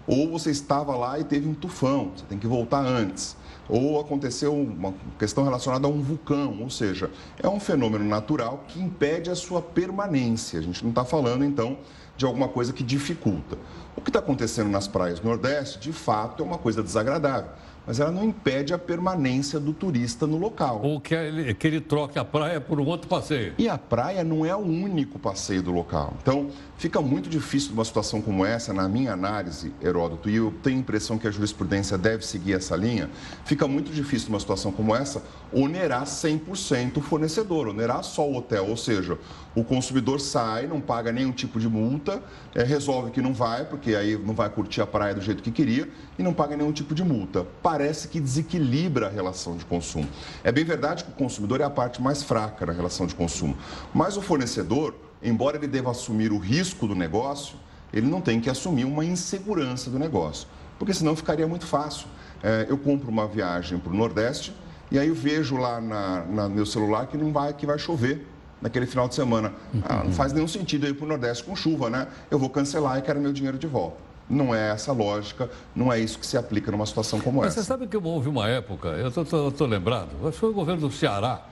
Ou 0.06 0.30
você 0.30 0.50
estava 0.50 0.94
lá 0.96 1.18
e 1.18 1.24
teve 1.24 1.48
um 1.48 1.54
tufão, 1.54 2.12
você 2.14 2.24
tem 2.26 2.38
que 2.38 2.46
voltar 2.46 2.84
antes 2.84 3.36
ou 3.68 4.00
aconteceu 4.00 4.54
uma 4.54 4.94
questão 5.18 5.44
relacionada 5.44 5.86
a 5.86 5.90
um 5.90 6.00
vulcão, 6.00 6.60
ou 6.60 6.70
seja, 6.70 7.10
é 7.42 7.48
um 7.48 7.58
fenômeno 7.58 8.04
natural 8.04 8.64
que 8.68 8.80
impede 8.80 9.30
a 9.30 9.34
sua 9.34 9.60
permanência. 9.60 10.58
A 10.58 10.62
gente 10.62 10.82
não 10.82 10.90
está 10.90 11.04
falando, 11.04 11.44
então, 11.44 11.78
de 12.16 12.24
alguma 12.24 12.48
coisa 12.48 12.72
que 12.72 12.82
dificulta. 12.82 13.58
O 13.96 14.00
que 14.00 14.10
está 14.10 14.20
acontecendo 14.20 14.70
nas 14.70 14.86
praias 14.86 15.18
do 15.18 15.26
Nordeste, 15.26 15.78
de 15.78 15.92
fato, 15.92 16.42
é 16.42 16.46
uma 16.46 16.58
coisa 16.58 16.82
desagradável, 16.82 17.50
mas 17.86 18.00
ela 18.00 18.10
não 18.10 18.24
impede 18.24 18.74
a 18.74 18.78
permanência 18.78 19.60
do 19.60 19.72
turista 19.72 20.26
no 20.26 20.36
local. 20.36 20.80
Ou 20.82 21.00
que 21.00 21.14
ele, 21.14 21.54
que 21.54 21.66
ele 21.66 21.80
troque 21.80 22.18
a 22.18 22.24
praia 22.24 22.60
por 22.60 22.80
um 22.80 22.86
outro 22.86 23.08
passeio. 23.08 23.54
E 23.56 23.68
a 23.68 23.78
praia 23.78 24.24
não 24.24 24.44
é 24.44 24.54
o 24.54 24.60
único 24.60 25.18
passeio 25.18 25.62
do 25.62 25.70
local. 25.70 26.14
Então, 26.20 26.48
fica 26.76 27.00
muito 27.00 27.28
difícil 27.28 27.70
numa 27.70 27.84
situação 27.84 28.20
como 28.20 28.44
essa, 28.44 28.72
na 28.72 28.88
minha 28.88 29.12
análise, 29.12 29.72
Heródoto, 29.82 30.28
e 30.28 30.36
eu 30.36 30.52
tenho 30.62 30.76
a 30.76 30.80
impressão 30.80 31.18
que 31.18 31.26
a 31.26 31.30
jurisprudência 31.30 31.96
deve 31.96 32.24
seguir 32.24 32.54
essa 32.54 32.76
linha, 32.76 33.10
fica 33.44 33.66
muito 33.66 33.90
difícil 33.90 34.28
numa 34.28 34.40
situação 34.40 34.70
como 34.70 34.94
essa 34.94 35.22
onerar 35.52 36.04
100% 36.04 36.98
o 36.98 37.00
fornecedor, 37.00 37.68
onerar 37.68 38.02
só 38.02 38.28
o 38.28 38.36
hotel, 38.36 38.68
ou 38.68 38.76
seja, 38.76 39.18
o 39.54 39.64
consumidor 39.64 40.20
sai, 40.20 40.66
não 40.66 40.80
paga 40.80 41.10
nenhum 41.10 41.32
tipo 41.32 41.58
de 41.58 41.68
multa, 41.68 42.22
é, 42.54 42.62
resolve 42.62 43.10
que 43.10 43.22
não 43.22 43.32
vai, 43.32 43.64
porque 43.64 43.94
aí 43.94 44.16
não 44.18 44.34
vai 44.34 44.50
curtir 44.50 44.82
a 44.82 44.86
praia 44.86 45.14
do 45.14 45.20
jeito 45.20 45.42
que 45.42 45.50
queria, 45.50 45.88
e 46.18 46.22
não 46.22 46.34
paga 46.34 46.56
nenhum 46.56 46.72
tipo 46.72 46.94
de 46.94 47.02
multa. 47.02 47.46
Parece 47.62 48.08
que 48.08 48.20
desequilibra 48.20 49.06
a 49.06 49.10
relação 49.10 49.56
de 49.56 49.64
consumo. 49.64 50.06
É 50.44 50.52
bem 50.52 50.64
verdade 50.64 51.04
que 51.04 51.10
o 51.10 51.14
consumidor 51.14 51.60
é 51.60 51.64
a 51.64 51.70
parte 51.70 52.02
mais 52.02 52.22
fraca 52.22 52.66
na 52.66 52.72
relação 52.72 53.06
de 53.06 53.14
consumo, 53.14 53.56
mas 53.94 54.16
o 54.16 54.22
fornecedor, 54.22 54.94
embora 55.22 55.56
ele 55.56 55.66
deva 55.66 55.90
assumir 55.90 56.32
o 56.32 56.38
risco 56.38 56.86
do 56.86 56.94
negócio, 56.94 57.56
ele 57.92 58.06
não 58.06 58.20
tem 58.20 58.40
que 58.40 58.50
assumir 58.50 58.84
uma 58.84 59.04
insegurança 59.04 59.90
do 59.90 59.98
negócio, 59.98 60.46
porque 60.78 60.92
senão 60.92 61.14
ficaria 61.16 61.46
muito 61.46 61.66
fácil. 61.66 62.06
É, 62.42 62.66
eu 62.68 62.76
compro 62.76 63.08
uma 63.10 63.26
viagem 63.26 63.78
para 63.78 63.92
o 63.92 63.96
Nordeste 63.96 64.52
e 64.90 64.98
aí 64.98 65.08
eu 65.08 65.14
vejo 65.14 65.56
lá 65.56 65.80
na, 65.80 66.24
na 66.24 66.48
meu 66.48 66.66
celular 66.66 67.06
que 67.06 67.16
não 67.16 67.32
vai, 67.32 67.52
que 67.52 67.66
vai 67.66 67.78
chover 67.78 68.26
naquele 68.60 68.86
final 68.86 69.08
de 69.08 69.14
semana. 69.14 69.52
Ah, 69.84 70.02
não 70.04 70.12
faz 70.12 70.32
nenhum 70.32 70.48
sentido 70.48 70.86
ir 70.86 70.94
para 70.94 71.04
o 71.04 71.08
Nordeste 71.08 71.44
com 71.44 71.56
chuva, 71.56 71.90
né? 71.90 72.06
Eu 72.30 72.38
vou 72.38 72.48
cancelar 72.50 72.98
e 72.98 73.02
quero 73.02 73.20
meu 73.20 73.32
dinheiro 73.32 73.58
de 73.58 73.66
volta. 73.66 73.96
Não 74.28 74.54
é 74.54 74.70
essa 74.70 74.92
lógica, 74.92 75.48
não 75.74 75.92
é 75.92 76.00
isso 76.00 76.18
que 76.18 76.26
se 76.26 76.36
aplica 76.36 76.70
numa 76.72 76.84
situação 76.84 77.20
como 77.20 77.38
Mas 77.38 77.48
essa. 77.48 77.62
você 77.62 77.66
sabe 77.68 77.86
que 77.86 77.96
houve 77.96 78.28
uma 78.28 78.48
época, 78.48 78.88
eu 78.88 79.08
estou 79.08 79.68
lembrado, 79.68 80.08
acho 80.22 80.32
que 80.32 80.38
foi 80.38 80.50
o 80.50 80.52
governo 80.52 80.80
do 80.88 80.90
Ceará, 80.92 81.44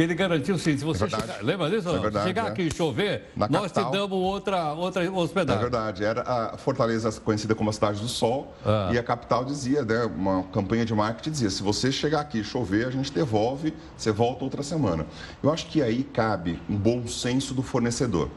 que 0.00 0.04
ele 0.04 0.14
garantiu 0.14 0.56
seguinte, 0.58 0.78
se 0.80 0.84
você 0.86 1.04
É 1.04 1.06
verdade. 1.06 1.32
chegar, 1.32 1.44
lembra 1.44 1.68
disso? 1.68 1.88
É 1.90 1.98
verdade, 1.98 2.26
chegar 2.26 2.46
é. 2.46 2.48
aqui 2.48 2.62
e 2.62 2.74
chover, 2.74 3.30
Na 3.36 3.46
nós 3.48 3.70
capital. 3.70 3.90
te 3.90 3.96
damos 3.98 4.12
outra, 4.18 4.72
outra 4.72 5.04
É 5.04 5.10
hospedagem. 5.10 5.60
verdade, 5.60 6.02
era 6.04 6.22
a 6.22 6.56
Fortaleza 6.56 7.12
conhecida 7.20 7.54
como 7.54 7.68
a 7.68 7.72
cidade 7.72 8.00
do 8.00 8.08
sol 8.08 8.54
Ah. 8.64 8.88
e 8.92 8.98
a 8.98 9.02
capital 9.02 9.44
dizia, 9.44 9.82
né, 9.84 10.04
uma 10.06 10.44
campanha 10.44 10.86
de 10.86 10.94
marketing 10.94 11.30
dizia, 11.32 11.50
se 11.50 11.62
você 11.62 11.92
chegar 11.92 12.20
aqui 12.20 12.38
e 12.38 12.44
chover, 12.44 12.86
a 12.86 12.90
gente 12.90 13.12
devolve, 13.12 13.74
você 13.94 14.10
volta 14.10 14.42
outra 14.42 14.62
semana. 14.62 15.04
Eu 15.42 15.52
acho 15.52 15.66
que 15.66 15.82
aí 15.82 16.02
cabe 16.02 16.58
um 16.68 16.76
bom 16.76 17.06
senso 17.06 17.52
do 17.52 17.62
fornecedor, 17.62 18.30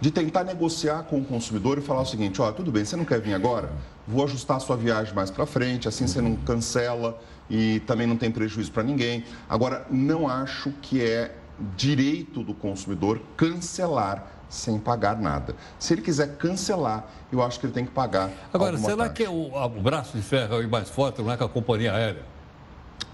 de 0.00 0.10
tentar 0.10 0.42
negociar 0.42 1.04
com 1.04 1.20
o 1.20 1.24
consumidor 1.24 1.78
e 1.78 1.80
falar 1.80 2.00
o 2.02 2.06
seguinte, 2.06 2.42
ó, 2.42 2.50
tudo 2.50 2.72
bem, 2.72 2.84
você 2.84 2.96
não 2.96 3.04
quer 3.04 3.20
vir 3.20 3.34
agora? 3.34 3.70
Vou 4.06 4.24
ajustar 4.24 4.56
a 4.56 4.60
sua 4.60 4.76
viagem 4.76 5.14
mais 5.14 5.30
para 5.30 5.46
frente, 5.46 5.86
assim 5.86 6.08
você 6.08 6.20
não 6.20 6.34
cancela 6.34 7.18
e 7.50 7.80
também 7.80 8.06
não 8.06 8.16
tem 8.16 8.30
prejuízo 8.30 8.70
para 8.72 8.82
ninguém. 8.82 9.24
Agora, 9.48 9.86
não 9.90 10.28
acho 10.28 10.70
que 10.82 11.02
é 11.02 11.34
direito 11.76 12.42
do 12.42 12.52
consumidor 12.54 13.20
cancelar 13.36 14.26
sem 14.48 14.78
pagar 14.78 15.18
nada. 15.20 15.54
Se 15.78 15.94
ele 15.94 16.02
quiser 16.02 16.36
cancelar, 16.36 17.06
eu 17.32 17.42
acho 17.42 17.58
que 17.58 17.66
ele 17.66 17.72
tem 17.72 17.84
que 17.84 17.90
pagar. 17.90 18.30
Agora, 18.52 18.76
será 18.78 18.96
taxa. 19.08 19.10
que 19.12 19.24
o, 19.26 19.56
a- 19.56 19.66
o 19.66 19.80
braço 19.82 20.16
de 20.16 20.22
ferro 20.22 20.60
é 20.62 20.66
o 20.66 20.70
mais 20.70 20.88
forte 20.88 21.20
não 21.22 21.30
é 21.32 21.36
com 21.36 21.44
a 21.44 21.48
companhia 21.48 21.92
aérea? 21.92 22.22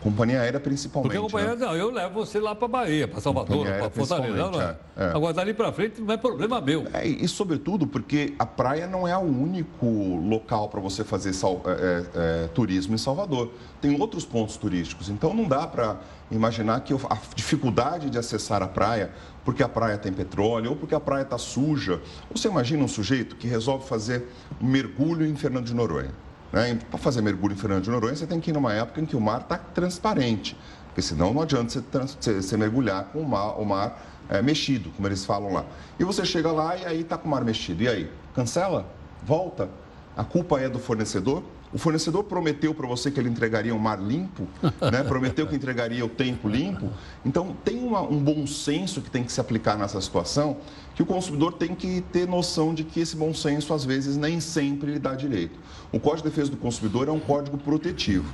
Companhia 0.01 0.41
aérea 0.41 0.59
principalmente. 0.59 1.13
Porque 1.13 1.19
a 1.19 1.21
companhia 1.21 1.57
né? 1.57 1.67
aérea, 1.67 1.67
não, 1.67 1.77
eu 1.77 1.91
levo 1.91 2.15
você 2.15 2.41
lá 2.41 2.55
para 2.55 2.67
Bahia, 2.67 3.07
para 3.07 3.21
Salvador, 3.21 3.67
para 3.67 3.91
Fortaleza. 3.91 4.35
Não, 4.35 4.61
é. 4.61 4.77
é, 4.97 5.05
é. 5.05 5.07
Agora, 5.09 5.35
dali 5.35 5.53
para 5.53 5.71
frente 5.73 6.01
não 6.01 6.15
é 6.15 6.17
problema 6.17 6.59
meu. 6.59 6.87
É, 6.95 7.07
e 7.07 7.29
sobretudo 7.29 7.87
porque 7.87 8.35
a 8.39 8.47
praia 8.47 8.87
não 8.87 9.07
é 9.07 9.15
o 9.17 9.21
único 9.21 9.87
local 10.27 10.71
para 10.71 10.81
você 10.81 11.05
fazer 11.05 11.35
sal- 11.35 11.63
é, 11.67 11.71
é, 11.71 12.45
é, 12.45 12.49
turismo 12.49 12.95
em 12.95 12.99
Salvador. 12.99 13.51
Tem 13.81 14.01
outros 14.01 14.25
pontos 14.25 14.57
turísticos. 14.57 15.11
Então 15.11 15.35
não 15.35 15.47
dá 15.47 15.67
para 15.67 16.01
imaginar 16.31 16.81
que 16.81 16.95
a 16.95 17.19
dificuldade 17.35 18.09
de 18.09 18.17
acessar 18.17 18.63
a 18.63 18.69
praia 18.69 19.11
porque 19.45 19.63
a 19.63 19.69
praia 19.69 19.99
tem 19.99 20.13
petróleo 20.13 20.71
ou 20.71 20.77
porque 20.77 20.95
a 20.95 21.01
praia 21.01 21.23
está 21.23 21.37
suja. 21.37 22.01
Você 22.35 22.49
imagina 22.49 22.83
um 22.83 22.89
sujeito 22.89 23.37
que 23.37 23.47
resolve 23.47 23.87
fazer 23.87 24.27
um 24.61 24.67
mergulho 24.67 25.27
em 25.27 25.35
Fernando 25.35 25.67
de 25.67 25.75
Noronha. 25.75 26.13
Né? 26.53 26.79
Para 26.91 26.99
fazer 26.99 27.23
mergulho 27.23 27.55
em 27.55 27.57
Fernando 27.57 27.85
de 27.85 27.91
Noronha, 27.91 28.15
você 28.15 28.27
tem 28.27 28.41
que 28.41 28.51
ir 28.51 28.53
numa 28.53 28.73
época 28.73 29.01
em 29.01 29.07
que 29.07 29.17
o 29.17 29.21
mar 29.21 29.43
está 29.43 29.57
transparente. 29.57 30.57
Porque 30.87 31.03
senão 31.03 31.33
não 31.33 31.43
adianta 31.43 31.83
você, 31.93 32.35
você 32.35 32.57
mergulhar 32.57 33.05
com 33.13 33.21
o 33.21 33.29
mar, 33.29 33.61
o 33.61 33.65
mar 33.65 34.03
é, 34.29 34.43
mexido, 34.43 34.91
como 34.91 35.07
eles 35.07 35.25
falam 35.25 35.53
lá. 35.53 35.65
E 35.99 36.05
você 36.05 36.25
chega 36.25 36.51
lá 36.51 36.77
e 36.77 36.85
aí 36.85 37.01
está 37.01 37.17
com 37.17 37.29
o 37.29 37.31
mar 37.31 37.45
mexido. 37.45 37.83
E 37.83 37.89
aí? 37.89 38.13
Cancela? 38.35 38.87
Volta? 39.23 39.69
A 40.17 40.25
culpa 40.25 40.61
é 40.61 40.69
do 40.69 40.79
fornecedor? 40.79 41.43
O 41.73 41.79
fornecedor 41.79 42.25
prometeu 42.25 42.75
para 42.75 42.85
você 42.87 43.13
que 43.13 43.21
ele 43.21 43.29
entregaria 43.29 43.73
um 43.73 43.79
mar 43.79 44.03
limpo, 44.03 44.49
né? 44.91 45.05
prometeu 45.07 45.47
que 45.47 45.55
entregaria 45.55 46.05
o 46.05 46.09
tempo 46.09 46.49
limpo. 46.49 46.91
Então, 47.25 47.55
tem 47.65 47.79
uma- 47.79 48.03
um 48.03 48.19
bom 48.19 48.45
senso 48.45 49.01
que 49.01 49.09
tem 49.09 49.23
que 49.23 49.31
se 49.31 49.41
aplicar 49.41 49.79
nessa 49.79 50.01
situação, 50.01 50.57
que 50.97 51.03
o 51.03 51.07
consumidor 51.07 51.53
tem 51.53 51.73
que 51.75 52.01
ter 52.13 52.27
noção 52.27 52.75
de 52.75 52.83
que 52.83 52.99
esse 52.99 53.15
bom 53.15 53.33
senso, 53.33 53.73
às 53.73 53.85
vezes, 53.85 54.17
nem 54.17 54.41
sempre 54.41 54.93
lhe 54.95 54.99
dá 54.99 55.15
direito. 55.15 55.61
O 55.93 56.01
Código 56.01 56.25
de 56.29 56.31
Defesa 56.35 56.51
do 56.51 56.57
Consumidor 56.57 57.07
é 57.07 57.13
um 57.13 57.21
código 57.21 57.57
protetivo, 57.57 58.33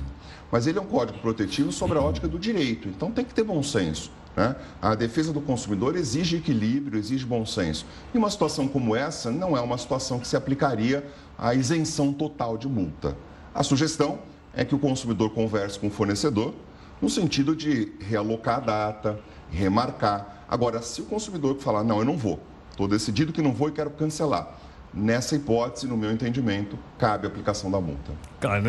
mas 0.51 0.65
ele 0.65 0.79
é 0.79 0.81
um 0.81 0.85
código 0.87 1.19
protetivo 1.19 1.71
sobre 1.71 1.99
a 1.99 2.01
ótica 2.01 2.27
do 2.27 2.39
direito, 2.39 2.87
então 2.87 3.11
tem 3.11 3.23
que 3.23 3.35
ter 3.35 3.43
bom 3.43 3.61
senso. 3.61 4.11
né? 4.35 4.55
A 4.79 4.93
defesa 4.93 5.33
do 5.33 5.41
consumidor 5.41 5.95
exige 5.95 6.35
equilíbrio, 6.35 6.99
exige 6.99 7.25
bom 7.25 7.43
senso. 7.43 7.87
E 8.13 8.17
uma 8.19 8.29
situação 8.29 8.67
como 8.67 8.95
essa 8.95 9.31
não 9.31 9.57
é 9.57 9.61
uma 9.61 9.79
situação 9.79 10.19
que 10.19 10.27
se 10.27 10.35
aplicaria 10.37 11.03
à 11.35 11.55
isenção 11.55 12.13
total 12.13 12.55
de 12.55 12.67
multa. 12.67 13.17
A 13.57 13.63
sugestão 13.63 14.19
é 14.53 14.63
que 14.63 14.75
o 14.75 14.77
consumidor 14.77 15.31
converse 15.31 15.79
com 15.79 15.87
o 15.87 15.89
fornecedor 15.89 16.53
no 17.01 17.09
sentido 17.09 17.55
de 17.55 17.91
realocar 17.99 18.57
a 18.57 18.59
data, 18.59 19.19
remarcar. 19.49 20.43
Agora, 20.47 20.79
se 20.83 21.01
o 21.01 21.05
consumidor 21.05 21.57
falar, 21.57 21.83
não, 21.83 21.97
eu 21.97 22.05
não 22.05 22.15
vou, 22.15 22.39
estou 22.69 22.87
decidido 22.87 23.33
que 23.33 23.41
não 23.41 23.51
vou 23.51 23.69
e 23.69 23.71
quero 23.71 23.89
cancelar, 23.89 24.55
nessa 24.93 25.35
hipótese, 25.35 25.87
no 25.87 25.97
meu 25.97 26.11
entendimento, 26.11 26.77
cabe 26.99 27.25
a 27.25 27.29
aplicação 27.31 27.71
da 27.71 27.81
multa. 27.81 28.11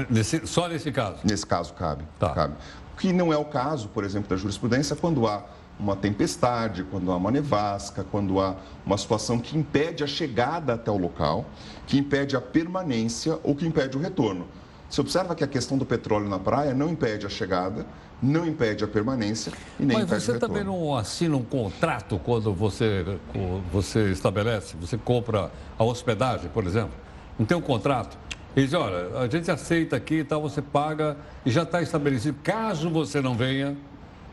Nesse- 0.08 0.46
só 0.46 0.66
nesse 0.66 0.90
caso. 0.90 1.18
Nesse 1.22 1.44
caso, 1.44 1.74
cabe. 1.74 2.04
cabe. 2.18 2.54
O 2.94 2.96
que 2.96 3.12
não 3.12 3.30
é 3.30 3.36
o 3.36 3.44
caso, 3.44 3.88
por 3.88 4.04
exemplo, 4.04 4.30
da 4.30 4.36
jurisprudência, 4.36 4.96
quando 4.96 5.26
há 5.28 5.44
uma 5.78 5.96
tempestade, 5.96 6.82
quando 6.84 7.12
há 7.12 7.16
uma 7.16 7.30
nevasca, 7.30 8.06
quando 8.10 8.40
há 8.40 8.56
uma 8.86 8.96
situação 8.96 9.38
que 9.38 9.54
impede 9.58 10.02
a 10.02 10.06
chegada 10.06 10.72
até 10.72 10.90
o 10.90 10.96
local, 10.96 11.44
que 11.86 11.98
impede 11.98 12.34
a 12.34 12.40
permanência 12.40 13.38
ou 13.44 13.54
que 13.54 13.66
impede 13.66 13.94
o 13.94 14.00
retorno. 14.00 14.46
Você 14.88 15.00
observa 15.00 15.34
que 15.34 15.44
a 15.44 15.46
questão 15.46 15.76
do 15.76 15.84
petróleo 15.84 16.28
na 16.28 16.38
praia 16.38 16.72
não 16.72 16.88
impede 16.88 17.26
a 17.26 17.28
chegada, 17.28 17.84
não 18.22 18.46
impede 18.46 18.82
a 18.84 18.88
permanência 18.88 19.52
e 19.78 19.84
nem 19.84 19.98
Mas 19.98 20.06
impede 20.06 20.22
você 20.22 20.30
o 20.30 20.34
retorno. 20.34 20.54
também 20.54 20.72
não 20.72 20.96
assina 20.96 21.36
um 21.36 21.44
contrato 21.44 22.18
quando 22.24 22.52
você, 22.54 23.04
você 23.70 24.10
estabelece, 24.10 24.76
você 24.80 24.96
compra 24.96 25.50
a 25.78 25.84
hospedagem, 25.84 26.48
por 26.48 26.66
exemplo? 26.66 26.92
Não 27.38 27.44
tem 27.44 27.56
um 27.56 27.60
contrato? 27.60 28.16
Ele 28.56 28.66
diz, 28.66 28.74
olha, 28.74 29.18
a 29.18 29.28
gente 29.28 29.50
aceita 29.50 29.94
aqui 29.94 30.16
e 30.16 30.24
tal, 30.24 30.40
você 30.40 30.62
paga 30.62 31.16
e 31.44 31.50
já 31.50 31.62
está 31.62 31.82
estabelecido. 31.82 32.38
Caso 32.42 32.90
você 32.90 33.20
não 33.20 33.34
venha, 33.36 33.76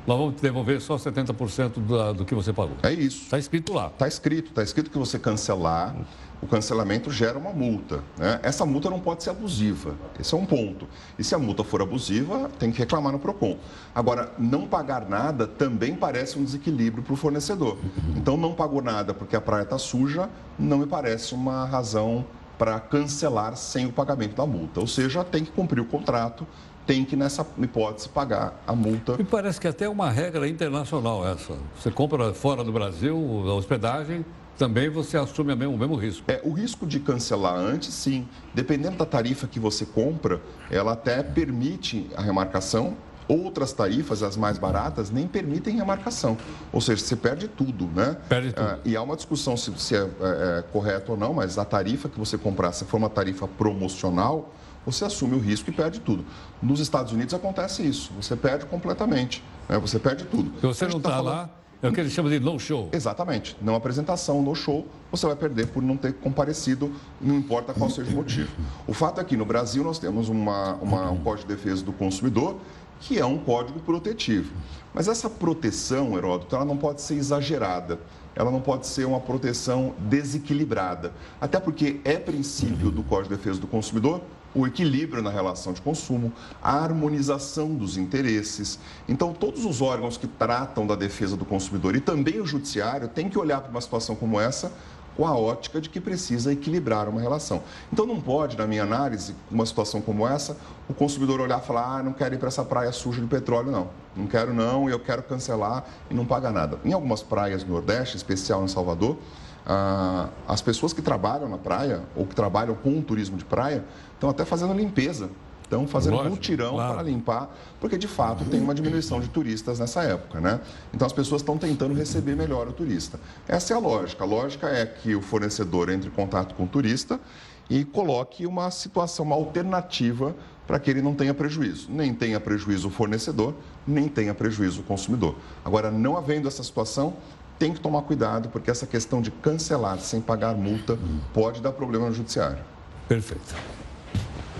nós 0.07 0.17
vamos 0.17 0.35
te 0.35 0.41
devolver 0.41 0.79
só 0.81 0.97
70% 0.97 1.79
da, 1.79 2.11
do 2.11 2.25
que 2.25 2.35
você 2.35 2.53
pagou. 2.53 2.77
É 2.83 2.93
isso. 2.93 3.23
Está 3.23 3.39
escrito 3.39 3.73
lá. 3.73 3.87
Está 3.87 4.07
escrito, 4.07 4.49
está 4.49 4.61
escrito 4.61 4.91
que 4.91 4.97
você 4.97 5.17
cancelar, 5.17 5.95
o 6.41 6.47
cancelamento 6.47 7.09
gera 7.09 7.37
uma 7.39 7.51
multa. 7.51 8.03
né? 8.17 8.39
Essa 8.43 8.65
multa 8.65 8.89
não 8.89 8.99
pode 8.99 9.23
ser 9.23 9.31
abusiva. 9.31 9.95
Esse 10.19 10.35
é 10.35 10.37
um 10.37 10.45
ponto. 10.45 10.87
E 11.17 11.23
se 11.23 11.33
a 11.33 11.39
multa 11.39 11.63
for 11.63 11.81
abusiva, 11.81 12.51
tem 12.59 12.71
que 12.71 12.77
reclamar 12.77 13.11
no 13.11 13.19
PROCON. 13.19 13.57
Agora, 13.95 14.31
não 14.37 14.67
pagar 14.67 15.09
nada 15.09 15.47
também 15.47 15.95
parece 15.95 16.37
um 16.37 16.43
desequilíbrio 16.43 17.03
para 17.03 17.13
o 17.13 17.17
fornecedor. 17.17 17.77
Então, 18.15 18.37
não 18.37 18.53
pagou 18.53 18.81
nada 18.81 19.13
porque 19.13 19.35
a 19.35 19.41
praia 19.41 19.63
está 19.63 19.79
suja, 19.79 20.29
não 20.59 20.79
me 20.79 20.85
parece 20.85 21.33
uma 21.33 21.65
razão 21.65 22.23
para 22.57 22.79
cancelar 22.79 23.55
sem 23.57 23.85
o 23.85 23.91
pagamento 23.91 24.35
da 24.35 24.45
multa. 24.45 24.79
Ou 24.79 24.87
seja, 24.87 25.23
tem 25.23 25.43
que 25.43 25.51
cumprir 25.51 25.81
o 25.81 25.85
contrato, 25.85 26.45
tem 26.85 27.03
que, 27.03 27.15
nessa 27.15 27.45
hipótese, 27.57 28.09
pagar 28.09 28.61
a 28.65 28.75
multa. 28.75 29.17
Me 29.17 29.23
parece 29.23 29.59
que 29.59 29.67
até 29.67 29.85
é 29.85 29.89
uma 29.89 30.09
regra 30.09 30.47
internacional 30.47 31.27
essa. 31.27 31.53
Você 31.79 31.91
compra 31.91 32.33
fora 32.33 32.63
do 32.63 32.71
Brasil 32.71 33.17
a 33.47 33.53
hospedagem, 33.53 34.23
também 34.57 34.89
você 34.89 35.17
assume 35.17 35.53
o 35.53 35.57
mesmo, 35.57 35.73
o 35.73 35.77
mesmo 35.77 35.95
risco. 35.95 36.23
É, 36.31 36.39
o 36.43 36.51
risco 36.51 36.85
de 36.85 36.99
cancelar 36.99 37.55
antes, 37.55 37.93
sim. 37.93 38.27
Dependendo 38.53 38.97
da 38.97 39.05
tarifa 39.05 39.47
que 39.47 39.59
você 39.59 39.85
compra, 39.85 40.41
ela 40.69 40.93
até 40.93 41.21
permite 41.21 42.09
a 42.15 42.21
remarcação. 42.21 42.95
Outras 43.27 43.73
tarifas, 43.73 44.21
as 44.21 44.37
mais 44.37 44.59
baratas, 44.59 45.09
nem 45.09 45.27
permitem 45.27 45.75
remarcação. 45.75 46.37
Ou 46.71 46.79
seja, 46.79 47.03
você 47.03 47.15
perde 47.15 47.47
tudo, 47.47 47.87
né? 47.87 48.15
Perde 48.29 48.53
tudo. 48.53 48.63
Ah, 48.63 48.77
e 48.85 48.95
há 48.95 49.01
uma 49.01 49.15
discussão 49.15 49.57
se, 49.57 49.73
se 49.79 49.95
é, 49.95 50.01
é, 50.01 50.59
é 50.59 50.63
correto 50.71 51.13
ou 51.13 51.17
não, 51.17 51.33
mas 51.33 51.57
a 51.57 51.65
tarifa 51.65 52.07
que 52.07 52.19
você 52.19 52.37
comprar, 52.37 52.71
se 52.71 52.85
for 52.85 52.97
uma 52.97 53.09
tarifa 53.09 53.47
promocional, 53.47 54.53
você 54.85 55.05
assume 55.05 55.35
o 55.35 55.39
risco 55.39 55.69
e 55.69 55.73
perde 55.73 55.99
tudo. 55.99 56.23
Nos 56.61 56.79
Estados 56.79 57.11
Unidos 57.11 57.33
acontece 57.33 57.81
isso. 57.83 58.11
Você 58.21 58.35
perde 58.35 58.65
completamente. 58.65 59.43
Né? 59.67 59.77
Você 59.79 59.97
perde 59.99 60.25
tudo. 60.25 60.51
Se 60.59 60.65
você 60.67 60.85
gente 60.85 60.93
não 60.95 61.01
tá 61.01 61.09
está 61.09 61.17
falando- 61.23 61.35
lá, 61.35 61.49
É 61.81 61.89
o 61.89 61.91
que 61.93 61.99
eles 61.99 62.13
chamam 62.13 62.31
de 62.31 62.39
no-show. 62.39 62.89
Exatamente. 62.93 63.55
Não 63.61 63.75
apresentação, 63.75 64.41
no-show, 64.41 64.87
você 65.11 65.27
vai 65.27 65.35
perder 65.35 65.67
por 65.67 65.83
não 65.83 65.97
ter 65.97 66.13
comparecido, 66.13 66.91
não 67.21 67.35
importa 67.35 67.73
qual 67.73 67.89
seja 67.89 68.09
o 68.11 68.13
motivo. 68.13 68.49
O 68.87 68.93
fato 68.93 69.19
é 69.21 69.23
que 69.23 69.35
no 69.37 69.45
Brasil 69.45 69.83
nós 69.83 69.99
temos 69.99 70.29
uma, 70.29 70.73
uma, 70.75 71.11
um 71.11 71.17
Código 71.17 71.47
de 71.47 71.55
Defesa 71.55 71.83
do 71.83 71.93
Consumidor 71.93 72.57
que 73.01 73.19
é 73.19 73.25
um 73.25 73.37
código 73.37 73.79
protetivo. 73.81 74.51
Mas 74.93 75.07
essa 75.09 75.29
proteção, 75.29 76.17
Heródoto, 76.17 76.55
ela 76.55 76.63
não 76.65 76.77
pode 76.77 77.01
ser 77.01 77.15
exagerada. 77.15 77.99
Ela 78.33 78.49
não 78.49 78.61
pode 78.61 78.87
ser 78.87 79.05
uma 79.05 79.19
proteção 79.19 79.93
desequilibrada. 79.99 81.11
Até 81.39 81.59
porque 81.59 81.99
é 82.03 82.17
princípio 82.17 82.89
do 82.89 83.03
Código 83.03 83.29
de 83.29 83.37
Defesa 83.37 83.59
do 83.59 83.67
Consumidor 83.67 84.21
o 84.55 84.65
equilíbrio 84.65 85.21
na 85.21 85.29
relação 85.29 85.73
de 85.73 85.81
consumo, 85.81 86.31
a 86.63 86.71
harmonização 86.71 87.75
dos 87.75 87.97
interesses. 87.97 88.79
Então, 89.07 89.33
todos 89.33 89.65
os 89.65 89.81
órgãos 89.81 90.17
que 90.17 90.27
tratam 90.27 90.87
da 90.87 90.95
defesa 90.95 91.35
do 91.35 91.43
consumidor 91.43 91.95
e 91.95 91.99
também 91.99 92.39
o 92.39 92.45
judiciário 92.45 93.09
têm 93.09 93.29
que 93.29 93.37
olhar 93.37 93.59
para 93.59 93.69
uma 93.69 93.81
situação 93.81 94.15
como 94.15 94.39
essa 94.39 94.71
com 95.15 95.25
a 95.25 95.35
ótica 95.35 95.79
de 95.79 95.89
que 95.89 95.99
precisa 95.99 96.51
equilibrar 96.51 97.07
uma 97.07 97.21
relação. 97.21 97.63
Então 97.91 98.05
não 98.05 98.19
pode, 98.19 98.57
na 98.57 98.67
minha 98.67 98.83
análise, 98.83 99.33
uma 99.49 99.65
situação 99.65 100.01
como 100.01 100.27
essa, 100.27 100.57
o 100.89 100.93
consumidor 100.93 101.39
olhar 101.39 101.61
e 101.61 101.65
falar, 101.65 101.99
ah, 101.99 102.03
não 102.03 102.13
quero 102.13 102.35
ir 102.35 102.37
para 102.37 102.49
essa 102.49 102.63
praia 102.63 102.91
suja 102.91 103.21
de 103.21 103.27
petróleo, 103.27 103.71
não. 103.71 103.89
Não 104.15 104.27
quero 104.27 104.53
não, 104.53 104.89
eu 104.89 104.99
quero 104.99 105.23
cancelar 105.23 105.85
e 106.09 106.13
não 106.13 106.25
pagar 106.25 106.51
nada. 106.51 106.79
Em 106.83 106.93
algumas 106.93 107.21
praias 107.23 107.63
do 107.63 107.71
Nordeste, 107.71 108.17
especial 108.17 108.63
em 108.63 108.67
Salvador, 108.67 109.17
ah, 109.65 110.29
as 110.47 110.61
pessoas 110.61 110.93
que 110.93 111.01
trabalham 111.01 111.49
na 111.49 111.57
praia 111.57 112.03
ou 112.15 112.25
que 112.25 112.35
trabalham 112.35 112.75
com 112.75 112.97
o 112.97 113.01
turismo 113.01 113.37
de 113.37 113.45
praia 113.45 113.83
estão 114.15 114.29
até 114.29 114.45
fazendo 114.45 114.73
limpeza 114.73 115.29
Estão 115.65 115.87
fazendo 115.87 116.13
Lógico, 116.13 116.29
um 116.29 116.35
mutirão 116.35 116.73
claro. 116.73 116.93
para 116.93 117.03
limpar, 117.03 117.57
porque 117.81 117.97
de 117.97 118.07
fato 118.07 118.45
tem 118.45 118.61
uma 118.61 118.73
diminuição 118.73 119.19
de 119.19 119.27
turistas 119.27 119.79
nessa 119.79 120.03
época, 120.03 120.39
né? 120.39 120.61
Então 120.93 121.07
as 121.07 121.11
pessoas 121.11 121.41
estão 121.41 121.57
tentando 121.57 121.95
receber 121.95 122.35
melhor 122.35 122.67
o 122.67 122.71
turista. 122.71 123.19
Essa 123.47 123.73
é 123.73 123.75
a 123.75 123.79
lógica. 123.79 124.23
A 124.23 124.27
lógica 124.27 124.67
é 124.67 124.85
que 124.85 125.15
o 125.15 125.21
fornecedor 125.21 125.89
entre 125.89 126.07
em 126.07 126.11
contato 126.11 126.53
com 126.53 126.65
o 126.65 126.67
turista 126.67 127.19
e 127.67 127.83
coloque 127.83 128.45
uma 128.45 128.69
situação, 128.69 129.25
uma 129.25 129.35
alternativa 129.35 130.35
para 130.67 130.79
que 130.79 130.89
ele 130.89 131.01
não 131.01 131.15
tenha 131.15 131.33
prejuízo. 131.33 131.87
Nem 131.89 132.13
tenha 132.13 132.39
prejuízo 132.39 132.87
o 132.87 132.91
fornecedor, 132.91 133.55
nem 133.87 134.07
tenha 134.07 134.35
prejuízo 134.35 134.81
o 134.81 134.83
consumidor. 134.83 135.35
Agora, 135.63 135.89
não 135.89 136.15
havendo 136.15 136.47
essa 136.47 136.61
situação, 136.63 137.15
tem 137.57 137.73
que 137.73 137.79
tomar 137.79 138.01
cuidado, 138.01 138.49
porque 138.49 138.69
essa 138.69 138.85
questão 138.85 139.21
de 139.21 139.31
cancelar 139.31 139.99
sem 139.99 140.21
pagar 140.21 140.55
multa 140.55 140.97
pode 141.33 141.61
dar 141.61 141.71
problema 141.71 142.07
no 142.07 142.13
judiciário. 142.13 142.59
Perfeito. 143.07 143.55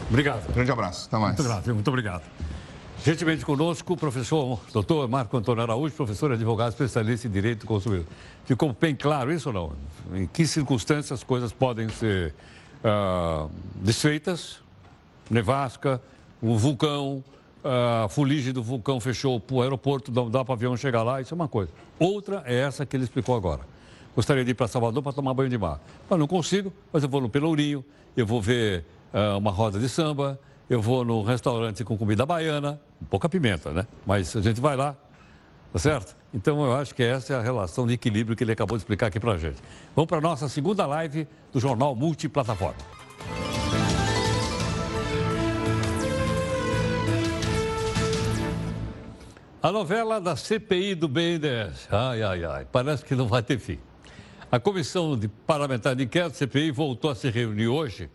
Obrigado. 0.10 0.54
Grande 0.54 0.72
abraço. 0.72 1.08
Até 1.08 1.18
mais. 1.18 1.36
Muito 1.36 1.42
obrigado. 1.42 1.74
Muito 1.74 1.88
obrigado. 1.88 2.24
Gentilmente 3.04 3.46
conosco, 3.46 3.94
o 3.94 3.98
professor 3.98 4.60
doutor 4.74 5.08
Marco 5.08 5.38
Antônio 5.38 5.62
Araújo, 5.62 5.94
professor 5.94 6.32
advogado 6.32 6.70
especialista 6.70 7.28
em 7.28 7.32
direito 7.32 7.62
do 7.62 7.68
consumidor. 7.68 8.06
Ficou 8.46 8.74
bem 8.74 8.96
claro 8.96 9.32
isso 9.32 9.50
ou 9.50 9.54
não? 9.54 10.18
Em 10.18 10.26
que 10.26 10.48
circunstâncias 10.48 11.12
as 11.12 11.24
coisas 11.24 11.52
podem 11.52 11.88
ser 11.90 12.34
uh, 12.84 13.50
desfeitas? 13.76 14.60
Nevasca, 15.30 16.02
o 16.42 16.58
vulcão, 16.58 17.24
a 17.66 18.08
fuligem 18.08 18.54
do 18.54 18.62
vulcão 18.62 19.00
fechou 19.00 19.42
o 19.52 19.62
aeroporto, 19.62 20.12
não 20.12 20.30
dá 20.30 20.46
para 20.46 20.52
o 20.52 20.54
avião 20.54 20.78
chegar 20.78 21.02
lá, 21.02 21.20
isso 21.20 21.34
é 21.34 21.36
uma 21.36 21.48
coisa. 21.48 21.72
Outra 21.98 22.44
é 22.46 22.60
essa 22.60 22.86
que 22.86 22.96
ele 22.96 23.04
explicou 23.04 23.36
agora. 23.36 23.62
Gostaria 24.16 24.46
de 24.46 24.52
ir 24.52 24.54
para 24.54 24.68
Salvador 24.68 25.02
para 25.02 25.12
tomar 25.12 25.34
banho 25.34 25.50
de 25.50 25.58
mar. 25.58 25.82
Mas 26.10 26.20
não 26.20 26.28
consigo, 26.28 26.72
mas 26.94 27.02
eu 27.02 27.10
vou 27.10 27.20
no 27.20 27.28
Pelourinho, 27.28 27.84
eu 28.16 28.26
vou 28.26 28.40
ver 28.40 28.86
uh, 29.14 29.38
uma 29.38 29.52
roda 29.52 29.80
de 29.80 29.90
samba, 29.90 30.40
eu 30.70 30.82
vou 30.82 31.04
num 31.04 31.24
restaurante 31.24 31.84
com 31.84 31.98
comida 31.98 32.26
baiana, 32.26 32.80
pouca 33.10 33.28
pimenta, 33.28 33.72
né? 33.72 33.88
Mas 34.06 34.36
a 34.36 34.42
gente 34.42 34.62
vai 34.62 34.76
lá, 34.78 34.96
tá 35.74 35.80
certo? 35.80 36.16
Então 36.34 36.64
eu 36.64 36.74
acho 36.76 36.94
que 36.94 37.04
essa 37.04 37.34
é 37.34 37.36
a 37.36 37.42
relação 37.42 37.88
de 37.88 37.94
equilíbrio 37.94 38.38
que 38.38 38.44
ele 38.44 38.52
acabou 38.52 38.78
de 38.78 38.84
explicar 38.84 39.08
aqui 39.08 39.20
pra 39.20 39.38
gente. 39.38 39.58
Vamos 39.96 40.08
para 40.08 40.20
a 40.20 40.22
nossa 40.22 40.48
segunda 40.48 40.86
live 40.86 41.28
do 41.52 41.60
Jornal 41.60 41.96
Multiplataforma. 41.96 42.78
A 49.66 49.72
novela 49.72 50.22
da 50.22 50.36
CPI 50.36 50.94
do 50.94 51.08
BNDES. 51.08 51.88
Ai, 51.90 52.22
ai, 52.22 52.46
ai, 52.46 52.68
parece 52.72 53.04
que 53.04 53.16
não 53.16 53.28
vai 53.28 53.42
ter 53.42 53.58
fim. 53.58 53.80
A 54.52 54.60
Comissão 54.60 55.18
de 55.18 55.28
Parlamentar 55.28 55.96
de 55.96 56.04
Inquérito, 56.04 56.38
CPI, 56.38 56.70
voltou 56.70 57.10
a 57.10 57.16
se 57.16 57.32
reunir 57.32 57.68
hoje 57.68 58.08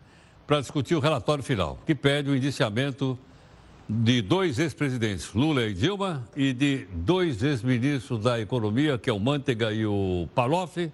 para 0.46 0.60
discutir 0.60 0.94
o 0.94 1.00
relatório 1.00 1.42
final, 1.42 1.76
que 1.84 1.92
pede 1.92 2.30
o 2.30 2.36
indiciamento 2.36 3.18
de 3.88 4.22
dois 4.22 4.60
ex-presidentes, 4.60 5.34
Lula 5.34 5.64
e 5.64 5.74
Dilma, 5.74 6.24
e 6.36 6.52
de 6.52 6.86
dois 6.92 7.42
ex-ministros 7.42 8.22
da 8.22 8.38
Economia, 8.38 8.96
que 8.96 9.10
é 9.10 9.12
o 9.12 9.18
Mantega 9.18 9.72
e 9.72 9.84
o 9.84 10.28
Paloff, 10.32 10.92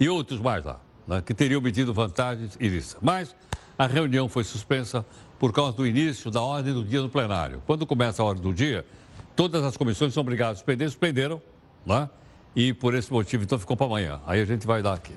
e 0.00 0.08
outros 0.08 0.40
mais 0.40 0.64
lá, 0.64 0.80
né, 1.06 1.22
que 1.24 1.32
teriam 1.32 1.60
medido 1.60 1.94
vantagens 1.94 2.56
ilícitas. 2.58 3.00
Mas 3.00 3.36
a 3.78 3.86
reunião 3.86 4.28
foi 4.28 4.42
suspensa 4.42 5.06
por 5.38 5.52
causa 5.52 5.76
do 5.76 5.86
início 5.86 6.28
da 6.28 6.42
ordem 6.42 6.74
do 6.74 6.84
dia 6.84 7.00
no 7.00 7.08
plenário. 7.08 7.62
Quando 7.68 7.86
começa 7.86 8.20
a 8.20 8.24
ordem 8.24 8.42
do 8.42 8.52
dia, 8.52 8.84
todas 9.36 9.64
as 9.64 9.76
comissões 9.76 10.14
são 10.14 10.20
obrigadas 10.20 10.52
a 10.52 10.56
suspender, 10.56 10.86
suspenderam, 10.86 11.42
né? 11.84 12.08
e 12.54 12.72
por 12.72 12.94
esse 12.94 13.12
motivo, 13.12 13.44
então, 13.44 13.58
ficou 13.58 13.76
para 13.76 13.86
amanhã. 13.86 14.20
Aí 14.26 14.40
a 14.40 14.44
gente 14.44 14.66
vai 14.66 14.82
dar 14.82 14.94
aqui. 14.94 15.14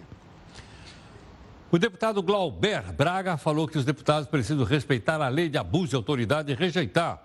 O 1.71 1.79
deputado 1.79 2.21
Glauber 2.21 2.93
Braga 2.93 3.35
falou 3.35 3.67
que 3.67 3.77
os 3.77 3.85
deputados 3.85 4.29
precisam 4.29 4.63
respeitar 4.63 5.19
a 5.19 5.27
lei 5.27 5.49
de 5.49 5.57
abuso 5.57 5.87
de 5.87 5.95
autoridade 5.95 6.51
e 6.51 6.55
rejeitar 6.55 7.21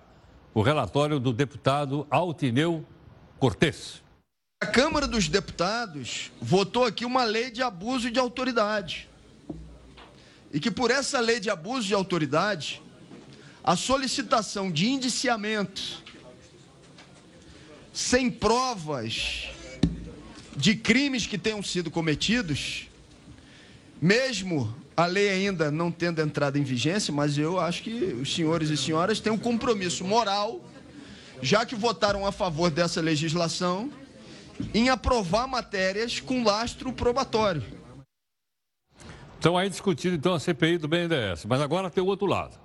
o 0.54 0.62
relatório 0.62 1.20
do 1.20 1.32
deputado 1.32 2.06
Altineu 2.10 2.84
Cortes. 3.38 4.02
A 4.62 4.66
Câmara 4.66 5.06
dos 5.06 5.28
Deputados 5.28 6.32
votou 6.40 6.84
aqui 6.84 7.04
uma 7.04 7.24
lei 7.24 7.50
de 7.50 7.62
abuso 7.62 8.10
de 8.10 8.18
autoridade. 8.18 9.08
E 10.50 10.58
que 10.58 10.70
por 10.70 10.90
essa 10.90 11.20
lei 11.20 11.38
de 11.38 11.50
abuso 11.50 11.86
de 11.86 11.92
autoridade, 11.92 12.82
a 13.62 13.76
solicitação 13.76 14.72
de 14.72 14.88
indiciamento 14.88 16.02
sem 17.98 18.30
provas 18.30 19.48
de 20.56 20.76
crimes 20.76 21.26
que 21.26 21.36
tenham 21.36 21.60
sido 21.60 21.90
cometidos 21.90 22.86
mesmo 24.00 24.72
a 24.96 25.04
lei 25.04 25.28
ainda 25.30 25.68
não 25.68 25.90
tendo 25.90 26.22
entrado 26.22 26.56
em 26.56 26.62
vigência, 26.62 27.12
mas 27.12 27.36
eu 27.36 27.58
acho 27.58 27.82
que 27.82 27.90
os 27.90 28.32
senhores 28.32 28.70
e 28.70 28.76
senhoras 28.76 29.18
têm 29.18 29.32
um 29.32 29.38
compromisso 29.38 30.04
moral, 30.04 30.60
já 31.42 31.66
que 31.66 31.74
votaram 31.74 32.24
a 32.24 32.30
favor 32.30 32.70
dessa 32.70 33.00
legislação, 33.00 33.90
em 34.72 34.88
aprovar 34.88 35.48
matérias 35.48 36.20
com 36.20 36.44
lastro 36.44 36.92
probatório. 36.92 37.64
Então 39.40 39.58
aí 39.58 39.68
discutindo 39.68 40.14
então 40.14 40.34
a 40.34 40.40
CPI 40.40 40.78
do 40.78 40.86
BNDES, 40.86 41.46
mas 41.46 41.60
agora 41.60 41.90
tem 41.90 42.02
o 42.02 42.06
outro 42.06 42.28
lado. 42.28 42.56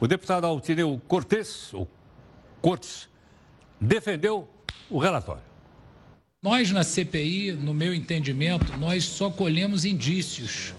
O 0.00 0.08
deputado 0.08 0.46
Altineu 0.46 1.00
Cortes, 1.06 1.72
o 1.72 1.86
Cortes, 2.60 3.08
defendeu 3.80 4.48
o 4.90 4.98
relatório. 4.98 5.42
Nós 6.42 6.70
na 6.70 6.84
CPI, 6.84 7.52
no 7.52 7.74
meu 7.74 7.94
entendimento, 7.94 8.76
nós 8.78 9.04
só 9.04 9.28
colhemos 9.28 9.84
indícios. 9.84 10.72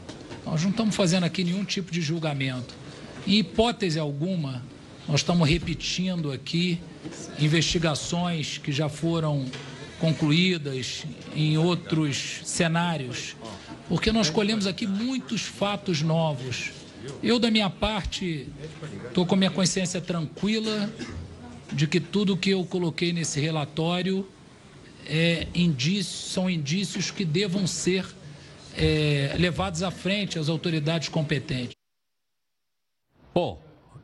Nós 0.45 0.63
não 0.63 0.69
estamos 0.69 0.95
fazendo 0.95 1.25
aqui 1.25 1.43
nenhum 1.43 1.65
tipo 1.65 1.91
de 1.91 2.01
julgamento. 2.01 2.73
Em 3.27 3.39
hipótese 3.39 3.99
alguma, 3.99 4.63
nós 5.07 5.19
estamos 5.19 5.47
repetindo 5.47 6.31
aqui 6.31 6.79
investigações 7.39 8.57
que 8.57 8.71
já 8.71 8.87
foram 8.87 9.45
concluídas 9.99 11.05
em 11.35 11.57
outros 11.57 12.39
cenários, 12.45 13.35
porque 13.89 14.11
nós 14.11 14.29
colhemos 14.29 14.65
aqui 14.65 14.87
muitos 14.87 15.41
fatos 15.41 16.01
novos. 16.01 16.71
Eu, 17.21 17.37
da 17.37 17.51
minha 17.51 17.69
parte, 17.69 18.47
estou 19.07 19.25
com 19.25 19.35
minha 19.35 19.51
consciência 19.51 19.99
tranquila 19.99 20.89
de 21.71 21.87
que 21.87 21.99
tudo 21.99 22.37
que 22.37 22.51
eu 22.51 22.65
coloquei 22.65 23.13
nesse 23.13 23.39
relatório 23.39 24.25
é, 25.05 25.47
indícios, 25.53 26.31
são 26.31 26.49
indícios 26.49 27.11
que 27.11 27.25
devam 27.25 27.65
ser 27.65 28.05
é, 28.75 29.35
levados 29.37 29.83
à 29.83 29.91
frente 29.91 30.37
às 30.37 30.49
autoridades 30.49 31.09
competentes. 31.09 31.75
Bom, 33.33 33.61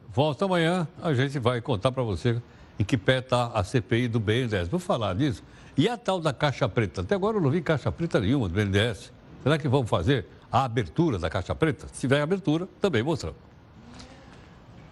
volta 0.10 0.46
amanhã, 0.46 0.88
a 1.02 1.14
gente 1.14 1.40
vai 1.40 1.62
contar 1.62 1.92
para 1.92 2.04
você 2.04 2.42
em 2.80 2.84
que 2.84 2.98
pé 2.98 3.20
está 3.20 3.48
a 3.48 3.64
CPI 3.64 4.08
do 4.08 4.20
BNDES. 4.20 4.68
Vou 4.68 4.80
falar 4.80 5.16
disso. 5.16 5.44
E 5.78 5.90
a 5.90 5.98
tal 5.98 6.20
da 6.20 6.34
caixa 6.34 6.68
preta? 6.70 7.02
Até 7.02 7.16
agora 7.16 7.38
eu 7.38 7.42
não 7.42 7.50
vi 7.50 7.62
caixa 7.62 7.92
preta 7.92 8.20
nenhuma 8.20 8.48
do 8.48 8.54
BNDES. 8.54 9.12
Será 9.44 9.58
que 9.58 9.68
vão 9.68 9.86
fazer 9.86 10.26
a 10.52 10.64
abertura 10.64 11.20
da 11.20 11.30
caixa 11.30 11.54
preta? 11.54 11.88
Se 11.88 12.02
tiver 12.02 12.22
abertura, 12.22 12.68
também 12.82 13.04
mostramos. 13.04 13.40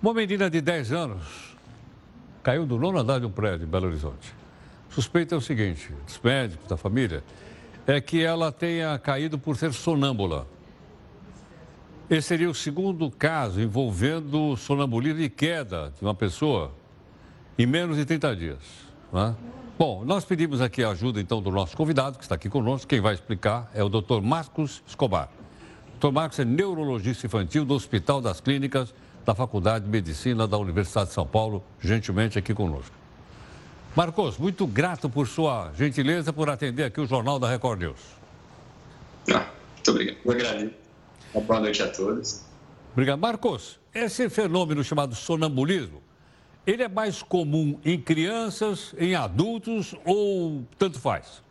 Uma 0.01 0.13
menina 0.13 0.49
de 0.49 0.59
10 0.59 0.91
anos 0.91 1.52
caiu 2.43 2.65
do 2.65 2.77
nono 2.77 2.99
andar 2.99 3.19
de 3.19 3.25
um 3.25 3.31
prédio 3.31 3.65
em 3.65 3.69
Belo 3.69 3.87
Horizonte. 3.87 4.35
Suspeita 4.89 5.33
é 5.33 5.37
o 5.37 5.41
seguinte, 5.41 5.91
os 6.05 6.19
médicos 6.21 6.67
da 6.67 6.77
família, 6.77 7.23
é 7.87 7.99
que 7.99 8.23
ela 8.23 8.51
tenha 8.51 8.99
caído 8.99 9.39
por 9.39 9.57
ser 9.57 9.73
sonâmbula. 9.73 10.45
Esse 12.09 12.27
seria 12.27 12.49
o 12.49 12.53
segundo 12.53 13.09
caso 13.09 13.61
envolvendo 13.61 14.55
sonambulismo 14.57 15.21
e 15.21 15.29
queda 15.29 15.91
de 15.97 16.05
uma 16.05 16.13
pessoa 16.13 16.71
em 17.57 17.65
menos 17.65 17.97
de 17.97 18.05
30 18.05 18.35
dias. 18.35 18.59
Né? 19.11 19.35
Bom, 19.79 20.03
nós 20.05 20.23
pedimos 20.25 20.61
aqui 20.61 20.83
a 20.83 20.89
ajuda 20.89 21.19
então 21.19 21.41
do 21.41 21.49
nosso 21.49 21.75
convidado, 21.75 22.17
que 22.17 22.23
está 22.23 22.35
aqui 22.35 22.49
conosco. 22.49 22.87
Quem 22.87 23.01
vai 23.01 23.13
explicar 23.13 23.71
é 23.73 23.83
o 23.83 23.89
Dr. 23.89 24.21
Marcos 24.21 24.83
Escobar. 24.85 25.29
Dr. 25.99 26.11
Marcos 26.11 26.37
é 26.39 26.45
neurologista 26.45 27.25
infantil 27.25 27.65
do 27.65 27.73
Hospital 27.73 28.21
das 28.21 28.39
Clínicas 28.39 28.93
da 29.25 29.33
Faculdade 29.33 29.85
de 29.85 29.91
Medicina 29.91 30.47
da 30.47 30.57
Universidade 30.57 31.09
de 31.09 31.13
São 31.13 31.25
Paulo, 31.25 31.63
gentilmente 31.79 32.37
aqui 32.37 32.53
conosco. 32.53 32.95
Marcos, 33.95 34.37
muito 34.37 34.65
grato 34.65 35.09
por 35.09 35.27
sua 35.27 35.71
gentileza 35.77 36.33
por 36.33 36.49
atender 36.49 36.83
aqui 36.83 36.99
o 36.99 37.05
Jornal 37.05 37.39
da 37.39 37.49
Record 37.49 37.79
News. 37.79 37.99
Ah, 39.33 39.49
muito 39.75 39.91
obrigado. 39.91 40.17
Agradeço. 40.29 40.73
Boa 41.33 41.59
noite 41.59 41.83
a 41.83 41.87
todos. 41.89 42.43
Obrigado. 42.91 43.19
Marcos, 43.19 43.79
esse 43.93 44.29
fenômeno 44.29 44.83
chamado 44.83 45.15
sonambulismo, 45.15 46.01
ele 46.65 46.83
é 46.83 46.87
mais 46.87 47.21
comum 47.21 47.79
em 47.83 47.99
crianças, 47.99 48.93
em 48.97 49.15
adultos 49.15 49.95
ou 50.05 50.63
tanto 50.77 50.99
faz? 50.99 51.43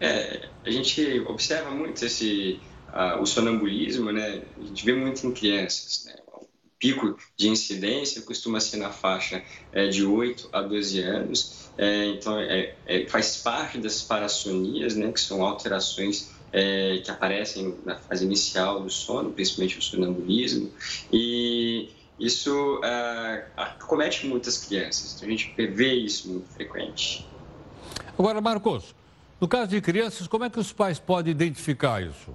É, 0.00 0.48
a 0.64 0.70
gente 0.70 1.20
observa 1.28 1.70
muito 1.70 2.04
esse 2.04 2.60
uh, 2.92 3.20
o 3.20 3.26
sonambulismo, 3.26 4.12
né? 4.12 4.42
A 4.60 4.64
gente 4.64 4.84
vê 4.84 4.94
muito 4.94 5.26
em 5.26 5.32
crianças, 5.32 6.04
né? 6.06 6.14
O 6.32 6.46
pico 6.78 7.16
de 7.36 7.48
incidência 7.48 8.22
costuma 8.22 8.60
ser 8.60 8.76
na 8.76 8.90
faixa 8.90 9.42
é, 9.72 9.88
de 9.88 10.04
8 10.04 10.48
a 10.52 10.62
12 10.62 11.00
anos, 11.00 11.70
é, 11.78 12.06
então 12.06 12.38
é, 12.38 12.74
é, 12.86 13.06
faz 13.06 13.38
parte 13.38 13.78
das 13.78 14.02
parassonias, 14.02 14.94
né? 14.96 15.10
Que 15.12 15.20
são 15.20 15.42
alterações 15.44 16.30
é, 16.52 16.98
que 16.98 17.10
aparecem 17.10 17.74
na 17.84 17.96
fase 17.96 18.24
inicial 18.24 18.80
do 18.80 18.90
sono, 18.90 19.32
principalmente 19.32 19.78
o 19.78 19.82
sonambulismo, 19.82 20.70
e 21.12 21.88
isso 22.20 22.76
uh, 22.78 23.42
acomete 23.56 24.26
muitas 24.26 24.58
crianças, 24.58 25.14
então 25.16 25.26
a 25.26 25.30
gente 25.30 25.52
vê 25.56 25.94
isso 25.94 26.28
muito 26.28 26.48
frequente. 26.50 27.26
Agora, 28.18 28.40
Marcos, 28.40 28.94
no 29.40 29.48
caso 29.48 29.70
de 29.70 29.80
crianças, 29.80 30.28
como 30.28 30.44
é 30.44 30.50
que 30.50 30.60
os 30.60 30.72
pais 30.72 31.00
podem 31.00 31.32
identificar 31.32 32.02
isso? 32.02 32.32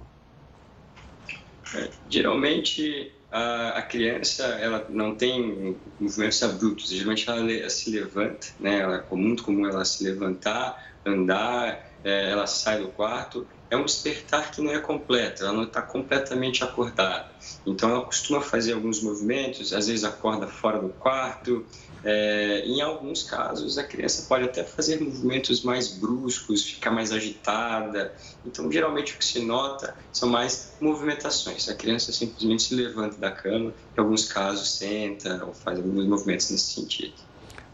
É, 1.74 1.90
geralmente, 2.08 3.12
a, 3.30 3.78
a, 3.78 3.82
criança 3.82 4.44
ela 4.44 4.86
não 4.88 5.14
tem 5.14 5.78
movimentos 5.98 6.42
abruptos, 6.42 6.88
geralmente 6.88 7.28
ela 7.28 7.70
se 7.70 7.90
levanta, 7.90 8.46
né? 8.58 8.80
ela, 8.80 9.06
é 9.10 9.14
muito 9.14 9.42
comum 9.42 9.66
ela 9.66 9.84
se 9.84 10.02
levantar, 10.04 10.76
andar, 11.04 11.84
é, 12.02 12.30
ela 12.30 12.46
sai 12.46 12.80
do 12.80 12.88
quarto 12.88 13.46
é 13.70 13.76
um 13.76 13.84
despertar 13.84 14.50
que 14.50 14.60
não 14.60 14.72
é 14.72 14.78
completo, 14.78 15.44
ela 15.44 15.52
não 15.52 15.64
está 15.64 15.82
completamente 15.82 16.64
acordada. 16.64 17.28
Então, 17.66 17.90
ela 17.90 18.04
costuma 18.04 18.40
fazer 18.40 18.72
alguns 18.72 19.02
movimentos, 19.02 19.72
às 19.72 19.86
vezes 19.86 20.04
acorda 20.04 20.46
fora 20.46 20.78
do 20.78 20.88
quarto. 20.88 21.64
É, 22.04 22.62
em 22.64 22.80
alguns 22.80 23.24
casos, 23.24 23.76
a 23.76 23.84
criança 23.84 24.26
pode 24.28 24.44
até 24.44 24.64
fazer 24.64 25.00
movimentos 25.00 25.62
mais 25.62 25.88
bruscos, 25.88 26.64
ficar 26.64 26.90
mais 26.90 27.12
agitada. 27.12 28.14
Então, 28.46 28.70
geralmente, 28.70 29.14
o 29.14 29.18
que 29.18 29.24
se 29.24 29.40
nota 29.40 29.94
são 30.12 30.28
mais 30.28 30.72
movimentações. 30.80 31.68
A 31.68 31.74
criança 31.74 32.12
simplesmente 32.12 32.62
se 32.62 32.74
levanta 32.74 33.18
da 33.18 33.30
cama, 33.30 33.74
em 33.96 34.00
alguns 34.00 34.26
casos, 34.32 34.70
senta 34.70 35.44
ou 35.44 35.52
faz 35.52 35.78
alguns 35.78 36.06
movimentos 36.06 36.50
nesse 36.50 36.72
sentido. 36.74 37.14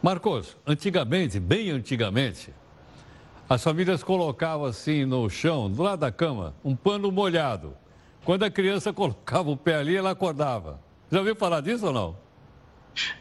Marcos, 0.02 0.56
antigamente, 0.66 1.38
bem 1.38 1.70
antigamente, 1.70 2.52
as 3.48 3.62
famílias 3.62 4.02
colocavam 4.02 4.66
assim 4.66 5.04
no 5.04 5.28
chão, 5.28 5.70
do 5.70 5.82
lado 5.82 6.00
da 6.00 6.10
cama, 6.10 6.54
um 6.64 6.74
pano 6.74 7.10
molhado. 7.12 7.76
Quando 8.24 8.44
a 8.44 8.50
criança 8.50 8.92
colocava 8.92 9.50
o 9.50 9.56
pé 9.56 9.76
ali, 9.76 9.96
ela 9.96 10.10
acordava. 10.10 10.80
Já 11.10 11.18
ouviu 11.18 11.36
falar 11.36 11.60
disso 11.60 11.86
ou 11.86 11.92
não? 11.92 12.16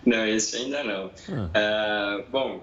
Não, 0.05 0.25
isso 0.25 0.55
ainda 0.55 0.83
não. 0.83 1.11
Ah. 1.53 2.19
Uh, 2.19 2.31
bom, 2.31 2.61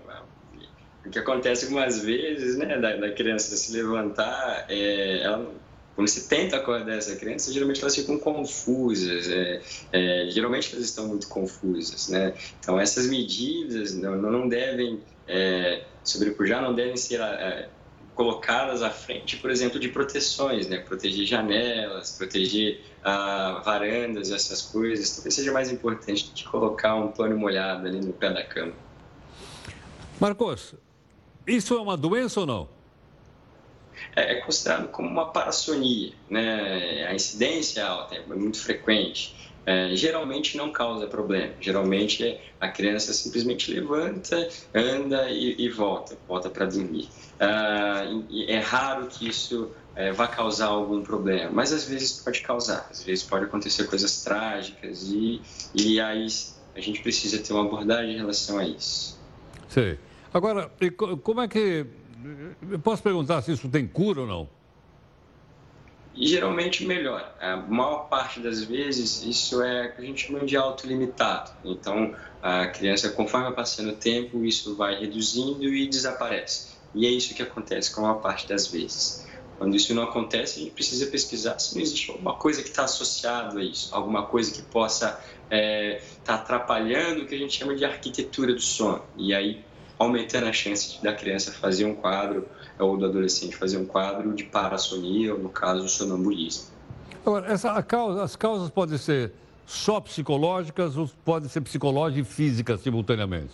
o 1.04 1.11
que 1.11 1.18
acontece 1.18 1.66
algumas 1.66 2.02
vezes, 2.02 2.56
né, 2.56 2.78
da, 2.78 2.96
da 2.96 3.12
criança 3.12 3.56
se 3.56 3.72
levantar, 3.72 4.66
é, 4.68 5.22
ela, 5.22 5.50
quando 5.94 6.08
se 6.08 6.28
tenta 6.28 6.56
acordar 6.56 6.96
essa 6.96 7.16
criança, 7.16 7.52
geralmente 7.52 7.80
elas 7.80 7.94
ficam 7.94 8.18
confusas, 8.18 9.28
é, 9.28 9.61
é, 9.92 10.26
geralmente 10.30 10.74
elas 10.74 10.86
estão 10.86 11.08
muito 11.08 11.28
confusas, 11.28 12.08
né? 12.08 12.32
Então 12.58 12.78
essas 12.78 13.06
medidas 13.06 13.94
não, 13.94 14.16
não 14.16 14.48
devem 14.48 15.00
é, 15.26 15.82
sobrepujar 16.11 16.62
não 16.62 16.74
devem 16.74 16.96
ser 16.96 17.20
é, 17.20 17.68
colocadas 18.14 18.82
à 18.82 18.90
frente, 18.90 19.36
por 19.38 19.50
exemplo, 19.50 19.80
de 19.80 19.88
proteções, 19.88 20.68
né? 20.68 20.78
Proteger 20.78 21.24
janelas, 21.24 22.12
proteger 22.18 22.82
ah, 23.02 23.62
varandas, 23.64 24.30
essas 24.30 24.62
coisas. 24.62 25.11
Talvez 25.14 25.34
seja 25.34 25.52
mais 25.52 25.70
importante 25.70 26.26
do 26.26 26.32
que 26.32 26.44
colocar 26.44 26.94
um 26.96 27.08
pano 27.08 27.36
molhado 27.36 27.86
ali 27.86 28.00
no 28.00 28.12
pé 28.12 28.30
da 28.30 28.44
cama. 28.44 28.74
Marcos, 30.20 30.74
isso 31.46 31.74
é 31.74 31.80
uma 31.80 31.96
doença 31.96 32.40
ou 32.40 32.46
não? 32.46 32.68
É, 34.14 34.34
é 34.34 34.40
considerado 34.42 34.88
como 34.88 35.08
uma 35.08 35.32
parassonia, 35.32 36.12
né? 36.28 37.06
A 37.06 37.14
incidência 37.14 37.80
é 37.80 37.84
alta, 37.84 38.16
é 38.16 38.26
muito 38.26 38.61
frequente 38.61 39.49
é, 39.66 39.94
geralmente 39.94 40.56
não 40.56 40.70
causa 40.70 41.06
problema. 41.06 41.52
Geralmente 41.61 42.38
a 42.61 42.68
criança 42.68 43.12
simplesmente 43.12 43.72
levanta, 43.72 44.48
anda 44.74 45.30
e, 45.30 45.56
e 45.58 45.68
volta, 45.68 46.16
volta 46.26 46.50
para 46.50 46.66
dormir. 46.66 47.08
Ah, 47.38 48.04
é 48.46 48.58
raro 48.58 49.06
que 49.06 49.28
isso 49.28 49.70
é, 49.94 50.12
vá 50.12 50.26
causar 50.26 50.66
algum 50.66 51.02
problema, 51.02 51.50
mas 51.52 51.72
às 51.72 51.84
vezes 51.84 52.20
pode 52.20 52.40
causar, 52.42 52.86
às 52.90 53.02
vezes 53.02 53.24
pode 53.24 53.44
acontecer 53.44 53.84
coisas 53.84 54.22
trágicas 54.22 55.04
e, 55.08 55.40
e 55.74 56.00
aí 56.00 56.26
a 56.74 56.80
gente 56.80 57.02
precisa 57.02 57.38
ter 57.38 57.52
uma 57.52 57.64
abordagem 57.64 58.14
em 58.14 58.16
relação 58.16 58.58
a 58.58 58.64
isso. 58.64 59.18
Sei. 59.68 59.98
Agora, 60.32 60.70
como 61.22 61.40
é 61.40 61.48
que. 61.48 61.86
Eu 62.70 62.78
posso 62.78 63.02
perguntar 63.02 63.42
se 63.42 63.52
isso 63.52 63.68
tem 63.68 63.86
cura 63.86 64.20
ou 64.20 64.26
não? 64.26 64.48
E 66.14 66.26
geralmente 66.26 66.84
melhora. 66.84 67.32
A 67.40 67.56
maior 67.56 68.08
parte 68.08 68.40
das 68.40 68.62
vezes 68.64 69.22
isso 69.22 69.62
é 69.62 69.86
o 69.86 69.92
que 69.94 70.02
a 70.02 70.04
gente 70.04 70.26
chama 70.26 70.44
de 70.44 70.56
autolimitado. 70.56 71.52
Então, 71.64 72.14
a 72.42 72.66
criança, 72.66 73.11
conforme 73.11 73.52
passando 73.52 73.90
o 73.90 73.96
tempo, 73.96 74.44
isso 74.44 74.74
vai 74.74 74.98
reduzindo 74.98 75.64
e 75.64 75.86
desaparece. 75.86 76.70
E 76.94 77.06
é 77.06 77.11
isso 77.11 77.34
que 77.34 77.42
acontece 77.42 77.94
com 77.94 78.00
a 78.00 78.08
maior 78.08 78.20
parte 78.20 78.48
das 78.48 78.66
vezes. 78.66 79.26
Quando 79.58 79.76
isso 79.76 79.94
não 79.94 80.04
acontece, 80.04 80.58
a 80.58 80.62
gente 80.62 80.72
precisa 80.72 81.06
pesquisar 81.06 81.58
se 81.58 81.74
não 81.74 81.82
existe 81.82 82.11
alguma 82.11 82.34
coisa 82.34 82.62
que 82.62 82.70
está 82.70 82.84
associada 82.84 83.61
a 83.61 83.62
isso, 83.62 83.94
alguma 83.94 84.24
coisa 84.24 84.50
que 84.52 84.62
possa 84.62 85.08
estar 85.08 85.20
é, 85.50 86.02
tá 86.24 86.34
atrapalhando 86.36 87.22
o 87.22 87.26
que 87.26 87.34
a 87.34 87.38
gente 87.38 87.58
chama 87.58 87.76
de 87.76 87.84
arquitetura 87.84 88.54
do 88.54 88.61
sono. 88.61 89.02
E 89.18 89.34
aí, 89.34 89.62
aumentando 89.98 90.46
a 90.46 90.52
chance 90.52 91.00
da 91.02 91.12
criança 91.12 91.52
fazer 91.52 91.84
um 91.84 91.94
quadro 91.94 92.48
ou 92.81 92.97
do 92.97 93.07
adolescente 93.07 93.57
fazer 93.57 93.78
um 93.78 93.85
quadro 93.85 94.35
de 94.35 94.45
parassonia, 94.45 95.35
ou 95.35 95.41
no 95.41 95.49
caso, 95.49 95.89
sonambulismo. 95.89 96.64
Agora, 97.24 97.53
essa, 97.53 97.83
causa, 97.83 98.22
as 98.22 98.37
causas 98.37 98.70
podem 98.70 98.97
ser 98.99 99.33
só 99.66 100.01
psicológicas 100.01 100.97
ou 100.97 101.09
podem 101.24 101.49
ser 101.49 101.61
psicológicas 101.61 102.26
e 102.26 102.35
físicas 102.35 102.81
simultaneamente? 102.81 103.53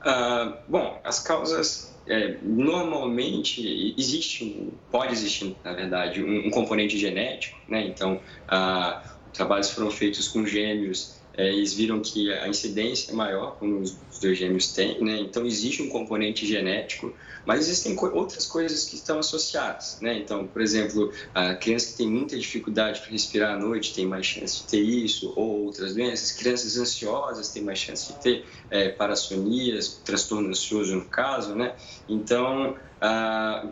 Ah, 0.00 0.58
bom, 0.66 1.00
as 1.04 1.20
causas 1.20 1.94
é, 2.06 2.36
normalmente 2.42 3.94
existe, 3.96 4.72
pode 4.90 5.12
existir, 5.12 5.56
na 5.62 5.72
verdade, 5.72 6.24
um, 6.24 6.48
um 6.48 6.50
componente 6.50 6.98
genético, 6.98 7.56
né? 7.68 7.86
Então, 7.86 8.20
ah, 8.48 9.02
trabalhos 9.32 9.70
foram 9.70 9.90
feitos 9.90 10.26
com 10.28 10.44
gêmeos 10.44 11.21
é, 11.34 11.48
eles 11.48 11.72
viram 11.72 12.00
que 12.00 12.30
a 12.32 12.48
incidência 12.48 13.10
é 13.10 13.14
maior 13.14 13.56
quando 13.58 13.80
os 13.80 14.18
dois 14.20 14.36
gêmeos 14.36 14.72
têm, 14.72 15.02
né? 15.02 15.18
Então 15.18 15.46
existe 15.46 15.82
um 15.82 15.88
componente 15.88 16.46
genético, 16.46 17.14
mas 17.46 17.60
existem 17.60 17.94
co 17.94 18.06
outras 18.14 18.46
coisas 18.46 18.84
que 18.84 18.96
estão 18.96 19.18
associadas, 19.18 19.98
né? 20.00 20.18
Então, 20.18 20.46
por 20.46 20.60
exemplo, 20.60 21.10
a 21.34 21.54
criança 21.54 21.92
que 21.92 21.96
tem 21.96 22.08
muita 22.08 22.38
dificuldade 22.38 23.00
para 23.00 23.10
respirar 23.10 23.54
à 23.54 23.58
noite 23.58 23.94
tem 23.94 24.06
mais 24.06 24.26
chance 24.26 24.62
de 24.62 24.68
ter 24.68 24.82
isso, 24.82 25.32
ou 25.34 25.64
outras 25.64 25.94
doenças. 25.94 26.32
Crianças 26.32 26.76
ansiosas 26.76 27.50
têm 27.50 27.62
mais 27.62 27.78
chance 27.78 28.12
de 28.12 28.20
ter 28.20 28.46
é, 28.70 28.90
parassonias, 28.90 30.02
transtorno 30.04 30.50
ansioso 30.50 30.94
no 30.94 31.08
caso, 31.08 31.54
né? 31.54 31.74
Então, 32.08 32.76
ah, 33.02 33.66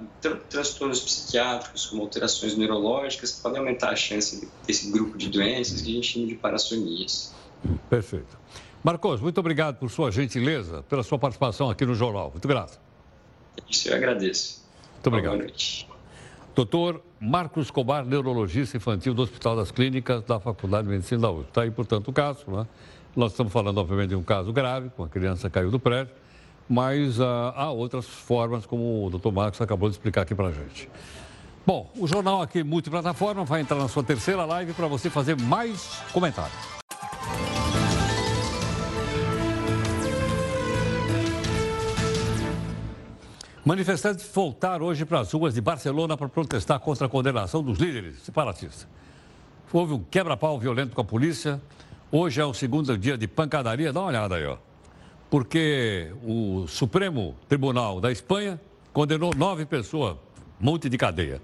transtornos 0.49 1.01
psiquiátricos, 1.01 1.87
como 1.87 2.03
alterações 2.03 2.57
neurológicas, 2.57 3.33
podem 3.41 3.61
aumentar 3.61 3.91
a 3.91 3.97
chance 3.97 4.51
desse 4.67 4.91
grupo 4.91 5.17
de 5.17 5.29
doenças 5.29 5.81
que 5.83 5.91
a 5.91 5.95
gente 5.95 6.07
chama 6.09 6.27
de 6.27 6.35
parassonias. 6.35 7.33
Perfeito. 7.89 8.37
Marcos, 8.83 9.21
muito 9.21 9.39
obrigado 9.39 9.77
por 9.77 9.89
sua 9.89 10.11
gentileza, 10.11 10.83
pela 10.83 11.05
sua 11.05 11.17
participação 11.17 11.71
aqui 11.71 11.87
no 11.87 11.95
Jornal. 11.95 12.31
Muito 12.31 12.49
grato. 12.49 12.81
Isso 13.69 13.89
eu 13.89 13.95
agradeço. 13.95 14.65
Muito 14.95 15.07
obrigado. 15.07 15.33
Boa 15.35 15.45
noite. 15.45 15.89
Doutor 16.55 17.01
Marcos 17.21 17.71
Cobar, 17.71 18.05
neurologista 18.05 18.77
infantil 18.77 19.15
do 19.15 19.23
Hospital 19.23 19.55
das 19.55 19.71
Clínicas 19.71 20.25
da 20.25 20.41
Faculdade 20.41 20.89
de 20.89 20.93
Medicina 20.95 21.21
da 21.21 21.31
USP. 21.31 21.49
Está 21.49 21.63
aí, 21.63 21.71
portanto, 21.71 22.09
o 22.09 22.13
caso. 22.13 22.45
Né? 22.49 22.67
Nós 23.15 23.31
estamos 23.31 23.53
falando, 23.53 23.79
obviamente, 23.79 24.09
de 24.09 24.17
um 24.17 24.25
caso 24.25 24.53
grave, 24.53 24.91
uma 24.99 25.09
criança 25.09 25.49
caiu 25.49 25.71
do 25.71 25.79
prédio, 25.79 26.13
mas 26.71 27.19
uh, 27.19 27.25
há 27.57 27.69
outras 27.73 28.07
formas, 28.07 28.65
como 28.65 29.05
o 29.05 29.11
doutor 29.11 29.33
Marcos 29.33 29.61
acabou 29.61 29.89
de 29.89 29.97
explicar 29.97 30.23
aqui 30.23 30.37
para 30.37 30.47
a 30.47 30.53
gente. 30.53 30.89
Bom, 31.67 31.91
o 31.99 32.07
jornal 32.07 32.41
aqui 32.41 32.63
multiplataforma 32.63 33.45
vai 33.45 33.61
entrar 33.61 33.77
na 33.77 33.89
sua 33.89 34.05
terceira 34.05 34.45
live 34.45 34.73
para 34.73 34.87
você 34.87 35.11
fazer 35.11 35.37
mais 35.37 36.01
comentários. 36.13 36.57
Manifestantes 43.65 44.31
voltaram 44.33 44.87
hoje 44.87 45.05
para 45.05 45.19
as 45.19 45.33
ruas 45.33 45.55
de 45.55 45.61
Barcelona 45.61 46.17
para 46.17 46.29
protestar 46.29 46.79
contra 46.79 47.07
a 47.07 47.11
condenação 47.11 47.65
dos 47.65 47.81
líderes 47.81 48.23
separatistas. 48.23 48.87
Houve 49.73 49.95
um 49.95 50.05
quebra-pau 50.05 50.57
violento 50.57 50.95
com 50.95 51.01
a 51.01 51.05
polícia. 51.05 51.61
Hoje 52.13 52.41
é 52.41 52.45
o 52.45 52.55
segundo 52.55 52.97
dia 52.97 53.19
de 53.19 53.27
pancadaria. 53.27 53.93
Dá 53.93 54.01
uma 54.01 54.09
olhada 54.09 54.37
aí, 54.37 54.47
ó. 54.47 54.70
Porque 55.31 56.13
o 56.25 56.67
Supremo 56.67 57.37
Tribunal 57.49 58.01
da 58.01 58.11
Espanha 58.11 58.61
condenou 58.93 59.33
nove 59.37 59.65
pessoas, 59.65 60.17
monte 60.59 60.89
de 60.89 60.99
cadeia. 60.99 61.41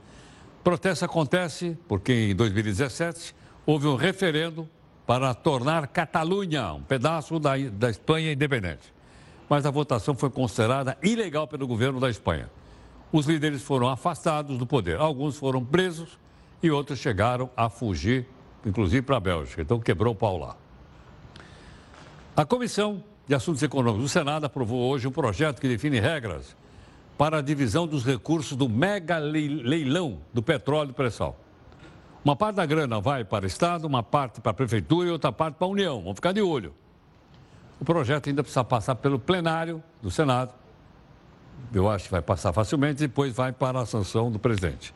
Protesto 0.64 1.04
acontece 1.04 1.78
porque 1.86 2.30
em 2.30 2.34
2017 2.34 3.34
houve 3.64 3.86
um 3.86 3.94
referendo 3.94 4.68
para 5.06 5.32
tornar 5.32 5.86
Catalunha 5.86 6.72
um 6.72 6.82
pedaço 6.82 7.38
da, 7.38 7.56
da 7.56 7.88
Espanha 7.88 8.32
independente. 8.32 8.92
Mas 9.48 9.64
a 9.64 9.70
votação 9.70 10.16
foi 10.16 10.28
considerada 10.28 10.98
ilegal 11.00 11.46
pelo 11.46 11.68
governo 11.68 12.00
da 12.00 12.10
Espanha. 12.10 12.50
Os 13.12 13.26
líderes 13.26 13.62
foram 13.62 13.88
afastados 13.88 14.58
do 14.58 14.66
poder. 14.66 14.98
Alguns 14.98 15.36
foram 15.36 15.64
presos 15.64 16.18
e 16.60 16.68
outros 16.70 16.98
chegaram 16.98 17.48
a 17.56 17.70
fugir, 17.70 18.26
inclusive 18.64 19.02
para 19.02 19.18
a 19.18 19.20
Bélgica. 19.20 19.62
Então 19.62 19.78
quebrou 19.78 20.12
o 20.12 20.16
pau 20.16 20.36
lá. 20.36 20.56
A 22.36 22.44
Comissão 22.44 23.04
de 23.26 23.34
Assuntos 23.34 23.62
Econômicos 23.62 24.04
do 24.04 24.08
Senado 24.08 24.46
aprovou 24.46 24.88
hoje 24.88 25.08
um 25.08 25.10
projeto 25.10 25.60
que 25.60 25.66
define 25.66 25.98
regras 25.98 26.56
para 27.18 27.38
a 27.38 27.42
divisão 27.42 27.86
dos 27.86 28.04
recursos 28.04 28.56
do 28.56 28.68
mega 28.68 29.18
leilão 29.18 30.20
do 30.32 30.42
petróleo 30.42 30.90
e 30.90 30.92
pré-sal. 30.92 31.36
Uma 32.24 32.36
parte 32.36 32.56
da 32.56 32.66
grana 32.66 33.00
vai 33.00 33.24
para 33.24 33.44
o 33.44 33.46
Estado, 33.46 33.84
uma 33.84 34.02
parte 34.02 34.40
para 34.40 34.50
a 34.50 34.54
Prefeitura 34.54 35.08
e 35.08 35.10
outra 35.10 35.32
parte 35.32 35.56
para 35.56 35.66
a 35.66 35.70
União. 35.70 36.00
Vamos 36.00 36.16
ficar 36.16 36.32
de 36.32 36.40
olho. 36.40 36.74
O 37.80 37.84
projeto 37.84 38.28
ainda 38.28 38.42
precisa 38.42 38.64
passar 38.64 38.94
pelo 38.96 39.18
plenário 39.18 39.82
do 40.00 40.10
Senado. 40.10 40.52
Eu 41.72 41.88
acho 41.88 42.04
que 42.04 42.10
vai 42.10 42.22
passar 42.22 42.52
facilmente, 42.52 43.00
depois 43.00 43.34
vai 43.34 43.52
para 43.52 43.80
a 43.80 43.86
sanção 43.86 44.30
do 44.30 44.38
presidente. 44.38 44.94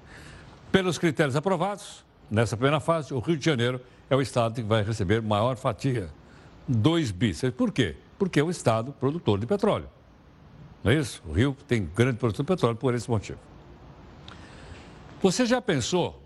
Pelos 0.70 0.99
critérios 0.99 1.35
aprovados, 1.35 2.05
nessa 2.31 2.57
primeira 2.57 2.81
fase, 2.81 3.12
o 3.12 3.18
Rio 3.18 3.37
de 3.37 3.45
Janeiro 3.45 3.81
é 4.09 4.14
o 4.14 4.20
estado 4.20 4.55
que 4.55 4.62
vai 4.62 4.83
receber 4.83 5.20
maior 5.20 5.57
fatia, 5.57 6.09
2 6.68 7.11
bis. 7.11 7.43
Por 7.57 7.72
quê? 7.72 7.97
Porque 8.20 8.38
é 8.38 8.44
o 8.44 8.50
estado 8.50 8.92
produtor 8.92 9.38
de 9.38 9.46
petróleo. 9.46 9.88
Não 10.84 10.92
é 10.92 10.96
isso? 10.96 11.22
O 11.26 11.32
Rio 11.32 11.56
tem 11.66 11.88
grande 11.96 12.18
produção 12.18 12.44
de 12.44 12.48
petróleo 12.48 12.76
por 12.76 12.94
esse 12.94 13.08
motivo. 13.08 13.38
Você 15.22 15.46
já 15.46 15.62
pensou 15.62 16.20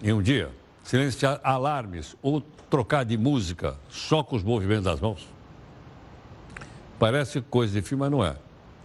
em 0.00 0.12
um 0.12 0.22
dia, 0.22 0.52
silenciar 0.84 1.40
alarmes 1.42 2.14
ou 2.22 2.40
trocar 2.70 3.04
de 3.04 3.18
música 3.18 3.76
só 3.88 4.22
com 4.22 4.36
os 4.36 4.44
movimentos 4.44 4.84
das 4.84 5.00
mãos? 5.00 5.28
Parece 7.00 7.40
coisa 7.40 7.80
de 7.80 7.84
filme, 7.84 8.02
mas 8.02 8.12
não 8.12 8.24
é. 8.24 8.36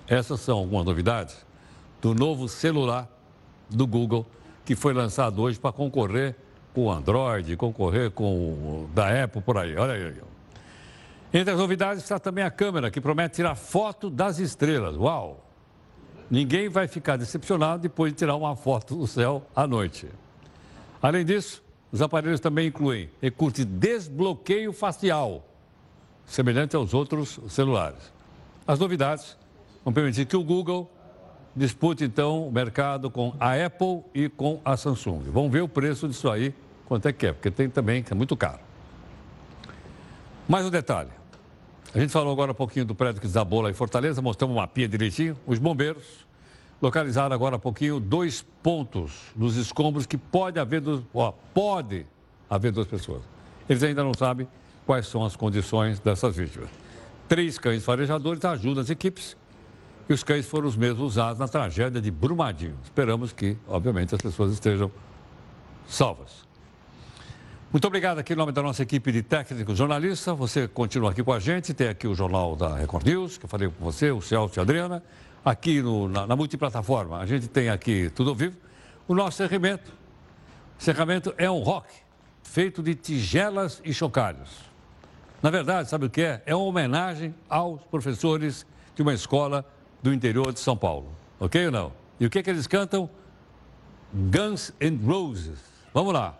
Essas 0.07 0.39
são 0.39 0.57
algumas 0.57 0.87
novidades 0.87 1.45
do 2.01 2.15
novo 2.15 2.49
celular 2.49 3.07
do 3.69 3.85
Google, 3.85 4.25
que 4.65 4.75
foi 4.75 4.91
lançado 4.91 5.39
hoje 5.39 5.59
para 5.59 5.71
concorrer 5.71 6.35
com 6.73 6.85
o 6.85 6.91
Android, 6.91 7.55
concorrer 7.55 8.09
com 8.09 8.25
o 8.25 8.89
da 8.91 9.23
Apple, 9.23 9.39
por 9.39 9.55
aí. 9.55 9.77
Olha 9.77 9.93
aí. 9.93 10.28
Entre 11.31 11.53
as 11.53 11.59
novidades 11.59 12.01
está 12.01 12.17
também 12.17 12.43
a 12.43 12.49
câmera, 12.49 12.89
que 12.89 12.99
promete 12.99 13.35
tirar 13.35 13.53
foto 13.55 14.09
das 14.09 14.39
estrelas. 14.39 14.97
Uau! 14.97 15.45
Ninguém 16.29 16.69
vai 16.69 16.87
ficar 16.87 17.17
decepcionado 17.17 17.83
depois 17.83 18.11
de 18.11 18.17
tirar 18.17 18.35
uma 18.35 18.55
foto 18.55 18.95
do 18.95 19.05
céu 19.05 19.43
à 19.55 19.67
noite. 19.67 20.07
Além 21.01 21.23
disso, 21.23 21.63
os 21.91 22.01
aparelhos 22.01 22.39
também 22.39 22.67
incluem 22.67 23.09
recurso 23.21 23.57
de 23.57 23.65
desbloqueio 23.65 24.73
facial, 24.73 25.43
semelhante 26.25 26.75
aos 26.75 26.93
outros 26.93 27.39
celulares. 27.47 28.11
As 28.67 28.79
novidades 28.79 29.37
vão 29.83 29.93
permitir 29.93 30.25
que 30.25 30.37
o 30.37 30.43
Google 30.43 30.91
dispute 31.55 32.03
então 32.03 32.47
o 32.47 32.51
mercado 32.51 33.09
com 33.09 33.33
a 33.39 33.53
Apple 33.53 34.03
e 34.13 34.29
com 34.29 34.61
a 34.63 34.77
Samsung. 34.77 35.23
Vamos 35.31 35.51
ver 35.51 35.61
o 35.61 35.67
preço 35.67 36.07
disso 36.07 36.29
aí, 36.29 36.53
quanto 36.85 37.07
é 37.07 37.13
que 37.13 37.27
é, 37.27 37.33
porque 37.33 37.49
tem 37.49 37.69
também 37.69 38.03
que 38.03 38.13
é 38.13 38.15
muito 38.15 38.35
caro. 38.37 38.59
Mais 40.47 40.65
um 40.65 40.69
detalhe. 40.69 41.18
A 41.93 41.99
gente 41.99 42.11
falou 42.11 42.31
agora 42.31 42.51
um 42.51 42.55
pouquinho 42.55 42.85
do 42.85 42.93
prédio 42.93 43.19
que 43.19 43.25
desabou 43.25 43.61
lá 43.61 43.69
em 43.69 43.73
Fortaleza, 43.73 44.21
mostramos 44.21 44.55
uma 44.55 44.61
mapinha 44.61 44.87
direitinho. 44.87 45.35
Os 45.47 45.57
bombeiros 45.57 46.27
localizaram 46.79 47.33
agora 47.33 47.55
há 47.55 47.59
pouquinho 47.59 47.99
dois 47.99 48.45
pontos 48.61 49.11
nos 49.35 49.55
escombros 49.55 50.05
que 50.05 50.17
pode 50.17 50.59
haver, 50.59 50.83
ó, 51.13 51.31
pode 51.53 52.05
haver 52.47 52.71
duas 52.71 52.87
pessoas. 52.87 53.23
Eles 53.67 53.81
ainda 53.81 54.03
não 54.03 54.13
sabem 54.13 54.47
quais 54.85 55.07
são 55.07 55.25
as 55.25 55.35
condições 55.35 55.99
dessas 55.99 56.35
vítimas. 56.35 56.69
Três 57.27 57.57
cães 57.57 57.83
farejadores 57.83 58.43
ajudam 58.45 58.81
as 58.81 58.89
equipes 58.91 59.35
e 60.07 60.13
os 60.13 60.23
cães 60.23 60.45
foram 60.45 60.67
os 60.67 60.75
mesmos 60.75 61.01
usados 61.01 61.39
na 61.39 61.47
tragédia 61.47 61.99
de 61.99 62.11
Brumadinho. 62.11 62.77
Esperamos 62.83 63.33
que, 63.33 63.57
obviamente, 63.67 64.13
as 64.13 64.21
pessoas 64.21 64.51
estejam 64.51 64.91
salvas. 65.87 66.48
Muito 67.71 67.85
obrigado 67.85 68.17
aqui 68.17 68.33
em 68.33 68.35
nome 68.35 68.51
da 68.51 68.63
nossa 68.63 68.81
equipe 68.81 69.11
de 69.11 69.21
técnicos 69.21 69.77
jornalistas. 69.77 70.35
Você 70.35 70.67
continua 70.67 71.11
aqui 71.11 71.23
com 71.23 71.31
a 71.31 71.39
gente. 71.39 71.71
Tem 71.71 71.87
aqui 71.87 72.07
o 72.07 72.15
jornal 72.15 72.55
da 72.55 72.75
Record 72.75 73.05
News, 73.05 73.37
que 73.37 73.45
eu 73.45 73.49
falei 73.49 73.69
com 73.69 73.85
você, 73.85 74.09
o 74.09 74.19
Celso 74.19 74.57
e 74.57 74.59
a 74.59 74.63
Adriana 74.63 75.03
aqui 75.45 75.79
no, 75.79 76.09
na, 76.09 76.25
na, 76.25 76.35
multiplataforma. 76.35 77.19
A 77.19 77.27
gente 77.27 77.47
tem 77.47 77.69
aqui 77.69 78.09
tudo 78.15 78.31
ao 78.31 78.35
vivo. 78.35 78.57
O 79.07 79.13
nosso 79.13 79.37
cerramento. 79.37 79.91
O 80.79 81.33
é 81.37 81.51
um 81.51 81.59
rock 81.59 81.93
feito 82.41 82.81
de 82.81 82.95
tigelas 82.95 83.79
e 83.85 83.93
chocalhos. 83.93 84.49
Na 85.39 85.51
verdade, 85.51 85.89
sabe 85.89 86.07
o 86.07 86.09
que 86.09 86.21
é? 86.21 86.41
É 86.47 86.55
uma 86.55 86.65
homenagem 86.65 87.35
aos 87.47 87.83
professores 87.83 88.65
de 88.95 89.03
uma 89.03 89.13
escola 89.13 89.63
do 90.01 90.11
interior 90.11 90.51
de 90.51 90.59
São 90.59 90.75
Paulo. 90.75 91.11
Ok 91.39 91.67
ou 91.67 91.71
não? 91.71 91.93
E 92.19 92.25
o 92.25 92.31
que, 92.31 92.39
é 92.39 92.41
que 92.41 92.49
eles 92.49 92.65
cantam? 92.65 93.07
Guns 94.11 94.73
and 94.81 94.97
Roses. 95.05 95.59
Vamos 95.93 96.15
lá. 96.15 96.35